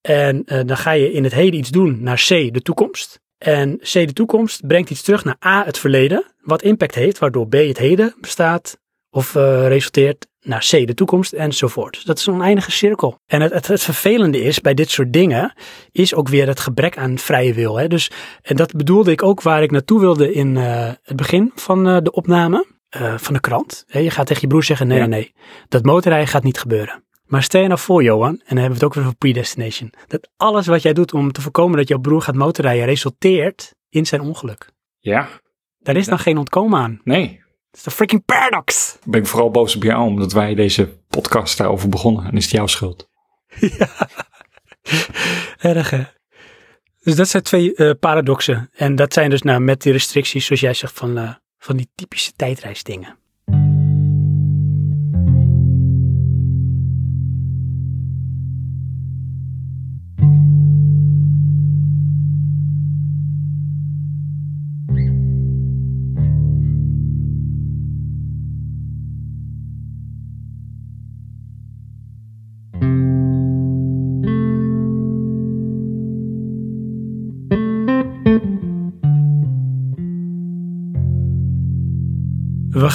En 0.00 0.44
eh, 0.44 0.60
dan 0.66 0.76
ga 0.76 0.90
je 0.90 1.12
in 1.12 1.24
het 1.24 1.32
heden 1.32 1.58
iets 1.58 1.70
doen 1.70 2.02
naar 2.02 2.24
C, 2.28 2.28
de 2.28 2.62
toekomst. 2.62 3.20
En 3.38 3.78
C, 3.78 3.92
de 3.92 4.12
toekomst, 4.12 4.66
brengt 4.66 4.90
iets 4.90 5.02
terug 5.02 5.24
naar 5.24 5.36
A, 5.46 5.64
het 5.64 5.78
verleden. 5.78 6.24
Wat 6.40 6.62
impact 6.62 6.94
heeft, 6.94 7.18
waardoor 7.18 7.48
B, 7.48 7.52
het 7.52 7.78
heden 7.78 8.14
bestaat. 8.20 8.78
Of 9.10 9.34
eh, 9.34 9.66
resulteert 9.66 10.26
naar 10.42 10.66
C, 10.70 10.86
de 10.86 10.94
toekomst 10.94 11.32
enzovoort. 11.32 12.06
Dat 12.06 12.18
is 12.18 12.26
een 12.26 12.34
oneindige 12.34 12.70
cirkel. 12.70 13.18
En 13.26 13.40
het, 13.40 13.52
het, 13.52 13.66
het 13.66 13.82
vervelende 13.82 14.40
is 14.42 14.60
bij 14.60 14.74
dit 14.74 14.90
soort 14.90 15.12
dingen, 15.12 15.54
is 15.90 16.14
ook 16.14 16.28
weer 16.28 16.46
het 16.46 16.60
gebrek 16.60 16.98
aan 16.98 17.18
vrije 17.18 17.54
wil. 17.54 17.76
Hè? 17.76 17.88
Dus, 17.88 18.10
en 18.42 18.56
dat 18.56 18.72
bedoelde 18.72 19.10
ik 19.10 19.22
ook 19.22 19.42
waar 19.42 19.62
ik 19.62 19.70
naartoe 19.70 20.00
wilde 20.00 20.32
in 20.32 20.56
eh, 20.56 20.90
het 21.02 21.16
begin 21.16 21.52
van 21.54 21.88
eh, 21.88 21.96
de 22.02 22.12
opname 22.12 22.66
eh, 22.88 23.18
van 23.18 23.34
de 23.34 23.40
krant. 23.40 23.84
Hè, 23.86 23.98
je 23.98 24.10
gaat 24.10 24.26
tegen 24.26 24.42
je 24.42 24.48
broer 24.48 24.64
zeggen, 24.64 24.86
nee, 24.86 24.98
Ja. 24.98 25.06
nee, 25.06 25.20
nee, 25.20 25.34
dat 25.68 25.84
motorrijden 25.84 26.28
gaat 26.28 26.44
niet 26.44 26.58
gebeuren. 26.58 27.04
Maar 27.26 27.42
stel 27.42 27.60
je 27.60 27.68
nou 27.68 27.80
voor, 27.80 28.02
Johan, 28.02 28.28
en 28.30 28.44
dan 28.48 28.56
hebben 28.58 28.68
we 28.68 28.74
het 28.74 28.84
ook 28.84 28.94
weer 28.94 29.04
over 29.04 29.16
predestination, 29.16 29.92
dat 30.06 30.30
alles 30.36 30.66
wat 30.66 30.82
jij 30.82 30.92
doet 30.92 31.12
om 31.14 31.32
te 31.32 31.40
voorkomen 31.40 31.76
dat 31.76 31.88
jouw 31.88 31.98
broer 31.98 32.22
gaat 32.22 32.34
motorrijden, 32.34 32.84
resulteert 32.84 33.74
in 33.88 34.06
zijn 34.06 34.20
ongeluk. 34.20 34.70
Ja. 34.98 35.28
Daar 35.78 35.96
is 35.96 36.06
dan 36.06 36.18
geen 36.18 36.38
ontkomen 36.38 36.80
aan. 36.80 37.00
Nee. 37.04 37.41
Het 37.72 37.80
is 37.80 37.86
de 37.86 37.90
freaking 37.90 38.24
paradox. 38.24 38.98
Ben 39.04 39.20
ik 39.20 39.26
vooral 39.26 39.50
boos 39.50 39.76
op 39.76 39.82
jou 39.82 40.06
omdat 40.06 40.32
wij 40.32 40.54
deze 40.54 40.98
podcast 41.08 41.58
daarover 41.58 41.88
begonnen. 41.88 42.24
En 42.24 42.36
is 42.36 42.44
het 42.44 42.52
jouw 42.52 42.66
schuld. 42.66 43.10
Erg 45.58 45.90
hè? 45.90 46.02
Dus 47.02 47.14
dat 47.14 47.28
zijn 47.28 47.42
twee 47.42 47.74
eh, 47.74 47.90
paradoxen. 48.00 48.70
En 48.72 48.96
dat 48.96 49.12
zijn 49.12 49.30
dus 49.30 49.42
nou 49.42 49.60
met 49.60 49.82
die 49.82 49.92
restricties, 49.92 50.46
zoals 50.46 50.60
jij 50.60 50.74
zegt, 50.74 50.98
van, 50.98 51.18
eh, 51.18 51.34
van 51.58 51.76
die 51.76 51.90
typische 51.94 52.32
tijdreisdingen. 52.36 53.18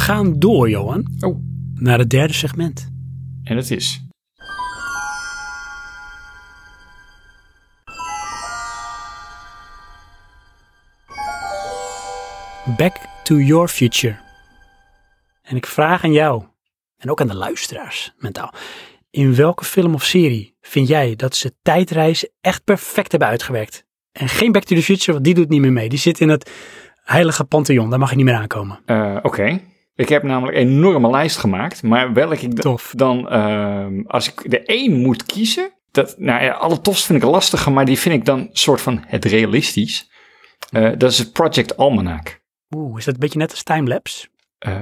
Gaan 0.07 0.39
door, 0.39 0.69
Johan, 0.69 1.07
Oh, 1.19 1.37
naar 1.73 1.99
het 1.99 2.09
derde 2.09 2.33
segment. 2.33 2.91
en 3.43 3.55
dat 3.55 3.69
is... 3.69 4.05
Back 12.77 12.95
to 13.23 13.35
your 13.35 13.67
future. 13.67 14.17
En 15.43 15.55
ik 15.55 15.65
vraag 15.65 16.03
aan 16.03 16.11
jou, 16.11 16.43
en 16.97 17.11
ook 17.11 17.21
aan 17.21 17.27
de 17.27 17.35
luisteraars 17.35 18.13
mentaal, 18.17 18.53
in 19.09 19.35
welke 19.35 19.65
film 19.65 19.93
of 19.93 20.03
serie 20.03 20.55
vind 20.61 20.87
jij 20.87 21.15
dat 21.15 21.35
ze 21.35 21.53
tijdreizen 21.61 22.29
echt 22.41 22.63
perfect 22.63 23.11
hebben 23.11 23.29
uitgewerkt? 23.29 23.85
En 24.11 24.29
geen 24.29 24.51
Back 24.51 24.63
to 24.63 24.75
the 24.75 24.81
Future, 24.83 25.11
want 25.11 25.23
die 25.23 25.33
doet 25.33 25.49
niet 25.49 25.61
meer 25.61 25.71
mee. 25.71 25.89
Die 25.89 25.99
zit 25.99 26.19
in 26.19 26.29
het 26.29 26.51
heilige 27.03 27.43
pantheon, 27.43 27.89
daar 27.89 27.99
mag 27.99 28.09
je 28.09 28.15
niet 28.15 28.25
meer 28.25 28.35
aankomen. 28.35 28.79
Eh, 28.85 29.17
Oké. 29.21 29.59
Ik 29.97 30.09
heb 30.09 30.23
namelijk 30.23 30.57
een 30.57 30.67
enorme 30.67 31.09
lijst 31.09 31.37
gemaakt, 31.37 31.83
maar 31.83 32.13
welke 32.13 32.45
ik 32.45 32.53
Tof. 32.59 32.93
dan, 32.95 33.29
ehm, 33.29 34.01
als 34.07 34.27
ik 34.27 34.51
de 34.51 34.61
één 34.61 35.01
moet 35.01 35.25
kiezen, 35.25 35.71
dat, 35.91 36.15
nou 36.17 36.43
ja, 36.43 36.51
alle 36.51 36.81
tofst 36.81 37.05
vind 37.05 37.23
ik 37.23 37.29
lastiger, 37.29 37.71
maar 37.71 37.85
die 37.85 37.99
vind 37.99 38.15
ik 38.15 38.25
dan 38.25 38.49
soort 38.51 38.81
van 38.81 39.03
het 39.07 39.25
realistisch. 39.25 40.09
Eh, 40.71 40.91
dat 40.97 41.11
is 41.11 41.17
het 41.17 41.31
Project 41.31 41.77
Almanac. 41.77 42.41
Oeh, 42.75 42.97
is 42.97 43.05
dat 43.05 43.13
een 43.13 43.19
beetje 43.19 43.39
net 43.39 43.51
als 43.51 43.63
timelapse? 43.63 44.27
Eh 44.57 44.75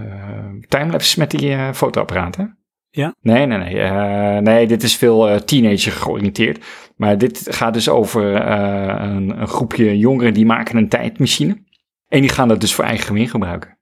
timelapse 0.68 1.20
met 1.20 1.32
die 1.32 1.52
eh, 1.52 1.74
fotoapparaat, 1.74 2.36
hè? 2.36 2.44
Ja. 2.90 3.16
Nee, 3.22 3.46
nee, 3.46 3.58
nee. 3.58 3.82
eh, 3.82 4.38
nee, 4.38 4.68
dit 4.68 4.84
is 4.84 4.96
veel 4.96 5.44
teenager 5.44 5.92
georiënteerd. 5.92 6.66
Maar 6.96 7.18
dit 7.18 7.48
gaat 7.50 7.74
dus 7.74 7.90
over 7.90 8.24
een, 9.02 9.42
een 9.42 9.48
groepje 9.48 9.98
jongeren 9.98 10.34
die 10.34 10.46
maken 10.46 10.78
een 10.78 10.90
tijdmachine. 10.90 11.64
En 12.08 12.22
die 12.22 12.30
gaan 12.30 12.48
dat 12.48 12.62
dus 12.62 12.74
voor 12.74 12.84
eigen 12.84 13.06
gewin 13.06 13.30
gebruiken. 13.30 13.75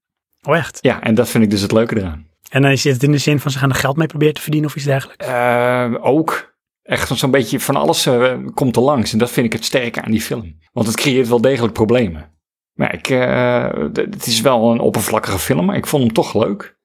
Oh 0.44 0.58
echt? 0.58 0.78
Ja, 0.82 1.02
en 1.02 1.16
dat 1.16 1.30
vind 1.30 1.44
ik 1.44 1.50
dus 1.50 1.62
het 1.62 1.72
leuke 1.72 1.98
eraan. 1.98 2.32
En 2.54 2.62
dan 2.62 2.72
is 2.72 2.84
het 2.84 3.04
in 3.04 3.12
de 3.12 3.18
zin 3.18 3.40
van 3.40 3.52
ze 3.52 3.58
gaan 3.58 3.70
er 3.70 3.76
geld 3.76 3.98
mee 3.98 4.08
proberen 4.08 4.34
te 4.34 4.42
verdienen 4.42 4.70
of 4.70 4.76
iets 4.76 4.86
dergelijks? 4.86 5.26
Eh, 5.26 5.94
ook. 6.00 6.52
Echt 6.84 7.18
zo'n 7.18 7.32
beetje 7.32 7.60
van 7.60 7.76
alles 7.76 8.06
eh, 8.06 8.34
komt 8.54 8.76
er 8.76 8.82
langs. 8.82 9.12
En 9.12 9.18
dat 9.18 9.32
vind 9.32 9.46
ik 9.46 9.54
het 9.54 9.66
sterke 9.66 10.02
aan 10.02 10.12
die 10.12 10.22
film. 10.22 10.58
Want 10.72 10.88
het 10.88 10.96
creëert 10.96 11.28
wel 11.28 11.42
degelijk 11.42 11.74
problemen. 11.74 12.32
Maar 12.74 12.94
ik, 12.94 13.10
eh, 13.10 13.68
het 13.94 14.26
is 14.26 14.42
wel 14.42 14.72
een 14.72 14.80
oppervlakkige 14.80 15.40
film, 15.40 15.66
maar 15.66 15.76
ik 15.76 15.88
vond 15.88 16.04
hem 16.04 16.14
toch 16.14 16.34
leuk. 16.34 16.78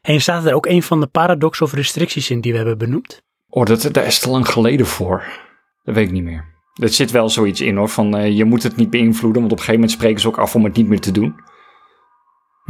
En 0.00 0.20
staat 0.20 0.44
er 0.44 0.54
ook 0.54 0.66
een 0.66 0.82
van 0.82 1.00
de 1.00 1.06
paradoxen 1.06 1.66
of 1.66 1.72
restricties 1.72 2.30
in 2.30 2.40
die 2.40 2.52
we 2.52 2.56
hebben 2.58 2.78
benoemd? 2.78 3.22
Oh, 3.48 3.64
dat, 3.64 3.88
daar 3.92 4.06
is 4.06 4.18
te 4.18 4.30
lang 4.30 4.48
geleden 4.48 4.86
voor. 4.86 5.24
Dat 5.82 5.94
weet 5.94 6.06
ik 6.06 6.12
niet 6.12 6.22
meer. 6.22 6.50
Er 6.82 6.88
zit 6.88 7.10
wel 7.10 7.28
zoiets 7.28 7.60
in 7.60 7.76
hoor, 7.76 7.88
van 7.88 8.34
je 8.34 8.44
moet 8.44 8.62
het 8.62 8.76
niet 8.76 8.90
beïnvloeden, 8.90 9.40
want 9.40 9.52
op 9.52 9.58
een 9.58 9.64
gegeven 9.64 9.80
moment 9.80 9.90
spreken 9.90 10.20
ze 10.20 10.28
ook 10.28 10.38
af 10.38 10.54
om 10.54 10.64
het 10.64 10.76
niet 10.76 10.88
meer 10.88 11.00
te 11.00 11.12
doen. 11.12 11.34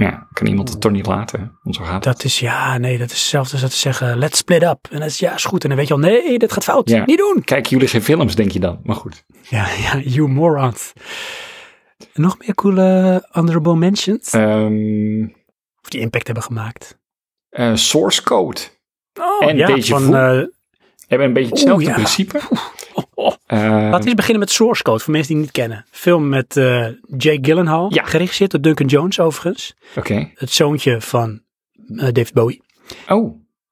Ja, 0.03 0.29
kan 0.33 0.47
iemand 0.47 0.69
het 0.69 0.81
toch 0.81 0.93
niet 0.93 1.07
laten, 1.07 1.59
want 1.63 1.77
zo 1.77 1.83
gaat 1.85 1.95
het. 1.95 2.03
Dat 2.05 2.25
is, 2.25 2.39
ja, 2.41 2.79
nee, 2.79 2.99
dat 2.99 3.11
is 3.11 3.19
hetzelfde 3.19 3.53
als 3.53 3.61
dat 3.61 3.71
te 3.71 3.77
zeggen, 3.77 4.19
let's 4.19 4.39
split 4.39 4.63
up. 4.63 4.89
En 4.91 4.99
dat 5.01 5.09
is, 5.09 5.19
ja, 5.19 5.35
is 5.35 5.45
goed. 5.45 5.63
En 5.63 5.69
dan 5.69 5.79
weet 5.79 5.89
je 5.89 5.95
al, 5.95 6.01
nee, 6.01 6.39
dit 6.39 6.53
gaat 6.53 6.65
fout. 6.65 6.89
Ja. 6.89 7.05
Niet 7.07 7.19
doen. 7.19 7.43
Kijken 7.45 7.71
jullie 7.71 7.89
geen 7.89 8.03
films, 8.03 8.35
denk 8.35 8.51
je 8.51 8.61
dan? 8.61 8.81
Maar 8.85 8.97
goed. 8.97 9.25
Ja, 9.49 9.67
ja, 9.83 9.99
you 9.99 10.29
morons. 10.29 10.93
Nog 12.15 12.39
meer 12.39 12.55
coole 12.55 13.27
honorable 13.31 13.77
mentions? 13.77 14.31
Ehm, 14.31 15.23
of 15.83 15.89
die 15.89 16.01
impact 16.01 16.27
hebben 16.27 16.45
gemaakt? 16.45 16.99
eh, 17.51 17.75
source 17.75 18.23
Code. 18.23 18.61
Oh, 19.21 19.49
En 19.49 19.57
ja, 19.57 19.81
van, 19.81 20.03
Vu. 20.03 20.13
eh, 20.15 20.47
Hebben 21.07 21.27
een 21.27 21.33
beetje 21.33 21.51
hetzelfde 21.51 21.85
ja. 21.85 21.93
principe. 21.95 22.41
oh, 22.51 22.59
oh. 22.95 23.05
Eh, 23.47 23.59
Laten 23.59 24.01
we 24.01 24.05
eens 24.07 24.15
beginnen 24.15 24.39
met 24.41 24.51
Source 24.51 24.83
Code, 24.83 24.99
voor 24.99 25.13
mensen 25.13 25.35
die 25.35 25.43
het 25.45 25.55
niet 25.55 25.63
kennen. 25.65 25.87
Film 25.91 26.29
met 26.29 26.57
eh, 26.57 26.87
Jake 27.17 27.39
Gyllenhaal, 27.43 27.95
Ja. 27.95 28.05
geregisseerd 28.05 28.51
door 28.51 28.61
Duncan 28.61 28.87
Jones 28.87 29.21
overigens. 29.21 29.75
Oké. 29.97 30.31
Het 30.35 30.51
zoontje 30.51 31.01
van 31.01 31.43
eh, 31.97 31.97
David 31.97 32.33
Bowie. 32.33 32.63
Oh, 33.09 33.23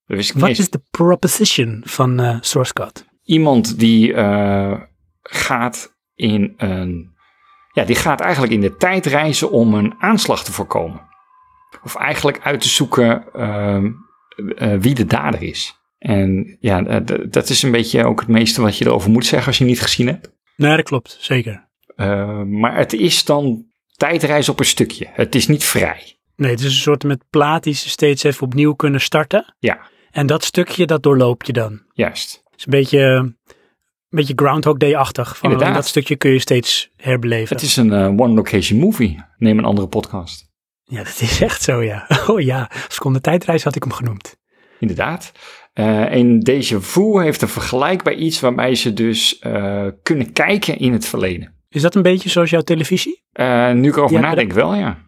dat 0.07 0.17
wist 0.17 0.29
ik 0.29 0.35
niet 0.35 0.45
Wat 0.45 0.59
is 0.59 0.71
de 0.71 0.83
proposition 0.91 1.83
van 1.85 2.39
Source 2.41 2.73
Code? 2.73 3.01
Iemand 3.25 3.79
die 3.79 4.15
gaat 5.23 5.95
in 6.15 6.55
een... 6.57 7.15
Ja, 7.73 7.85
die 7.85 7.97
gaat 7.97 8.21
eigenlijk 8.21 8.53
in 8.53 8.61
de 8.61 8.77
tijd 8.77 9.07
reizen 9.07 9.51
om 9.51 9.75
een 9.75 9.95
aanslag 9.99 10.45
te 10.45 10.53
voorkomen. 10.53 11.01
Of 11.85 11.95
eigenlijk 11.97 12.41
uit 12.43 12.61
te 12.61 12.69
zoeken 12.69 13.33
ehm, 13.33 13.91
eh, 14.57 14.77
wie 14.79 14.95
de 14.95 15.05
dader 15.05 15.43
is. 15.43 15.80
En 16.01 16.57
ja, 16.61 17.01
dat 17.29 17.49
is 17.49 17.63
een 17.63 17.71
beetje 17.71 18.05
ook 18.05 18.21
het 18.21 18.29
meeste 18.29 18.63
wat 18.63 18.79
je 18.79 18.85
erover 18.87 19.11
moet 19.11 19.27
zeggen 19.27 19.47
als 19.47 19.59
je 19.59 19.65
niet 19.65 19.81
gezien 19.81 20.07
hebt. 20.07 20.33
Nee, 20.57 20.77
dat 20.77 20.85
klopt, 20.85 21.17
zeker. 21.21 21.69
Eh, 21.97 22.43
maar 22.43 22.77
het 22.77 22.93
is 22.93 23.25
dan 23.25 23.65
tijdreizen 23.97 24.53
op 24.53 24.59
een 24.59 24.65
stukje. 24.65 25.07
Het 25.13 25.35
is 25.35 25.47
niet 25.49 25.65
vrij. 25.65 26.19
Nee, 26.37 26.51
het 26.51 26.61
is 26.61 26.65
een 26.67 26.71
soort 26.71 27.03
met 27.05 27.25
plaat 27.31 27.63
die 27.63 27.75
ze 27.75 27.89
steeds 27.89 28.23
even 28.23 28.47
opnieuw 28.47 28.73
kunnen 28.75 29.01
starten. 29.01 29.55
Ja, 29.59 29.79
En 30.11 30.27
dat 30.27 30.45
stukje, 30.45 30.87
dat 30.87 31.03
doorloop 31.03 31.43
je 31.43 31.53
dan. 31.53 31.83
juist. 31.93 32.43
Het 32.51 32.59
is 32.59 32.65
een 32.65 32.71
beetje, 32.71 33.01
een 33.01 33.37
beetje 34.09 34.33
Groundhog 34.37 34.77
Day-achtig. 34.77 35.39
Van 35.39 35.51
Inderdaad. 35.51 35.75
Dat 35.75 35.87
stukje 35.87 36.17
kun 36.17 36.31
je 36.31 36.39
steeds 36.39 36.91
herbeleven. 36.97 37.57
Het 37.57 37.65
is 37.65 37.77
een 37.77 37.93
eh, 37.93 38.07
one-location 38.07 38.79
movie. 38.79 39.25
Neem 39.37 39.59
een 39.59 39.65
andere 39.65 39.89
podcast. 39.89 40.49
Ja, 40.85 41.03
dat 41.03 41.21
is 41.21 41.41
echt 41.41 41.63
zo, 41.63 41.83
ja. 41.83 42.07
Oh 42.27 42.41
ja, 42.41 42.71
als 42.87 42.97
ik 42.97 43.05
om 43.05 43.13
de 43.13 43.21
tijdreis 43.21 43.65
had 43.65 43.77
ik 43.77 43.83
hem 43.83 43.93
genoemd. 43.93 44.39
Inderdaad. 44.79 45.33
Eh 45.81 46.13
en 46.17 46.41
Deja 46.41 46.81
Vu 46.81 47.23
heeft 47.23 47.43
een 47.43 47.49
vergelijkbaar 47.49 48.15
iets 48.15 48.41
waarbij 48.41 48.75
ze 48.75 48.93
dus 48.93 49.39
eh, 49.39 49.87
kunnen 50.03 50.33
kijken 50.33 50.79
in 50.79 50.93
het 50.93 51.07
verleden. 51.07 51.55
Is 51.69 51.83
dat 51.83 51.95
een 51.95 52.03
beetje 52.03 52.29
zoals 52.29 52.51
jouw 52.51 52.61
televisie? 52.61 53.23
Eh, 53.33 53.73
nu 53.73 53.89
ik 53.89 53.97
erover 53.97 54.17
Ja, 54.17 54.23
nadenk 54.23 54.53
wel, 54.53 54.75
ja. 54.75 54.99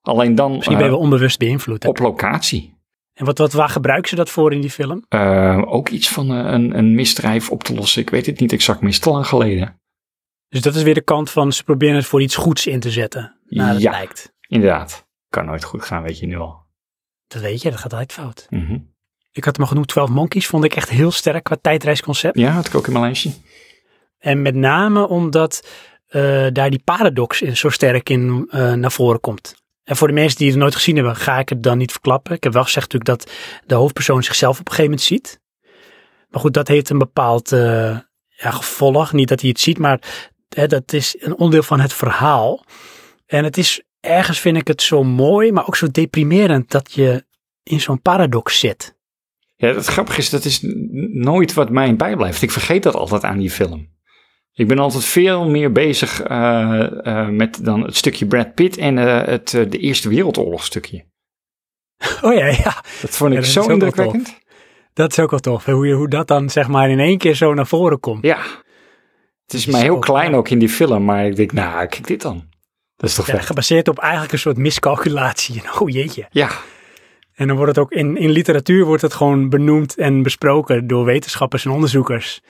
Alleen 0.00 0.34
dan 0.34 0.52
Misschien 0.52 0.76
ben 0.76 0.84
je 0.84 0.90
wel 0.90 1.00
onbewust 1.00 1.38
beïnvloed. 1.38 1.82
hè? 1.82 1.88
op 1.88 1.98
locatie. 1.98 2.76
En 3.12 3.24
wat, 3.24 3.38
wat, 3.38 3.52
waar 3.52 3.68
gebruiken 3.68 4.08
ze 4.08 4.16
dat 4.16 4.30
voor 4.30 4.52
in 4.52 4.60
die 4.60 4.70
film? 4.70 5.04
Ook 5.66 5.88
iets 5.88 6.08
van 6.08 6.30
een, 6.30 6.78
een 6.78 6.94
misdrijf 6.94 7.50
op 7.50 7.62
te 7.62 7.74
lossen. 7.74 8.02
Ik 8.02 8.10
weet 8.10 8.26
het 8.26 8.40
niet 8.40 8.52
exact, 8.52 8.80
maar 8.80 8.90
is 8.90 8.98
te 8.98 9.10
lang 9.10 9.26
geleden. 9.26 9.80
Dus 10.48 10.60
dat 10.60 10.74
is 10.74 10.82
weer 10.82 10.94
de 10.94 11.00
kant 11.00 11.30
van 11.30 11.52
ze 11.52 11.64
proberen 11.64 11.94
het 11.96 12.04
voor 12.06 12.22
iets 12.22 12.36
goeds 12.36 12.66
in 12.66 12.80
te 12.80 12.90
zetten. 12.90 13.38
Naar 13.44 13.72
het 13.72 13.82
Ja. 13.82 13.90
lijkt. 13.90 14.34
Inderdaad. 14.48 15.06
Kan 15.28 15.44
nooit 15.44 15.64
goed 15.64 15.84
gaan, 15.84 16.02
weet 16.02 16.18
je 16.18 16.26
nu 16.26 16.36
al. 16.36 16.66
Dat 17.26 17.42
weet 17.42 17.62
je, 17.62 17.70
dat 17.70 17.78
gaat 17.78 17.92
altijd 17.92 18.12
fout. 18.12 18.46
Mhm. 18.50 18.78
Ik 19.38 19.44
had 19.44 19.56
hem 19.56 19.64
al 19.64 19.70
genoemd, 19.70 19.88
12 19.88 20.08
Monkeys 20.08 20.46
vond 20.46 20.64
ik 20.64 20.74
echt 20.74 20.88
heel 20.88 21.10
sterk 21.10 21.44
qua 21.44 21.56
tijdreisconcept. 21.60 22.38
Ja, 22.38 22.50
had 22.50 22.66
ik 22.66 22.74
ook 22.74 22.86
in 22.86 22.92
mijn 22.92 23.04
lijstje. 23.04 23.30
En 24.18 24.42
met 24.42 24.54
name 24.54 25.08
omdat 25.08 25.68
eh, 26.06 26.46
daar 26.52 26.70
die 26.70 26.82
paradox 26.84 27.42
in 27.42 27.56
zo 27.56 27.68
sterk 27.68 28.08
in 28.08 28.48
eh, 28.50 28.72
naar 28.72 28.92
voren 28.92 29.20
komt. 29.20 29.54
En 29.84 29.96
voor 29.96 30.08
de 30.08 30.14
mensen 30.14 30.38
die 30.38 30.48
het 30.48 30.58
nooit 30.58 30.74
gezien 30.74 30.96
hebben, 30.96 31.16
ga 31.16 31.38
ik 31.38 31.48
het 31.48 31.62
dan 31.62 31.78
niet 31.78 31.90
verklappen. 31.90 32.34
Ik 32.34 32.42
heb 32.42 32.52
wel 32.52 32.62
gezegd 32.62 32.92
natuurlijk 32.92 33.20
dat 33.20 33.34
de 33.66 33.74
hoofdpersoon 33.74 34.22
zichzelf 34.22 34.60
op 34.60 34.66
een 34.66 34.74
gegeven 34.74 34.90
moment 34.90 35.08
ziet. 35.08 35.40
Maar 36.28 36.40
goed, 36.40 36.54
dat 36.54 36.68
heeft 36.68 36.90
een 36.90 36.98
bepaald 36.98 37.52
eh, 37.52 37.98
ja, 38.28 38.50
gevolg. 38.50 39.12
Niet 39.12 39.28
dat 39.28 39.40
hij 39.40 39.48
het 39.48 39.60
ziet, 39.60 39.78
maar 39.78 40.00
hè, 40.48 40.66
dat 40.66 40.92
is 40.92 41.16
een 41.18 41.36
onderdeel 41.36 41.62
van 41.62 41.80
het 41.80 41.92
verhaal. 41.92 42.64
En 43.26 43.44
het 43.44 43.58
is, 43.58 43.82
ergens 44.00 44.38
vind 44.38 44.56
ik 44.56 44.68
het 44.68 44.82
zo 44.82 45.04
mooi, 45.04 45.52
maar 45.52 45.66
ook 45.66 45.76
zo 45.76 45.90
deprimerend 45.90 46.70
dat 46.70 46.92
je 46.92 47.24
in 47.62 47.80
zo'n 47.80 48.02
paradox 48.02 48.58
zit. 48.58 48.96
Ja, 49.60 49.74
het 49.74 49.86
grappige 49.86 50.18
is, 50.18 50.30
dat 50.30 50.44
is 50.44 50.60
nooit 51.12 51.54
wat 51.54 51.70
mij 51.70 51.96
bijblijft. 51.96 52.42
Ik 52.42 52.50
vergeet 52.50 52.82
dat 52.82 52.94
altijd 52.94 53.24
aan 53.24 53.38
die 53.38 53.50
film. 53.50 53.88
Ik 54.52 54.68
ben 54.68 54.78
altijd 54.78 55.04
veel 55.04 55.48
meer 55.48 55.72
bezig 55.72 56.22
eh, 56.22 57.06
eh, 57.06 57.28
met 57.28 57.64
dan 57.64 57.82
het 57.82 57.96
stukje 57.96 58.26
Brad 58.26 58.54
Pitt 58.54 58.76
en 58.76 58.98
eh, 58.98 59.26
het 59.26 59.50
de 59.50 59.78
Eerste 59.78 60.08
Wereldoorlog 60.08 60.64
stukje. 60.64 61.04
Oh 62.22 62.34
ja, 62.34 62.46
ja. 62.46 62.84
Dat 63.00 63.10
vond 63.10 63.32
ik 63.32 63.36
Ja, 63.36 63.40
dat 63.40 63.44
is 63.44 63.52
zo 63.52 63.68
indrukwekkend. 63.68 64.38
Dat 64.92 65.10
is 65.10 65.18
ook 65.18 65.30
wel 65.30 65.38
tof. 65.38 65.64
Hoe, 65.64 65.86
je, 65.86 65.94
hoe 65.94 66.08
dat 66.08 66.28
dan 66.28 66.50
zeg 66.50 66.68
maar 66.68 66.90
in 66.90 67.00
één 67.00 67.18
keer 67.18 67.34
zo 67.34 67.54
naar 67.54 67.66
voren 67.66 68.00
komt. 68.00 68.24
Ja. 68.24 68.38
Het 69.42 69.52
is 69.52 69.66
is 69.66 69.72
maar 69.72 69.82
heel 69.82 69.98
klein 69.98 70.34
ook 70.34 70.48
in 70.48 70.58
die 70.58 70.68
film, 70.68 71.04
maar 71.04 71.26
ik 71.26 71.36
denk, 71.36 71.52
nou, 71.52 71.86
kijk 71.86 72.06
dit 72.06 72.22
dan. 72.22 72.48
Dat 72.96 73.10
is 73.10 73.16
toch 73.16 73.26
Ja, 73.26 73.34
vet? 73.36 73.46
gebaseerd 73.46 73.88
op 73.88 73.98
eigenlijk 73.98 74.32
een 74.32 74.38
soort 74.38 74.56
miscalculatie. 74.56 75.62
Oh 75.80 75.88
jeetje. 75.88 76.26
Ja, 76.30 76.50
En 77.38 77.46
dan 77.46 77.56
wordt 77.56 77.76
het 77.76 77.84
ook 77.84 77.92
in, 77.92 78.16
in 78.16 78.30
literatuur 78.30 78.84
wordt 78.84 79.02
het 79.02 79.14
gewoon 79.14 79.48
benoemd 79.48 79.96
en 79.96 80.22
besproken 80.22 80.86
door 80.86 81.04
wetenschappers 81.04 81.64
en 81.64 81.70
onderzoekers. 81.70 82.40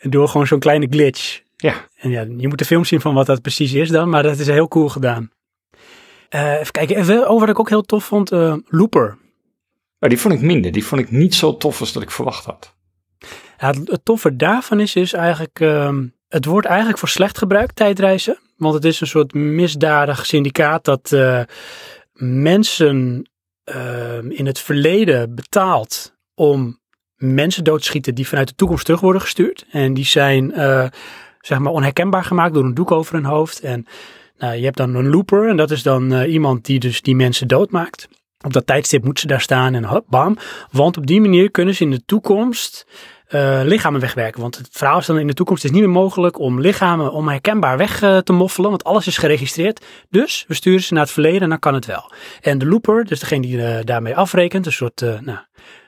Door 0.00 0.28
gewoon 0.28 0.46
zo'n 0.46 0.58
kleine 0.58 0.86
glitch. 0.90 1.40
ja. 1.56 1.74
En 1.96 2.10
ja, 2.10 2.26
je 2.36 2.48
moet 2.48 2.58
de 2.58 2.64
film 2.64 2.84
zien 2.84 3.00
van 3.00 3.14
wat 3.14 3.26
dat 3.26 3.42
precies 3.42 3.72
is 3.72 3.88
dan, 3.88 4.08
maar 4.08 4.22
dat 4.22 4.38
is 4.38 4.46
heel 4.46 4.68
cool 4.68 4.88
gedaan. 4.88 5.30
Eh, 6.28 6.52
even 6.60 6.72
kijken, 6.72 6.96
even 6.96 7.28
over 7.28 7.40
wat 7.40 7.48
ik 7.48 7.58
ook 7.58 7.68
heel 7.68 7.82
tof 7.82 8.04
vond, 8.04 8.32
eh, 8.32 8.54
Looper. 8.68 9.18
Oh, 9.98 10.08
die 10.08 10.18
vond 10.18 10.34
ik 10.34 10.40
minder. 10.40 10.72
Die 10.72 10.84
vond 10.84 11.00
ik 11.00 11.10
niet 11.10 11.34
zo 11.34 11.56
tof 11.56 11.80
als 11.80 11.92
dat 11.92 12.02
ik 12.02 12.10
verwacht 12.10 12.44
had. 12.44 12.74
Ja, 13.58 13.66
het, 13.66 13.90
het 13.90 14.04
toffe 14.04 14.36
daarvan 14.36 14.80
is, 14.80 14.94
is 14.94 15.12
eigenlijk, 15.12 15.60
ehm, 15.60 16.06
het 16.28 16.44
wordt 16.44 16.66
eigenlijk 16.66 16.98
voor 16.98 17.08
slecht 17.08 17.38
gebruikt, 17.38 17.76
tijdreizen. 17.76 18.38
Want 18.56 18.74
het 18.74 18.84
is 18.84 19.00
een 19.00 19.06
soort 19.06 19.34
misdadig 19.34 20.26
syndicaat 20.26 20.84
dat 20.84 21.12
eh, 21.12 21.42
mensen 22.12 23.26
ehm, 23.64 24.30
in 24.30 24.46
het 24.46 24.58
verleden 24.58 25.34
betaalt 25.34 26.14
om 26.34 26.80
mensen 27.16 27.64
doodschieten 27.64 28.14
die 28.14 28.28
vanuit 28.28 28.48
de 28.48 28.54
toekomst 28.54 28.84
terug 28.84 29.00
worden 29.00 29.20
gestuurd. 29.20 29.66
En 29.70 29.94
die 29.94 30.04
zijn, 30.04 30.52
eh, 30.52 30.86
zeg 31.40 31.58
maar, 31.58 31.72
onherkenbaar 31.72 32.24
gemaakt 32.24 32.54
door 32.54 32.64
een 32.64 32.74
doek 32.74 32.90
over 32.90 33.14
hun 33.14 33.24
hoofd. 33.24 33.60
En 33.60 33.86
nou, 34.38 34.54
je 34.56 34.64
hebt 34.64 34.76
dan 34.76 34.94
een 34.94 35.10
looper 35.10 35.48
en 35.48 35.56
dat 35.56 35.70
is 35.70 35.82
dan 35.82 36.12
eh, 36.12 36.32
iemand 36.32 36.64
die 36.64 36.78
dus 36.78 37.02
die 37.02 37.16
mensen 37.16 37.48
doodmaakt. 37.48 38.08
Op 38.44 38.52
dat 38.52 38.66
tijdstip 38.66 39.04
moet 39.04 39.20
ze 39.20 39.26
daar 39.26 39.40
staan 39.40 39.74
en 39.74 39.84
hop, 39.84 40.04
bam. 40.08 40.36
Want 40.70 40.96
op 40.96 41.06
die 41.06 41.20
manier 41.20 41.50
kunnen 41.50 41.74
ze 41.74 41.84
in 41.84 41.90
de 41.90 42.04
toekomst 42.04 42.86
eh, 43.32 43.60
lichamen 43.64 44.00
wegwerken. 44.00 44.40
Want 44.40 44.56
het 44.56 44.68
verhaal 44.70 44.98
is 44.98 45.06
dan 45.06 45.18
in 45.18 45.26
de 45.26 45.34
toekomst 45.34 45.64
is 45.64 45.70
niet 45.70 45.80
meer 45.80 45.90
mogelijk 45.90 46.38
om 46.38 46.60
lichamen 46.60 47.12
onherkenbaar 47.12 47.76
weg 47.76 48.02
eh, 48.02 48.18
te 48.18 48.32
moffelen. 48.32 48.70
Want 48.70 48.84
alles 48.84 49.06
is 49.06 49.18
geregistreerd. 49.18 49.84
Dus 50.10 50.44
we 50.48 50.54
sturen 50.54 50.82
ze 50.82 50.92
naar 50.92 51.02
het 51.02 51.12
verleden 51.12 51.40
en 51.40 51.48
dan 51.48 51.58
kan 51.58 51.74
het 51.74 51.86
wel. 51.86 52.12
En 52.40 52.58
de 52.58 52.66
looper, 52.66 53.04
dus 53.04 53.20
degene 53.20 53.42
die 53.42 53.64
eh, 53.64 53.84
daarmee 53.84 54.16
afrekent, 54.16 54.66
een 54.66 54.72
soort 54.72 55.00
nou, 55.00 55.38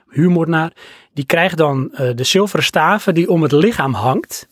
huurmoordenaar. 0.08 0.72
Die 1.14 1.26
krijgt 1.26 1.56
dan 1.56 1.94
de 2.14 2.24
zilveren 2.24 2.64
staven 2.64 3.14
die 3.14 3.28
om 3.28 3.42
het 3.42 3.52
lichaam 3.52 3.94
hangt. 3.94 4.48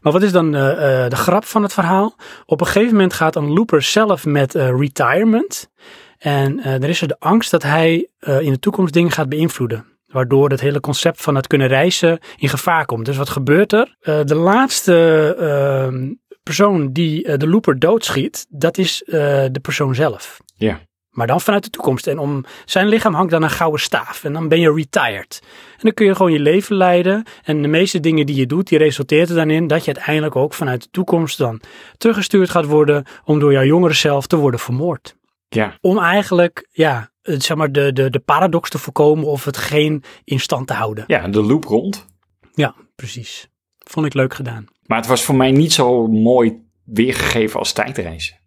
Maar 0.00 0.12
wat 0.12 0.22
is 0.22 0.32
dan 0.32 0.50
de 0.52 1.16
grap 1.16 1.44
van 1.44 1.62
het 1.62 1.72
verhaal? 1.72 2.16
Op 2.46 2.60
een 2.60 2.66
gegeven 2.66 2.92
moment 2.92 3.12
gaat 3.12 3.36
een 3.36 3.52
looper 3.52 3.82
zelf 3.82 4.24
met 4.24 4.54
retirement. 4.54 5.70
En 6.18 6.64
er 6.64 6.88
is 6.88 7.00
er 7.00 7.08
de 7.08 7.16
angst 7.18 7.50
dat 7.50 7.62
hij 7.62 8.08
in 8.20 8.52
de 8.52 8.58
toekomst 8.58 8.92
dingen 8.92 9.10
gaat 9.10 9.28
beïnvloeden. 9.28 9.92
Waardoor 10.12 10.50
het 10.50 10.60
hele 10.60 10.80
concept 10.80 11.22
van 11.22 11.34
het 11.34 11.46
kunnen 11.46 11.68
reizen 11.68 12.18
in 12.36 12.48
gevaar 12.48 12.84
komt. 12.84 13.04
Dus 13.04 13.16
wat 13.16 13.28
gebeurt 13.28 13.72
er? 13.72 13.96
Eh, 14.00 14.20
de 14.24 14.34
laatste 14.34 14.94
ehm, 15.38 16.12
persoon 16.42 16.92
die 16.92 17.24
eh, 17.24 17.38
de 17.38 17.48
looper 17.48 17.78
doodschiet, 17.78 18.46
dat 18.48 18.78
is 18.78 19.02
eh, 19.02 19.12
de 19.50 19.60
persoon 19.62 19.94
zelf. 19.94 20.40
Ja. 20.56 20.80
Maar 21.10 21.26
dan 21.26 21.40
vanuit 21.40 21.64
de 21.64 21.70
toekomst. 21.70 22.06
En 22.06 22.18
om 22.18 22.44
zijn 22.64 22.88
lichaam 22.88 23.14
hangt 23.14 23.30
dan 23.30 23.42
een 23.42 23.50
gouden 23.50 23.80
staaf. 23.80 24.24
En 24.24 24.32
dan 24.32 24.48
ben 24.48 24.60
je 24.60 24.72
retired. 24.72 25.42
En 25.72 25.78
dan 25.78 25.92
kun 25.92 26.06
je 26.06 26.14
gewoon 26.14 26.32
je 26.32 26.40
leven 26.40 26.76
leiden. 26.76 27.24
En 27.44 27.62
de 27.62 27.68
meeste 27.68 28.00
dingen 28.00 28.26
die 28.26 28.36
je 28.36 28.46
doet, 28.46 28.68
die 28.68 28.78
resulteert 28.78 29.28
er 29.28 29.34
dan 29.34 29.50
in 29.50 29.66
dat 29.66 29.84
je 29.84 29.94
uiteindelijk 29.94 30.36
ook 30.36 30.54
vanuit 30.54 30.82
de 30.82 30.88
toekomst 30.90 31.38
dan 31.38 31.60
teruggestuurd 31.96 32.50
gaat 32.50 32.64
worden. 32.64 33.04
Om 33.24 33.38
door 33.38 33.52
jouw 33.52 33.64
jongere 33.64 33.94
zelf 33.94 34.26
te 34.26 34.36
worden 34.36 34.60
vermoord. 34.60 35.16
Ja. 35.48 35.76
Om 35.80 35.98
eigenlijk, 35.98 36.68
ja, 36.70 37.11
zeg 37.22 37.56
maar 37.56 37.72
de, 37.72 37.92
de, 37.92 38.10
de 38.10 38.18
paradox 38.18 38.70
te 38.70 38.78
voorkomen 38.78 39.24
of 39.24 39.44
het 39.44 39.56
geen 39.56 40.04
in 40.24 40.40
stand 40.40 40.66
te 40.66 40.72
houden. 40.72 41.04
ja, 41.06 41.28
de 41.28 41.42
loop 41.42 41.64
rond. 41.64 42.06
Ja, 42.54 42.74
precies. 42.94 43.48
Vond 43.78 44.06
ik 44.06 44.14
leuk 44.14 44.34
gedaan. 44.34 44.64
Maar 44.86 44.98
het 44.98 45.06
was 45.06 45.22
voor 45.24 45.34
mij 45.34 45.50
niet 45.50 45.72
zo 45.72 46.06
mooi 46.06 46.62
weergegeven 46.84 47.58
als 47.58 47.72
tijdreizen. 47.72 48.40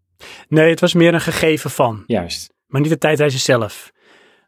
Nee, 0.48 0.70
het 0.70 0.80
was 0.80 0.94
meer 0.94 1.14
een 1.14 1.22
gegeven 1.22 1.70
van. 1.70 2.04
Juist. 2.08 2.54
maar 2.68 2.82
niet 2.82 2.90
de 2.90 2.98
tijdreizen 2.98 3.40
zelf. 3.40 3.94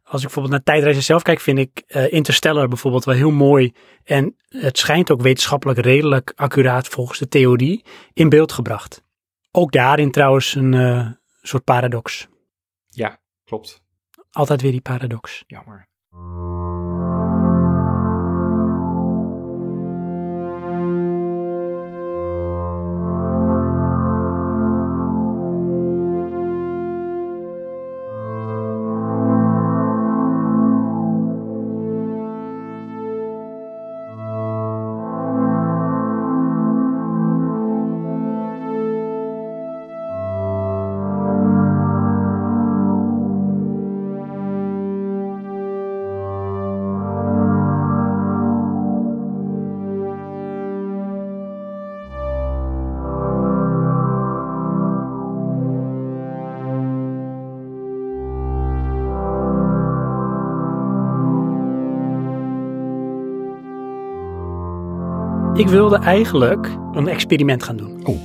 Als 0.04 0.22
ik 0.22 0.26
bijvoorbeeld 0.26 0.54
naar 0.54 0.64
tijdreizen 0.64 1.04
zelf 1.04 1.22
kijk, 1.22 1.40
vind 1.40 1.60
ik 1.60 1.84
eh, 1.88 2.14
Interstellar 2.14 2.68
bijvoorbeeld 2.68 3.06
wel 3.06 3.16
heel 3.16 3.32
mooi. 3.32 3.74
En 4.04 4.36
het 4.48 4.78
schijnt 4.78 5.12
ook 5.12 5.22
wetenschappelijk 5.22 5.80
redelijk 5.80 6.34
accuraat 6.36 6.88
volgens 6.88 7.20
de 7.20 7.28
theorie 7.28 7.86
in 8.14 8.30
beeld 8.30 8.52
gebracht. 8.52 9.04
Ook 9.52 9.72
daarin 9.72 10.12
trouwens 10.12 10.56
een 10.56 10.74
eh, 10.74 11.08
soort 11.42 11.64
paradox. 11.64 12.28
Ja, 12.90 13.20
klopt. 13.44 13.82
Altijd 14.38 14.62
weer 14.62 14.72
die 14.72 14.82
paradox. 14.82 15.44
Jammer. 15.48 15.88
Ik 65.58 65.68
wilde 65.68 65.97
eigenlijk 65.97 66.78
een 66.93 67.08
experiment 67.08 67.64
gaan 67.64 67.78
doen. 67.78 68.03
Oeh. 68.08 68.20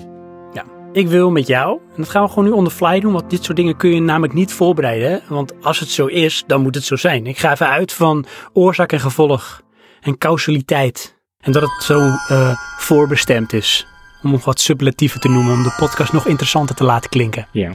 Ja, 0.53 0.65
ik 0.93 1.09
wil 1.09 1.31
met 1.31 1.47
jou, 1.47 1.81
en 1.89 1.97
dat 1.97 2.09
gaan 2.09 2.23
we 2.23 2.29
gewoon 2.29 2.45
nu 2.45 2.51
on 2.51 2.65
the 2.65 2.71
fly 2.71 3.01
doen, 3.01 3.13
want 3.13 3.31
dit 3.31 3.45
soort 3.45 3.57
dingen 3.57 3.77
kun 3.77 3.91
je 3.91 4.01
namelijk 4.01 4.33
niet 4.33 4.53
voorbereiden. 4.53 5.23
Want 5.29 5.63
als 5.65 5.81
het 5.81 5.89
zo 5.89 6.07
is, 6.07 6.45
dan 6.47 6.63
moet 6.63 6.75
het 6.75 6.85
zo 6.85 6.97
zijn. 6.97 7.27
Ik 7.27 7.39
ga 7.39 7.53
even 7.53 7.69
uit 7.69 7.93
van 7.93 8.27
oorzaak 8.53 8.93
en 8.93 9.01
gevolg 9.01 9.63
en 10.01 10.19
causaliteit. 10.19 11.21
En 11.41 11.53
dat 11.53 11.63
het 11.63 11.83
zo 11.83 12.01
eh, 12.01 12.57
voorbestemd 12.79 13.53
is. 13.53 13.87
Om 14.23 14.31
nog 14.31 14.45
wat 14.45 14.61
superlatieven 14.61 15.21
te 15.21 15.29
noemen, 15.29 15.53
om 15.53 15.63
de 15.63 15.75
podcast 15.79 16.13
nog 16.13 16.27
interessanter 16.27 16.75
te 16.75 16.85
laten 16.85 17.11
klinken. 17.11 17.49
Ja. 17.53 17.73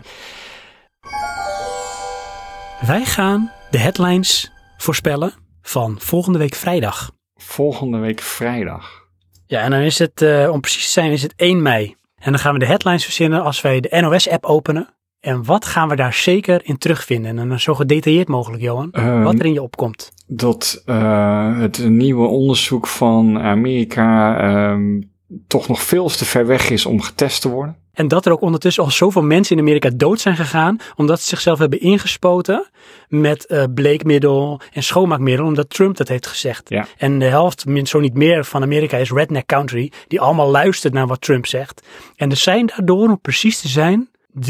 Wij 2.86 3.06
gaan 3.06 3.52
de 3.72 3.78
headlines 3.78 4.52
voorspellen 4.78 5.34
van 5.62 5.96
volgende 6.00 6.40
week 6.40 6.56
vrijdag. 6.56 7.12
Volgende 7.36 7.98
week 7.98 8.22
vrijdag. 8.22 9.07
Ja, 9.48 9.62
en 9.62 9.72
dan 9.72 9.80
is 9.80 10.00
het, 10.00 10.22
eh, 10.22 10.50
om 10.52 10.62
precies 10.62 10.86
te 10.86 10.92
zijn, 10.92 11.12
is 11.12 11.22
het 11.22 11.34
1 11.36 11.62
mei. 11.62 11.96
En 12.18 12.32
dan 12.32 12.40
gaan 12.40 12.54
we 12.54 12.60
de 12.60 12.66
headlines 12.66 13.04
verzinnen 13.04 13.44
als 13.44 13.62
wij 13.62 13.80
de 13.80 13.98
NOS-app 14.02 14.46
openen. 14.46 14.90
En 15.20 15.46
wat 15.46 15.66
gaan 15.66 15.90
we 15.90 15.96
daar 15.96 16.14
zeker 16.14 16.62
in 16.64 16.78
terugvinden? 16.78 17.40
En 17.40 17.50
dan 17.50 17.60
zo 17.60 17.74
gedetailleerd 17.74 18.28
mogelijk, 18.28 18.62
Johan. 18.62 18.92
Ehm, 18.92 19.24
wat 19.24 19.40
er 19.40 19.46
in 19.46 19.54
je 19.54 19.62
opkomt. 19.62 20.12
Dat 20.28 20.82
eh, 20.86 21.60
het 21.60 21.90
nieuwe 21.90 22.28
onderzoek 22.28 22.88
van 22.88 23.40
Amerika 23.40 24.40
ehm, 24.40 25.02
toch 25.48 25.68
nog 25.68 25.82
veel 25.82 26.08
te 26.08 26.26
ver 26.26 26.46
weg 26.46 26.70
is 26.70 26.86
om 26.86 27.02
getest 27.02 27.42
te 27.42 27.50
worden. 27.50 27.76
En 27.98 28.08
dat 28.08 28.26
er 28.26 28.32
ook 28.32 28.42
ondertussen 28.42 28.84
al 28.84 28.92
zoveel 28.92 29.22
mensen 29.22 29.56
in 29.56 29.62
Amerika 29.62 29.90
dood 29.96 30.20
zijn 30.20 30.36
gegaan. 30.36 30.78
Omdat 30.96 31.20
ze 31.22 31.28
zichzelf 31.28 31.60
hebben 31.60 31.80
ingespoten 31.80 32.70
met 33.08 33.46
eh, 33.46 33.64
bleekmiddel 33.74 34.62
en 34.74 34.84
schoonmaakmiddel. 34.84 35.46
Omdat 35.46 35.70
Trump 35.70 35.98
dat 35.98 36.08
heeft 36.08 36.28
gezegd. 36.28 36.70
Ja. 36.70 36.88
En 36.98 37.20
de 37.20 37.26
helft, 37.26 37.66
zo 37.84 38.00
niet 38.00 38.14
meer, 38.14 38.46
van 38.46 38.62
Amerika 38.62 38.98
is 38.98 39.12
redneck 39.12 39.46
country. 39.46 39.92
Die 40.08 40.22
allemaal 40.22 40.50
luistert 40.50 40.94
naar 40.94 41.08
wat 41.08 41.22
Trump 41.22 41.46
zegt. 41.46 41.88
En 42.16 42.30
er 42.30 42.38
zijn 42.38 42.66
daardoor, 42.66 43.10
om 43.10 43.22
precies 43.22 43.62
te 43.62 43.68
zijn, 43.68 44.10
43.261 44.34 44.50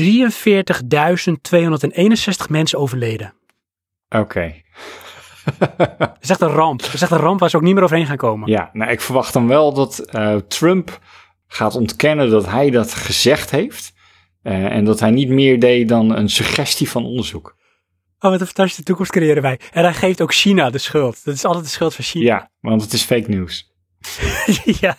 mensen 2.49 2.79
overleden. 2.79 3.33
Oké. 4.09 4.53
Dat 5.97 6.17
is 6.21 6.29
echt 6.29 6.41
een 6.41 6.47
ramp. 6.47 6.81
Dat 6.81 6.93
is 6.93 7.01
echt 7.01 7.11
een 7.11 7.17
ramp 7.17 7.39
waar 7.39 7.49
ze 7.49 7.55
ook 7.55 7.61
niet 7.61 7.73
meer 7.73 7.83
overheen 7.83 8.05
gaan 8.05 8.17
komen. 8.17 8.49
Ja, 8.49 8.69
nou 8.73 8.91
ik 8.91 9.01
verwacht 9.01 9.33
dan 9.33 9.47
wel 9.47 9.73
dat 9.73 9.99
eh, 9.99 10.35
Trump 10.35 10.99
gaat 11.47 11.75
ontkennen 11.75 12.29
dat 12.29 12.45
hij 12.45 12.69
dat 12.69 12.93
gezegd 12.93 13.51
heeft. 13.51 13.93
Eh, 14.41 14.65
en 14.65 14.85
dat 14.85 14.99
hij 14.99 15.11
niet 15.11 15.29
meer 15.29 15.59
deed 15.59 15.89
dan 15.89 16.15
een 16.15 16.29
suggestie 16.29 16.89
van 16.89 17.05
onderzoek. 17.05 17.55
Oh, 18.19 18.31
wat 18.31 18.39
een 18.39 18.45
fantastische 18.45 18.83
toekomst 18.83 19.11
creëren 19.11 19.41
wij. 19.41 19.59
En 19.71 19.83
hij 19.83 19.93
geeft 19.93 20.21
ook 20.21 20.33
China 20.33 20.69
de 20.69 20.77
schuld. 20.77 21.25
Dat 21.25 21.33
is 21.33 21.45
altijd 21.45 21.63
de 21.63 21.69
schuld 21.69 21.95
van 21.95 22.03
China. 22.03 22.25
Ja, 22.25 22.51
want 22.59 22.81
het 22.81 22.93
is 22.93 23.03
fake 23.03 23.29
news. 23.29 23.71
ja. 24.81 24.97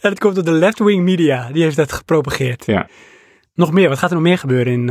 En 0.00 0.10
het 0.10 0.18
komt 0.18 0.34
door 0.34 0.44
de 0.44 0.50
left-wing 0.50 1.04
media. 1.04 1.48
Die 1.52 1.62
heeft 1.62 1.76
dat 1.76 1.92
gepropageerd. 1.92 2.66
Ja. 2.66 2.88
Nog 3.54 3.72
meer. 3.72 3.88
Wat 3.88 3.98
gaat 3.98 4.10
er 4.10 4.16
nog 4.16 4.24
meer 4.24 4.38
gebeuren 4.38 4.72
in 4.72 4.90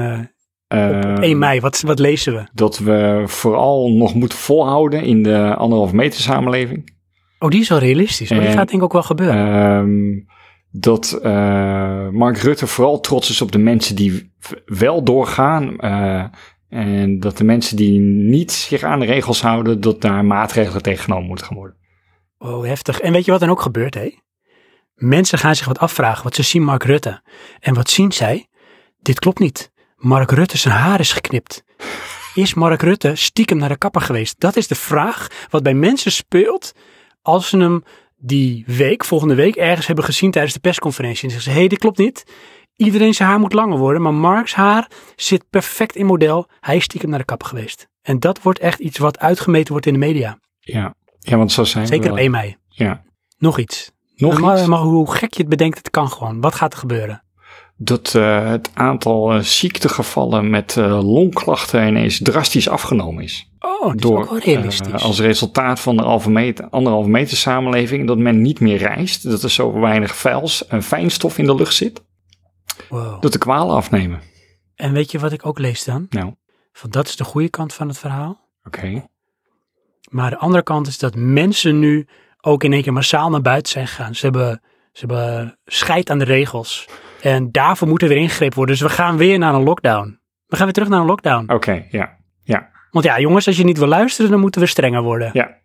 op 0.68 0.80
Eh, 0.80 1.14
1 1.20 1.38
mei? 1.38 1.60
Wat, 1.60 1.82
wat 1.82 2.00
lezen 2.00 2.34
we? 2.34 2.44
Dat 2.54 2.78
we 2.78 3.24
vooral 3.26 3.91
nog 3.91 4.14
moeten 4.14 4.38
volhouden 4.38 5.04
in 5.04 5.24
de 5.24 5.56
anderhalf 5.56 5.91
meter 5.91 6.20
samenleving. 6.20 6.91
Oh, 7.39 7.50
die 7.50 7.62
is 7.62 7.70
wel 7.70 7.80
realistisch. 7.80 8.30
Maar 8.30 8.39
die 8.39 8.50
gaat 8.50 8.68
denk 8.70 8.70
ik 8.70 8.84
ook 8.84 8.94
wel 8.94 9.04
gebeuren. 9.04 9.54
Ehm, 9.54 10.33
dat 10.76 11.12
eh, 11.12 12.10
Mark 12.10 12.38
Rutte 12.38 12.68
vooral 12.68 13.00
trots 13.00 13.30
is 13.30 13.42
op 13.42 13.52
de 13.52 13.58
mensen 13.58 13.96
die 13.96 14.34
wel 14.66 15.04
doorgaan. 15.04 15.80
eh, 15.80 16.26
en 16.70 17.20
dat 17.20 17.38
de 17.38 17.44
mensen 17.44 17.76
die 17.76 18.00
niet 18.00 18.52
zich 18.52 18.84
aan 18.84 19.00
de 19.00 19.06
regels 19.06 19.42
houden, 19.42 19.82
dat 19.82 20.02
daar 20.02 20.26
maatregelen 20.26 20.82
tegen 20.82 21.04
genomen 21.04 21.28
moeten 21.28 21.46
gaan 21.46 21.58
worden. 21.58 21.78
Oh, 22.38 22.66
heftig. 22.66 23.00
En 23.00 23.12
weet 23.12 23.26
je 23.26 23.32
wat 23.32 23.40
dan 23.40 23.50
ook 23.50 23.62
gebeurt, 23.62 23.94
hè? 23.94 24.16
Mensen 24.96 25.38
gaan 25.38 25.56
zich 25.56 25.66
wat 25.66 25.80
afvragen, 25.80 26.24
wat 26.24 26.36
ze 26.36 26.44
zien 26.44 26.64
Mark 26.64 26.84
Rutte. 26.84 27.22
En 27.60 27.74
wat 27.74 27.90
zien 27.90 28.12
zij? 28.12 28.48
Dit 29.02 29.20
klopt 29.20 29.40
niet. 29.40 29.72
Mark 29.96 30.32
Rutte 30.32 30.58
zijn 30.58 30.74
haar 30.74 31.00
is 31.00 31.14
geknipt. 31.14 31.64
Is 32.34 32.54
Mark 32.54 32.82
Rutte 32.82 33.16
stiekem 33.16 33.58
naar 33.58 33.70
de 33.70 33.78
kapper 33.78 34.02
geweest? 34.02 34.40
Dat 34.40 34.56
is 34.56 34.68
de 34.68 34.76
vraag 34.76 35.28
wat 35.50 35.64
bij 35.64 35.74
mensen 35.74 36.12
speelt 36.12 36.74
als 37.22 37.50
ze 37.50 37.58
hem 37.58 37.84
die 38.26 38.64
week, 38.68 39.06
volgende 39.06 39.36
week, 39.36 39.56
ergens 39.56 39.88
hebben 39.88 40.06
gezien 40.06 40.32
tijdens 40.32 40.54
de 40.54 40.60
persconferentie. 40.60 41.24
En 41.24 41.30
zeggen 41.30 41.44
ze, 41.44 41.54
hé, 41.54 41.60
hey, 41.60 41.68
dit 41.68 41.80
klopt 41.80 41.98
niet. 41.98 42.24
Iedereen 42.76 43.14
zijn 43.14 43.30
haar 43.30 43.40
moet 43.40 43.54
langer 43.54 43.78
worden, 43.78 44.02
maar 44.02 44.14
Marks 44.14 44.54
haar 44.54 44.88
zit 45.16 45.50
perfect 45.50 45.96
in 45.96 46.06
model. 46.06 46.50
Hij 46.60 46.76
is 46.76 46.84
stiekem 46.84 47.10
naar 47.10 47.20
de 47.20 47.26
kapper 47.26 47.48
geweest. 47.48 47.88
En 48.02 48.20
dat 48.20 48.42
wordt 48.42 48.60
echt 48.60 48.80
iets 48.80 48.98
wat 48.98 49.20
uitgemeten 49.20 49.72
wordt 49.72 49.86
in 49.86 49.94
de 49.94 50.00
media. 50.00 50.40
Ja, 50.60 50.96
ja 51.20 51.38
want 51.38 51.52
zo 51.52 51.64
zijn 51.64 51.84
we 51.84 51.90
Zeker 51.90 52.06
wel. 52.06 52.14
op 52.14 52.20
1 52.20 52.32
mei. 52.32 52.58
Ja. 52.68 53.04
Nog 53.38 53.60
iets. 53.60 53.92
Nog 54.16 54.40
maar, 54.40 54.58
iets? 54.58 54.68
maar 54.68 54.80
hoe 54.80 55.12
gek 55.12 55.34
je 55.34 55.40
het 55.40 55.50
bedenkt, 55.50 55.78
het 55.78 55.90
kan 55.90 56.10
gewoon. 56.10 56.42
Wat 56.42 56.56
gaat 56.56 56.74
er 56.74 56.80
gebeuren? 56.80 57.23
Dat 57.78 58.16
eh, 58.16 58.50
het 58.50 58.70
aantal 58.74 59.34
eh, 59.34 59.40
ziektegevallen 59.40 60.50
met 60.50 60.78
eh, 60.78 61.04
longklachten 61.04 61.88
ineens 61.88 62.20
drastisch 62.22 62.70
afgenomen 62.70 63.24
is. 63.24 63.52
Oh, 63.60 63.86
dat 63.86 64.04
is 64.04 64.10
ook 64.10 64.30
wel 64.30 64.40
realistisch. 64.40 65.04
als 65.04 65.20
resultaat 65.20 65.80
van 65.80 65.96
de 65.96 66.02
anderhalve 66.02 66.30
meter, 66.32 66.68
anderhalve 66.70 67.10
meter 67.10 67.38
samenleving, 67.38 68.08
dat 68.08 68.18
men 68.18 68.42
niet 68.42 68.60
meer 68.60 68.78
reist, 68.78 69.30
dat 69.30 69.44
er 69.44 69.52
zo 69.52 69.80
weinig 69.80 70.16
vuils 70.16 70.68
en 70.68 70.84
fijnstof 70.84 71.38
in 71.38 71.46
de 71.46 71.56
lucht 71.56 71.74
zit, 71.74 72.04
Wow. 72.90 73.22
dat 73.22 73.32
de 73.32 73.38
kwalen 73.38 73.76
afnemen. 73.76 74.22
En 74.76 74.94
weet 74.94 75.12
je 75.12 75.20
wat 75.20 75.32
ik 75.32 75.46
ook 75.46 75.60
lees 75.60 75.84
dan? 75.84 76.06
Nou, 76.10 76.26
oké. 76.28 76.36
Van 76.72 76.90
dat 76.90 77.08
is 77.08 77.16
de 77.16 77.24
goede 77.24 77.50
kant 77.50 77.74
van 77.74 77.88
het 77.88 77.98
verhaal. 77.98 78.42
Maar 80.10 80.30
de 80.30 80.38
andere 80.38 80.64
kant 80.64 80.88
is 80.88 80.98
dat 80.98 81.16
mensen 81.16 81.80
nu 81.80 82.08
ook 82.42 82.64
in 82.64 82.74
één 82.74 82.82
keer 82.82 82.94
massaal 82.94 83.30
naar 83.30 83.42
buiten 83.42 83.72
zijn 83.72 83.88
gegaan. 83.88 84.16
Ze 84.16 84.26
hebben, 84.26 84.62
ze 84.92 85.06
hebben 85.06 85.58
scheid 85.66 86.10
aan 86.10 86.18
de 86.20 86.26
regels. 86.26 86.88
En 87.24 87.52
daarvoor 87.52 87.88
moet 87.88 88.02
er 88.02 88.08
weer 88.08 88.18
ingegrepen 88.18 88.56
worden. 88.58 88.76
Dus 88.76 88.84
we 88.84 88.90
gaan 88.94 89.18
weer 89.18 89.38
naar 89.38 89.54
een 89.54 89.64
lockdown. 89.64 90.20
We 90.46 90.56
gaan 90.56 90.66
weer 90.66 90.74
terug 90.74 90.90
naar 90.90 91.00
een 91.00 91.06
lockdown. 91.06 91.52
Oké, 91.52 91.86
ja. 91.90 92.18
Ja, 92.44 92.70
Want 92.92 93.06
ja, 93.06 93.20
jongens, 93.20 93.48
als 93.48 93.58
je 93.58 93.64
niet 93.64 93.78
wil 93.78 93.88
luisteren, 93.88 94.32
dan 94.32 94.40
moeten 94.40 94.62
we 94.62 94.68
strenger 94.68 95.02
worden. 95.02 95.30
ja. 95.34 95.62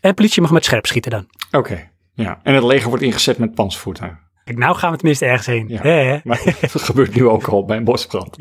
En 0.00 0.14
politie 0.14 0.42
mag 0.42 0.50
met 0.50 0.64
scherp 0.64 0.86
schieten 0.86 1.10
dan. 1.10 1.26
Oké, 1.50 1.90
ja. 2.14 2.40
En 2.42 2.54
het 2.54 2.64
leger 2.64 2.88
wordt 2.88 3.04
ingezet 3.04 3.38
met 3.38 3.54
panzervoertuigen. 3.54 4.18
Kijk, 4.44 4.58
nou 4.58 4.76
gaan 4.76 4.90
we 4.90 4.96
tenminste 4.96 5.24
ergens 5.26 5.46
heen. 5.46 5.68
Ja. 5.68 5.80
Hè, 5.82 5.90
hè? 5.90 6.18
Maar 6.24 6.40
dat 6.72 6.82
gebeurt 6.82 7.14
nu 7.14 7.26
ook 7.28 7.46
al 7.46 7.64
bij 7.64 7.76
een 7.76 7.84
bosbrand. 7.84 8.36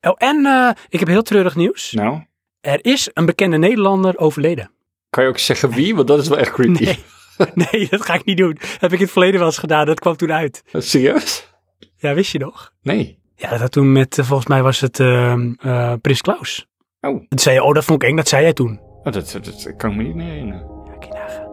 Oh, 0.00 0.14
en 0.16 0.46
eh, 0.46 0.70
ik 0.88 0.98
heb 0.98 1.08
heel 1.08 1.22
treurig 1.22 1.56
nieuws. 1.56 1.92
Nou, 1.92 2.22
Er 2.60 2.84
is 2.84 3.10
een 3.14 3.26
bekende 3.26 3.56
Nederlander 3.58 4.18
overleden. 4.18 4.70
kan 5.10 5.22
je 5.24 5.28
ook 5.30 5.38
zeggen 5.38 5.70
wie? 5.70 5.94
Want 5.94 6.08
dat 6.08 6.18
is 6.20 6.28
wel 6.28 6.38
echt 6.38 6.52
creepy. 6.52 6.84
Nee, 6.84 6.98
nee, 7.72 7.86
dat 7.90 8.04
ga 8.04 8.14
ik 8.14 8.24
niet 8.24 8.36
doen. 8.36 8.52
Dat 8.60 8.80
heb 8.80 8.92
ik 8.92 8.98
in 8.98 9.04
het 9.04 9.10
verleden 9.12 9.38
wel 9.38 9.48
eens 9.48 9.58
gedaan. 9.58 9.86
Dat 9.86 10.00
kwam 10.00 10.16
toen 10.16 10.32
uit. 10.32 10.62
Serieus? 10.72 11.48
Ja, 11.96 12.14
wist 12.14 12.32
je 12.32 12.38
nog? 12.38 12.72
Nee. 12.82 13.18
Ja, 13.36 13.50
dat 13.50 13.60
had 13.60 13.72
toen 13.72 13.92
met, 13.92 14.18
eh, 14.18 14.24
volgens 14.24 14.48
mij 14.48 14.62
was 14.62 14.80
het 14.80 15.00
ehm, 15.00 15.52
eh, 15.58 15.92
Prins 16.00 16.20
Klaus. 16.20 16.66
Oh, 17.00 17.24
Toen 17.28 17.38
zei 17.38 17.54
je, 17.54 17.62
oh, 17.62 17.74
dat 17.74 17.84
vond 17.84 18.02
ik 18.02 18.08
eng. 18.08 18.16
Dat 18.16 18.28
zei 18.28 18.42
jij 18.42 18.52
toen. 18.52 18.80
dat, 19.02 19.12
dat, 19.14 19.32
dat 19.32 19.74
kan 19.76 19.90
ik 19.90 19.96
me 19.96 20.02
niet 20.02 20.14
meer 20.14 20.26
herinneren. 20.26 20.66
Ja, 20.86 20.92
kun 20.98 21.08
je 21.08 21.14
nagaan. 21.14 21.48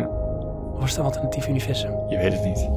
Ja, 0.00 0.08
Of 0.72 0.80
was 0.80 0.90
het 0.90 0.98
een 0.98 1.04
alternatief 1.04 1.48
universum? 1.48 2.08
je 2.08 2.16
weet 2.16 2.32
het 2.32 2.44
niet. 2.44 2.68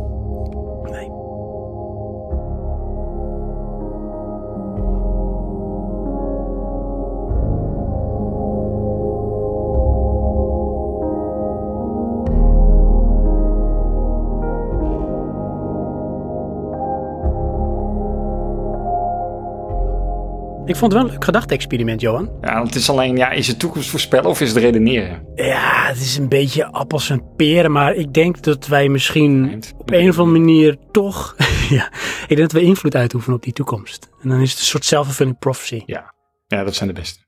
Ik 20.68 20.76
vond 20.76 20.92
het 20.92 21.02
wel 21.02 21.10
een 21.10 21.16
leuk 21.16 21.24
gedachte-experiment, 21.24 22.02
Johan. 22.02 22.32
Ja, 22.42 22.64
het 22.64 22.76
is 22.76 22.90
alleen, 22.90 23.18
ja, 23.18 23.30
is 23.30 23.48
het 23.48 23.60
toekomst 23.60 23.90
voorspellen 23.90 24.30
of 24.30 24.42
is 24.42 24.50
het 24.50 24.58
redeneren? 24.58 25.26
Ja, 25.36 25.86
het 25.88 25.98
is 25.98 26.18
een 26.18 26.30
beetje 26.30 26.72
appels 26.72 27.10
en 27.10 27.36
peren, 27.36 27.72
maar 27.72 27.94
ik 27.94 28.14
denk 28.14 28.42
dat 28.42 28.68
wij 28.68 28.90
misschien 28.90 29.50
Eind. 29.50 29.74
op 29.78 29.92
een 29.92 30.10
of 30.10 30.20
andere 30.20 30.40
manier 30.40 30.78
toch, 30.92 31.36
ja, 31.70 31.92
ik 32.22 32.28
denk 32.28 32.40
dat 32.40 32.52
we 32.52 32.62
invloed 32.62 32.96
uitoefenen 32.96 33.36
op 33.36 33.44
die 33.44 33.54
toekomst. 33.54 34.10
En 34.22 34.30
dan 34.30 34.42
is 34.42 34.50
het 34.50 34.60
een 34.60 34.66
soort 34.66 34.86
self-fulfilling 34.86 35.40
prophecy. 35.40 35.84
Ja. 35.86 36.14
Ja, 36.48 36.64
dat 36.64 36.76
zijn 36.76 36.90
de 36.90 36.96
beste. 36.96 37.20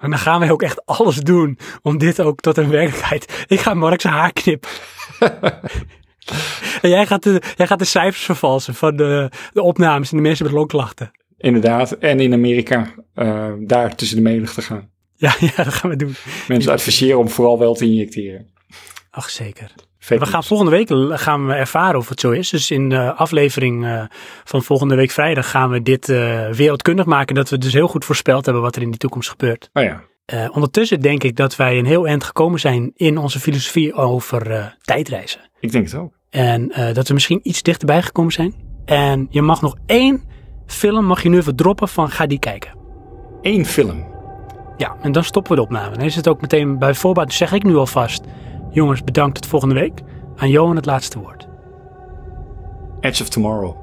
En 0.00 0.10
dan 0.10 0.18
gaan 0.18 0.40
wij 0.40 0.50
ook 0.50 0.62
echt 0.62 0.86
alles 0.86 1.16
doen 1.16 1.58
om 1.82 1.98
dit 1.98 2.20
ook 2.20 2.40
tot 2.40 2.56
een 2.56 2.70
werkelijkheid. 2.70 3.44
Ik 3.46 3.60
ga 3.60 3.74
Mark 3.74 4.00
zijn 4.00 4.14
haar 4.14 4.32
knippen. 4.32 4.70
en 6.82 6.90
jij 6.90 7.06
gaat, 7.06 7.22
de, 7.22 7.42
jij 7.56 7.66
gaat 7.66 7.78
de 7.78 7.84
cijfers 7.84 8.24
vervalsen 8.24 8.74
van 8.74 8.96
de, 8.96 9.30
de 9.52 9.62
opnames 9.62 10.10
en 10.10 10.16
de 10.16 10.22
mensen 10.22 10.44
met 10.44 10.54
longklachten. 10.54 11.10
Inderdaad. 11.42 11.92
En 11.92 12.20
in 12.20 12.32
Amerika 12.32 12.94
eh, 13.14 13.52
daar 13.58 13.94
tussen 13.94 14.16
de 14.16 14.22
menigte 14.22 14.54
te 14.54 14.62
gaan. 14.62 14.90
Ja, 15.16 15.34
ja, 15.56 15.64
dat 15.64 15.74
gaan 15.74 15.90
we 15.90 15.96
doen. 15.96 16.14
Mensen 16.48 16.72
adviseren 16.72 17.18
om 17.18 17.28
vooral 17.28 17.58
wel 17.58 17.74
te 17.74 17.84
injecteren. 17.84 18.46
Ach, 19.10 19.30
zeker. 19.30 19.74
Fake 19.98 20.20
We 20.20 20.26
gaan 20.26 20.34
news. 20.34 20.46
volgende 20.46 20.70
week 20.70 21.18
gaan 21.20 21.46
we 21.46 21.52
ervaren 21.52 21.98
of 21.98 22.08
het 22.08 22.20
zo 22.20 22.30
is. 22.30 22.50
Dus 22.50 22.70
in 22.70 22.88
de 22.88 23.12
aflevering 23.12 23.84
eh, 23.84 24.04
van 24.44 24.62
volgende 24.62 24.94
week 24.94 25.10
vrijdag 25.10 25.50
gaan 25.50 25.70
we 25.70 25.82
dit 25.82 26.08
eh, 26.08 26.48
wereldkundig 26.48 27.06
maken. 27.06 27.34
Dat 27.34 27.50
we 27.50 27.58
dus 27.58 27.72
heel 27.72 27.88
goed 27.88 28.04
voorspeld 28.04 28.44
hebben 28.44 28.62
wat 28.62 28.76
er 28.76 28.82
in 28.82 28.90
de 28.90 28.96
toekomst 28.96 29.30
gebeurt. 29.30 29.70
Oh 29.72 29.82
ja. 29.82 30.02
Ondertussen 30.52 31.00
denk 31.00 31.22
ik 31.22 31.36
dat 31.36 31.56
wij 31.56 31.78
een 31.78 31.86
heel 31.86 32.06
eind 32.06 32.24
gekomen 32.24 32.60
zijn 32.60 32.92
in 32.94 33.18
onze 33.18 33.40
filosofie 33.40 33.94
over 33.94 34.74
tijdreizen. 34.80 35.40
Ik 35.60 35.72
denk 35.72 35.84
het 35.84 35.94
ook. 35.94 36.12
En 36.30 36.72
dat 36.92 37.08
we 37.08 37.14
misschien 37.14 37.40
iets 37.42 37.62
dichterbij 37.62 38.02
gekomen 38.02 38.32
zijn. 38.32 38.54
En 38.84 39.26
je 39.30 39.42
mag 39.42 39.60
nog 39.60 39.76
één 39.86 40.22
film 40.66 41.04
mag 41.04 41.22
je 41.22 41.28
nu 41.28 41.42
verdroppen 41.42 41.88
van 41.88 42.10
ga 42.10 42.26
die 42.26 42.38
kijken. 42.38 42.72
Eén 43.42 43.66
film? 43.66 44.04
Ja, 44.76 44.96
en 45.00 45.12
dan 45.12 45.24
stoppen 45.24 45.52
we 45.52 45.58
de 45.58 45.64
opname. 45.64 45.96
Dan 45.96 46.04
is 46.04 46.16
het 46.16 46.28
ook 46.28 46.40
meteen 46.40 46.78
bij 46.78 46.94
voorbaat, 46.94 47.26
dus 47.26 47.36
zeg 47.36 47.52
ik 47.52 47.62
nu 47.62 47.76
alvast. 47.76 48.24
Jongens, 48.70 49.04
bedankt 49.04 49.34
tot 49.34 49.46
volgende 49.46 49.74
week. 49.74 50.00
Aan 50.36 50.50
Johan 50.50 50.76
het 50.76 50.86
laatste 50.86 51.18
woord. 51.18 51.48
Edge 53.00 53.22
of 53.22 53.28
Tomorrow. 53.28 53.82